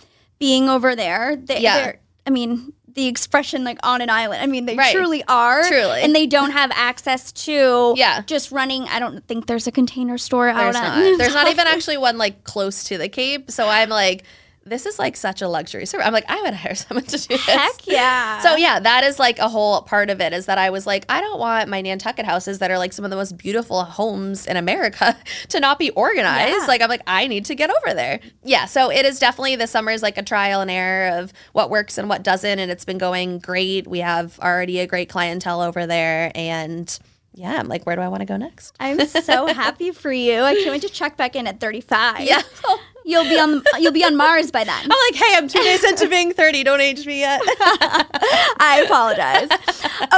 being 0.40 0.68
over 0.68 0.94
there, 0.96 1.36
they, 1.36 1.60
Yeah. 1.60 1.92
I 2.26 2.30
mean, 2.30 2.72
the 2.94 3.06
expression 3.06 3.64
like 3.64 3.78
on 3.82 4.00
an 4.00 4.10
island. 4.10 4.42
I 4.42 4.46
mean, 4.46 4.66
they 4.66 4.76
Right. 4.76 4.94
truly 4.94 5.22
are. 5.28 5.62
Truly. 5.66 6.02
And 6.02 6.14
they 6.14 6.26
don't 6.26 6.50
have 6.50 6.70
access 6.74 7.32
to 7.32 7.94
Yeah. 7.96 8.22
just 8.26 8.50
running. 8.52 8.84
I 8.84 8.98
don't 8.98 9.26
think 9.26 9.46
there's 9.46 9.66
a 9.66 9.72
container 9.72 10.18
store 10.18 10.46
There's 10.52 10.74
out 10.76 10.96
not. 10.96 11.18
There's 11.18 11.34
not 11.34 11.48
even 11.50 11.66
actually 11.66 11.98
one 11.98 12.18
like 12.18 12.44
close 12.44 12.84
to 12.84 12.98
the 12.98 13.08
Cape. 13.08 13.50
So 13.50 13.68
I'm 13.68 13.88
like, 13.88 14.24
this 14.70 14.86
is 14.86 14.98
like 14.98 15.16
such 15.16 15.42
a 15.42 15.48
luxury. 15.48 15.84
So 15.84 16.00
I'm 16.00 16.12
like, 16.12 16.24
I 16.28 16.40
would 16.42 16.54
hire 16.54 16.74
someone 16.76 17.04
to 17.04 17.18
do 17.18 17.36
this. 17.36 17.44
Heck 17.44 17.86
yeah. 17.86 18.38
So 18.40 18.56
yeah, 18.56 18.80
that 18.80 19.04
is 19.04 19.18
like 19.18 19.38
a 19.38 19.48
whole 19.48 19.82
part 19.82 20.08
of 20.08 20.20
it 20.20 20.32
is 20.32 20.46
that 20.46 20.58
I 20.58 20.70
was 20.70 20.86
like, 20.86 21.04
I 21.08 21.20
don't 21.20 21.38
want 21.38 21.68
my 21.68 21.80
Nantucket 21.82 22.24
houses 22.24 22.60
that 22.60 22.70
are 22.70 22.78
like 22.78 22.92
some 22.92 23.04
of 23.04 23.10
the 23.10 23.16
most 23.16 23.36
beautiful 23.36 23.82
homes 23.84 24.46
in 24.46 24.56
America 24.56 25.16
to 25.48 25.60
not 25.60 25.78
be 25.78 25.90
organized. 25.90 26.56
Yeah. 26.56 26.66
Like 26.66 26.80
I'm 26.80 26.88
like, 26.88 27.02
I 27.06 27.26
need 27.26 27.44
to 27.46 27.54
get 27.54 27.70
over 27.70 27.94
there. 27.94 28.20
Yeah. 28.44 28.64
So 28.66 28.90
it 28.90 29.04
is 29.04 29.18
definitely 29.18 29.56
the 29.56 29.66
summer 29.66 29.90
is 29.90 30.02
like 30.02 30.16
a 30.16 30.22
trial 30.22 30.60
and 30.60 30.70
error 30.70 31.18
of 31.18 31.32
what 31.52 31.68
works 31.68 31.98
and 31.98 32.08
what 32.08 32.22
doesn't. 32.22 32.58
And 32.58 32.70
it's 32.70 32.84
been 32.84 32.98
going 32.98 33.40
great. 33.40 33.86
We 33.86 33.98
have 33.98 34.38
already 34.38 34.78
a 34.78 34.86
great 34.86 35.08
clientele 35.08 35.60
over 35.60 35.86
there. 35.86 36.30
And 36.34 36.96
yeah, 37.32 37.56
I'm 37.58 37.68
like, 37.68 37.86
where 37.86 37.94
do 37.94 38.02
I 38.02 38.08
want 38.08 38.20
to 38.20 38.26
go 38.26 38.36
next? 38.36 38.74
I'm 38.80 39.06
so 39.06 39.46
happy 39.52 39.92
for 39.92 40.10
you. 40.10 40.40
I 40.40 40.54
can't 40.54 40.70
wait 40.70 40.82
to 40.82 40.88
check 40.88 41.16
back 41.16 41.36
in 41.36 41.46
at 41.46 41.60
35. 41.60 42.22
Yeah. 42.22 42.42
You'll 43.10 43.24
be 43.24 43.38
on 43.40 43.62
you'll 43.80 43.92
be 43.92 44.04
on 44.04 44.16
Mars 44.16 44.52
by 44.52 44.62
then. 44.62 44.82
I'm 44.84 44.88
like, 44.88 45.14
hey, 45.16 45.34
I'm 45.36 45.48
two 45.48 45.60
days 45.60 45.82
into 45.82 46.08
being 46.08 46.32
30. 46.32 46.62
Don't 46.62 46.80
age 46.80 47.04
me 47.06 47.20
yet. 47.20 47.40
I 48.60 48.82
apologize. 48.84 49.48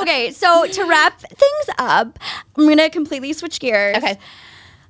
Okay, 0.02 0.31
so 0.31 0.66
to 0.66 0.85
wrap 0.85 1.18
things 1.20 1.66
up, 1.78 2.18
I'm 2.57 2.68
gonna 2.68 2.90
completely 2.90 3.33
switch 3.33 3.61
gears. 3.61 3.96
Okay. 3.96 4.18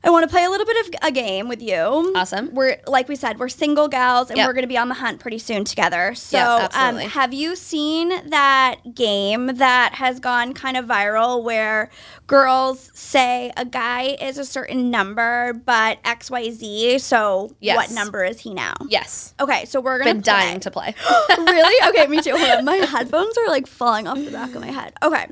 I 0.04 0.10
want 0.10 0.24
to 0.24 0.28
play 0.28 0.42
a 0.44 0.50
little 0.50 0.66
bit 0.66 0.86
of 0.86 0.94
a 1.08 1.12
game 1.12 1.46
with 1.48 1.62
you. 1.62 2.12
Awesome. 2.16 2.52
We're 2.52 2.78
like 2.88 3.08
we 3.08 3.14
said, 3.14 3.38
we're 3.38 3.48
single 3.48 3.86
gals, 3.86 4.30
and 4.30 4.36
Yep. 4.36 4.48
we're 4.48 4.52
gonna 4.52 4.66
be 4.66 4.76
on 4.76 4.88
the 4.88 4.94
hunt 4.96 5.20
pretty 5.20 5.38
soon 5.38 5.64
together. 5.64 6.12
So, 6.16 6.38
Yeah, 6.38 6.68
um, 6.72 6.96
have 6.96 7.32
you 7.32 7.54
seen 7.54 8.08
that 8.30 8.76
game 8.94 9.46
that 9.46 9.94
has 9.94 10.18
gone 10.18 10.54
kind 10.54 10.76
of 10.76 10.86
viral 10.86 11.44
where 11.44 11.88
girls 12.26 12.90
say 12.94 13.52
a 13.56 13.64
guy 13.64 14.16
is 14.20 14.38
a 14.38 14.44
certain 14.44 14.90
number, 14.90 15.52
but 15.64 15.98
X 16.04 16.30
Y 16.32 16.50
Z? 16.50 16.98
So, 16.98 17.54
Yes. 17.60 17.76
what 17.76 17.90
number 17.92 18.24
is 18.24 18.40
he 18.40 18.52
now? 18.54 18.74
yes. 18.88 19.34
Okay, 19.38 19.64
so 19.66 19.80
we're 19.80 19.98
gonna 19.98 20.14
Been 20.14 20.22
play. 20.22 20.32
dying 20.32 20.60
to 20.60 20.70
play. 20.72 20.94
really? 21.38 21.88
Okay, 21.92 22.06
me 22.08 22.20
too. 22.20 22.36
Hold 22.36 22.50
on. 22.58 22.64
My 22.64 22.76
headphones 22.76 23.36
are 23.38 23.48
like 23.48 23.66
falling 23.66 24.08
off 24.08 24.16
the 24.18 24.30
back 24.32 24.54
of 24.54 24.60
my 24.60 24.70
head. 24.70 24.94
Okay. 25.02 25.26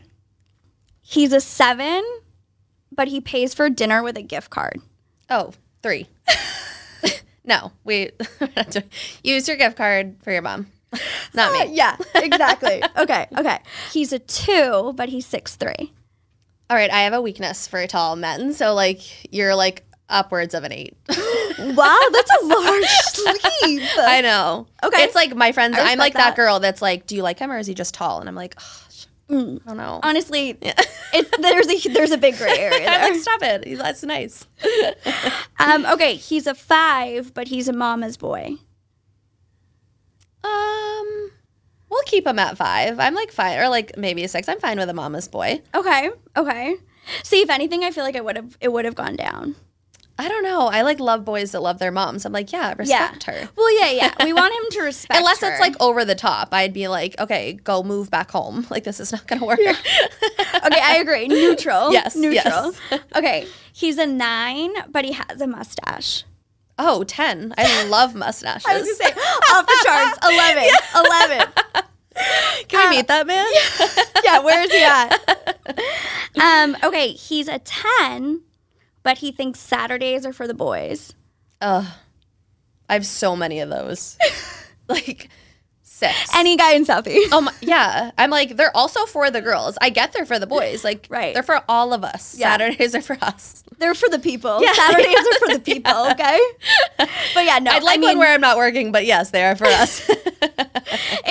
He's 1.00 1.32
a 1.32 1.40
seven, 1.40 2.04
but 3.00 3.08
he 3.08 3.18
pays 3.18 3.54
for 3.54 3.70
dinner 3.70 4.02
with 4.02 4.18
a 4.18 4.22
gift 4.22 4.50
card. 4.50 4.78
Oh, 5.30 5.54
three. 5.82 6.06
no, 7.46 7.72
we 7.82 8.10
use 9.24 9.48
your 9.48 9.56
gift 9.56 9.78
card 9.78 10.16
for 10.22 10.30
your 10.30 10.42
mom, 10.42 10.66
not 11.32 11.50
me. 11.50 11.74
Yeah, 11.74 11.96
exactly. 12.14 12.82
okay, 12.98 13.26
okay. 13.38 13.60
He's 13.90 14.12
a 14.12 14.18
two, 14.18 14.92
but 14.96 15.08
he's 15.08 15.24
six 15.24 15.56
three. 15.56 15.94
All 16.68 16.76
right, 16.76 16.90
I 16.90 17.04
have 17.04 17.14
a 17.14 17.22
weakness 17.22 17.66
for 17.66 17.86
tall 17.86 18.16
men, 18.16 18.52
so 18.52 18.74
like 18.74 19.32
you're 19.32 19.54
like 19.54 19.82
upwards 20.10 20.52
of 20.52 20.64
an 20.64 20.72
eight. 20.72 20.94
Wow, 21.58 21.98
that's 22.12 22.30
a 22.42 22.46
large 22.46 22.84
sleeve. 22.84 23.88
I 23.98 24.22
know. 24.22 24.66
Okay. 24.82 25.02
it's 25.02 25.14
like 25.14 25.34
my 25.34 25.52
friends. 25.52 25.76
I'm 25.78 25.98
like 25.98 26.14
that. 26.14 26.30
that. 26.30 26.36
girl 26.36 26.58
that's 26.58 26.80
like, 26.80 27.06
do 27.06 27.14
you 27.14 27.22
like 27.22 27.38
him 27.38 27.52
or 27.52 27.58
is 27.58 27.66
he 27.66 27.74
just 27.74 27.92
tall? 27.92 28.18
And 28.20 28.28
I'm 28.30 28.34
like, 28.34 28.54
oh, 28.58 28.86
Mm. 29.30 29.60
I 29.64 29.68
don't 29.68 29.76
know. 29.76 30.00
Honestly, 30.02 30.58
it's 30.62 31.30
there's 31.38 31.68
a 31.86 31.88
there's 31.92 32.10
a 32.10 32.18
big 32.18 32.36
gray 32.36 32.50
area 32.58 32.88
I'm 32.88 33.12
like, 33.12 33.20
stop 33.20 33.42
it. 33.42 33.64
He's- 33.64 33.78
That's 33.78 34.02
nice. 34.02 34.46
Um, 35.60 35.84
okay, 35.86 36.14
he's 36.14 36.46
a 36.46 36.54
five, 36.54 37.34
but 37.34 37.48
he's 37.48 37.68
a 37.68 37.72
mama's 37.74 38.16
boy. 38.16 38.56
Um, 40.42 41.30
we'll 41.90 42.02
keep 42.06 42.26
him 42.26 42.38
at 42.38 42.56
five. 42.56 42.98
I'm 42.98 43.14
like 43.14 43.30
fine, 43.30 43.58
or 43.58 43.68
like 43.68 43.96
maybe 43.98 44.24
a 44.24 44.28
six. 44.28 44.48
I'm 44.48 44.58
fine 44.58 44.78
with 44.78 44.88
a 44.88 44.94
mama's 44.94 45.28
boy. 45.28 45.60
Okay, 45.74 46.10
okay. 46.36 46.76
See, 47.22 47.42
if 47.42 47.50
anything, 47.50 47.84
I 47.84 47.90
feel 47.90 48.04
like 48.04 48.16
I 48.16 48.20
would 48.22 48.36
have 48.36 48.56
it 48.60 48.72
would 48.72 48.84
have 48.86 48.94
gone 48.94 49.16
down. 49.16 49.54
I 50.20 50.28
don't 50.28 50.42
know. 50.42 50.66
I 50.66 50.82
like 50.82 51.00
love 51.00 51.24
boys 51.24 51.52
that 51.52 51.62
love 51.62 51.78
their 51.78 51.90
moms. 51.90 52.26
I'm 52.26 52.32
like, 52.32 52.52
yeah, 52.52 52.74
respect 52.76 53.24
her. 53.24 53.48
Well, 53.56 53.80
yeah, 53.80 53.90
yeah. 53.90 54.14
We 54.22 54.32
want 54.34 54.52
him 54.52 54.70
to 54.72 54.82
respect. 54.82 55.18
Unless 55.18 55.40
her. 55.40 55.50
it's 55.50 55.60
like 55.60 55.74
over 55.80 56.04
the 56.04 56.14
top, 56.14 56.52
I'd 56.52 56.74
be 56.74 56.88
like, 56.88 57.18
okay, 57.18 57.54
go 57.54 57.82
move 57.82 58.10
back 58.10 58.30
home. 58.30 58.66
Like 58.70 58.84
this 58.84 59.00
is 59.00 59.12
not 59.12 59.26
gonna 59.26 59.44
work. 59.44 59.58
okay, 59.60 60.80
I 60.80 60.98
agree. 61.00 61.26
Neutral. 61.26 61.90
Yes, 61.92 62.14
Neutral. 62.14 62.74
yes. 62.90 63.00
okay. 63.16 63.46
He's 63.72 63.96
a 63.96 64.06
nine, 64.06 64.72
but 64.90 65.04
he 65.06 65.12
has 65.12 65.40
a 65.40 65.46
mustache. 65.46 66.24
oh, 66.78 67.02
10. 67.02 67.54
I 67.56 67.84
love 67.86 68.14
mustaches. 68.14 68.66
I 68.66 68.78
was 68.78 68.82
gonna 68.82 68.94
say 68.94 69.20
off 69.54 69.66
the 69.66 69.80
charts. 69.84 70.18
11. 70.22 71.48
11. 72.14 72.66
Can 72.68 72.90
we 72.90 72.96
meet 72.98 73.08
that 73.08 73.26
man? 73.26 73.46
Yeah, 74.22 74.40
where 74.40 74.62
is 74.62 74.70
he 74.70 74.82
at? 74.82 75.18
Um, 76.40 76.76
okay, 76.84 77.08
he's 77.12 77.48
a 77.48 77.58
10, 77.58 78.42
but 79.10 79.18
he 79.18 79.32
thinks 79.32 79.58
Saturdays 79.58 80.24
are 80.24 80.32
for 80.32 80.46
the 80.46 80.54
boys. 80.54 81.14
Ugh. 81.60 81.84
I 82.88 82.92
have 82.92 83.04
so 83.04 83.34
many 83.34 83.58
of 83.58 83.68
those. 83.68 84.16
like 84.88 85.28
six. 85.82 86.14
Any 86.32 86.56
guy 86.56 86.74
in 86.74 86.84
Southie. 86.86 87.18
Oh 87.32 87.40
my, 87.40 87.52
yeah. 87.60 88.12
I'm 88.16 88.30
like, 88.30 88.56
they're 88.56 88.74
also 88.76 89.06
for 89.06 89.28
the 89.28 89.40
girls. 89.40 89.76
I 89.80 89.90
get 89.90 90.12
they're 90.12 90.26
for 90.26 90.38
the 90.38 90.46
boys. 90.46 90.84
Like, 90.84 91.08
Right. 91.10 91.34
they're 91.34 91.42
for 91.42 91.60
all 91.68 91.92
of 91.92 92.04
us. 92.04 92.36
Yeah. 92.38 92.52
Saturdays 92.52 92.94
are 92.94 93.02
for 93.02 93.18
us. 93.20 93.64
They're 93.78 93.96
for 93.96 94.08
the 94.08 94.20
people. 94.20 94.62
Yeah. 94.62 94.74
Saturdays 94.74 95.16
are 95.18 95.38
for 95.40 95.54
the 95.54 95.60
people, 95.64 96.06
okay? 96.12 96.38
But 97.34 97.44
yeah, 97.46 97.58
no. 97.58 97.72
I'd 97.72 97.82
like 97.82 97.98
I 97.98 98.00
mean, 98.00 98.10
one 98.10 98.18
where 98.18 98.32
I'm 98.32 98.40
not 98.40 98.58
working, 98.58 98.92
but 98.92 99.06
yes, 99.06 99.30
they 99.32 99.42
are 99.42 99.56
for 99.56 99.66
us. 99.66 100.08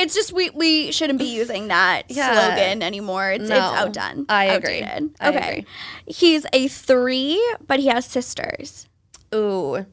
it's 0.09 0.15
just 0.15 0.33
we 0.33 0.49
we 0.49 0.91
shouldn't 0.91 1.19
be 1.19 1.25
using 1.35 1.67
that 1.67 2.03
Yeah. 2.09 2.33
slogan 2.33 2.81
anymore. 2.81 3.31
It's 3.31 3.47
No. 3.47 3.55
it's 3.55 3.63
outdone. 3.79 4.25
I 4.27 4.45
agree. 4.45 4.81
Outdated. 4.81 5.15
I 5.19 5.29
okay. 5.29 5.49
agree. 5.49 5.65
He's 6.07 6.45
a 6.51 6.67
three, 6.67 7.39
but 7.67 7.79
he 7.79 7.87
has 7.87 8.05
sisters. 8.05 8.87
Ooh, 9.33 9.85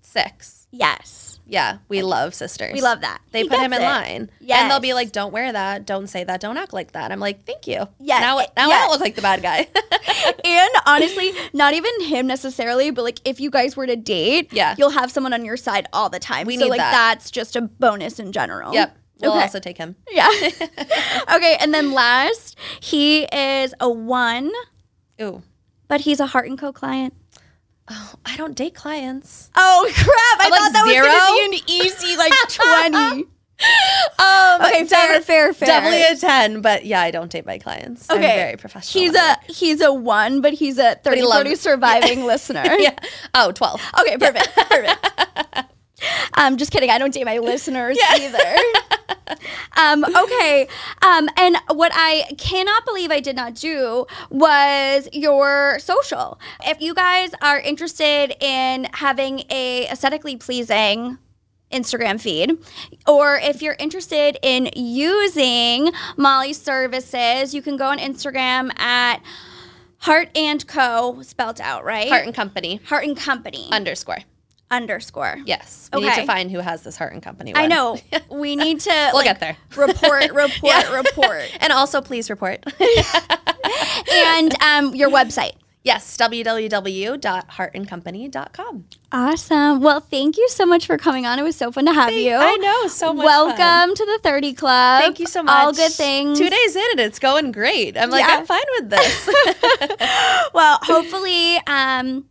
six. 0.00 0.66
Yes. 0.70 1.40
Yeah, 1.44 1.78
we 1.88 2.00
love 2.02 2.34
sisters. 2.34 2.72
We 2.72 2.80
love 2.80 3.00
that. 3.02 3.20
They 3.32 3.42
He 3.42 3.48
put 3.48 3.58
him 3.58 3.72
in 3.72 3.82
it. 3.82 3.84
line. 3.84 4.30
And 4.48 4.70
they'll 4.70 4.80
be 4.80 4.94
like, 4.94 5.12
don't 5.12 5.32
wear 5.32 5.52
that. 5.52 5.84
Don't 5.84 6.06
say 6.06 6.24
that. 6.24 6.40
Don't 6.40 6.56
act 6.56 6.72
like 6.72 6.92
that. 6.92 7.10
I'm 7.12 7.18
like, 7.20 7.44
thank 7.44 7.66
you. 7.66 7.88
Yeah. 7.98 8.20
Now, 8.20 8.36
now 8.56 8.70
I 8.70 8.78
don't 8.82 8.90
look 8.90 9.00
like 9.00 9.16
the 9.16 9.22
bad 9.22 9.42
guy. 9.42 9.66
and 10.44 10.70
honestly, 10.86 11.32
not 11.52 11.74
even 11.74 11.90
him 12.02 12.26
necessarily, 12.26 12.90
but 12.90 13.02
like 13.02 13.18
if 13.26 13.38
you 13.40 13.50
guys 13.50 13.76
were 13.76 13.86
to 13.86 13.96
date, 13.96 14.50
Yeah. 14.52 14.76
you'll 14.78 14.90
have 14.90 15.10
someone 15.10 15.34
on 15.34 15.44
your 15.44 15.56
side 15.58 15.88
all 15.92 16.08
the 16.08 16.20
time. 16.20 16.46
We 16.46 16.56
so 16.56 16.64
need 16.64 16.70
like 16.70 16.78
that. 16.78 16.92
that's 16.92 17.30
just 17.30 17.54
a 17.56 17.62
bonus 17.62 18.18
in 18.18 18.32
general. 18.32 18.72
yep. 18.72 18.96
We'll 19.22 19.32
Okay. 19.32 19.42
also 19.42 19.60
take 19.60 19.78
him. 19.78 19.96
Yeah. 20.10 20.28
okay, 21.34 21.56
and 21.60 21.72
then 21.72 21.92
last, 21.92 22.58
he 22.80 23.22
is 23.24 23.72
a 23.80 23.88
one, 23.88 24.50
Ooh. 25.20 25.42
but 25.88 26.02
he's 26.02 26.20
a 26.20 26.26
Heart 26.26 26.48
and 26.48 26.58
Co 26.58 26.72
client. 26.72 27.14
Oh, 27.88 28.14
I 28.24 28.36
don't 28.36 28.54
date 28.56 28.74
clients. 28.74 29.50
Oh 29.56 29.90
crap! 29.94 30.06
I 30.08 30.44
I'm 30.44 30.50
like 30.50 30.60
thought 30.60 30.72
that 30.72 30.86
zero? 30.86 31.06
was 31.06 31.14
gonna 31.14 31.50
be 31.50 31.56
an 31.56 31.86
easy 31.86 32.16
like 32.16 32.32
twenty. 32.48 33.24
Um, 34.18 34.60
Okay, 34.62 34.84
fair, 34.86 35.20
fair, 35.20 35.52
fair. 35.52 35.66
Definitely 35.68 36.02
a 36.02 36.16
10, 36.16 36.62
but 36.62 36.84
yeah, 36.84 37.00
I 37.00 37.12
don't 37.12 37.30
date 37.30 37.46
my 37.46 37.58
clients. 37.58 38.06
I'm 38.10 38.18
Okay, 38.18 38.34
very 38.34 38.56
professional. 38.56 39.02
He's 39.04 39.14
a 39.14 39.36
he's 39.48 39.80
a 39.80 39.92
one, 39.92 40.40
but 40.40 40.52
he's 40.52 40.78
a 40.78 40.96
30 40.96 41.16
he 41.16 41.22
loves- 41.22 41.42
40 41.44 41.54
surviving 41.56 42.24
listener. 42.24 42.64
yeah. 42.78 42.96
Oh, 43.34 43.52
12. 43.52 43.80
Okay, 44.00 44.16
perfect. 44.16 44.48
Perfect. 44.56 45.71
um, 46.34 46.56
just 46.56 46.70
kidding. 46.70 46.90
I 46.90 46.98
don't 46.98 47.12
date 47.12 47.24
my 47.24 47.38
listeners 47.52 47.98
either. 48.14 48.56
um, 49.76 50.04
okay. 50.04 50.68
Um, 51.02 51.28
and 51.36 51.56
what 51.68 51.92
I 51.94 52.34
cannot 52.38 52.84
believe 52.84 53.10
I 53.10 53.20
did 53.20 53.36
not 53.36 53.54
do 53.54 54.06
was 54.30 55.08
your 55.12 55.78
social. 55.78 56.38
If 56.64 56.80
you 56.80 56.94
guys 56.94 57.30
are 57.40 57.60
interested 57.60 58.34
in 58.40 58.88
having 58.94 59.44
a 59.50 59.86
aesthetically 59.88 60.36
pleasing 60.36 61.18
Instagram 61.70 62.20
feed, 62.20 62.58
or 63.06 63.38
if 63.38 63.62
you're 63.62 63.76
interested 63.78 64.38
in 64.42 64.70
using 64.76 65.90
Molly's 66.16 66.60
services, 66.60 67.54
you 67.54 67.62
can 67.62 67.76
go 67.76 67.86
on 67.86 67.98
Instagram 67.98 68.78
at 68.78 69.22
Heart 69.98 70.36
and 70.36 70.66
Co. 70.66 71.22
spelled 71.22 71.60
out, 71.60 71.84
right? 71.84 72.08
Heart 72.08 72.26
and 72.26 72.34
Company 72.34 72.80
Heart 72.84 73.04
and 73.04 73.16
Company 73.16 73.68
underscore. 73.70 74.18
Underscore. 74.72 75.36
Yes. 75.44 75.88
We 75.92 76.00
need 76.00 76.14
to 76.14 76.26
find 76.26 76.50
who 76.50 76.58
has 76.58 76.82
this 76.82 76.96
Heart 76.96 77.12
and 77.12 77.22
Company 77.22 77.52
I 77.54 77.68
know. 77.68 77.98
We 78.30 78.56
need 78.56 78.80
to 78.80 78.90
We'll 79.12 79.16
like, 79.16 79.24
get 79.26 79.38
there. 79.40 79.56
report, 79.76 80.32
report, 80.32 80.50
Yeah. 80.62 80.90
report. 80.92 81.52
And 81.60 81.72
also, 81.72 82.00
please 82.00 82.30
report. 82.30 82.64
And 84.12 84.54
um, 84.62 84.94
your 84.94 85.10
website. 85.10 85.52
yes, 85.84 86.16
www.heartandcompany.com. 86.16 88.84
Awesome. 89.12 89.80
Well, 89.80 90.00
thank 90.00 90.36
you 90.38 90.48
so 90.48 90.64
much 90.66 90.86
for 90.86 90.96
coming 90.96 91.26
on. 91.26 91.38
It 91.38 91.42
was 91.42 91.56
so 91.56 91.70
fun 91.70 91.84
to 91.86 91.92
have 91.92 92.12
you. 92.12 92.34
I 92.34 92.56
know, 92.56 92.86
so 92.88 93.12
much 93.12 93.24
Welcome 93.24 93.56
fun. 93.56 93.94
to 93.94 94.04
the 94.06 94.18
30 94.22 94.52
Club. 94.54 95.02
Thank 95.02 95.20
you 95.20 95.26
so 95.26 95.42
much. 95.42 95.64
All 95.64 95.72
good 95.72 95.92
things. 95.92 96.38
Two 96.38 96.48
days 96.50 96.76
in 96.76 96.84
and 96.92 97.00
it's 97.00 97.18
going 97.18 97.52
great. 97.52 97.96
I'm 97.98 98.10
like, 98.10 98.26
Yeah. 98.26 98.38
I'm 98.38 98.46
fine 98.46 98.64
with 98.78 98.88
this. 98.90 99.28
Well, 100.54 100.78
hopefully, 100.82 101.58
um, 101.66 102.24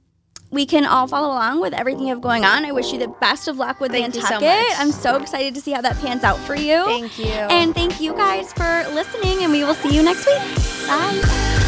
we 0.51 0.65
can 0.65 0.85
all 0.85 1.07
follow 1.07 1.29
along 1.29 1.61
with 1.61 1.73
everything 1.73 2.03
you 2.03 2.09
have 2.09 2.21
going 2.21 2.45
on. 2.45 2.65
I 2.65 2.71
wish 2.71 2.91
you 2.91 2.99
the 2.99 3.07
best 3.07 3.47
of 3.47 3.57
luck 3.57 3.79
with 3.79 3.91
Thank 3.91 4.15
you 4.15 4.21
so 4.21 4.39
Nantucket. 4.39 4.79
I'm 4.79 4.91
so 4.91 5.15
excited 5.15 5.55
to 5.55 5.61
see 5.61 5.71
how 5.71 5.81
that 5.81 5.97
pans 5.99 6.23
out 6.23 6.37
for 6.39 6.55
you. 6.55 6.83
Thank 6.85 7.17
you. 7.17 7.25
And 7.25 7.73
thank 7.73 8.01
you 8.01 8.13
guys 8.13 8.51
for 8.53 8.85
listening, 8.93 9.43
and 9.43 9.51
we 9.51 9.63
will 9.63 9.75
see 9.75 9.95
you 9.95 10.03
next 10.03 10.25
week. 10.25 10.87
Bye. 10.87 11.67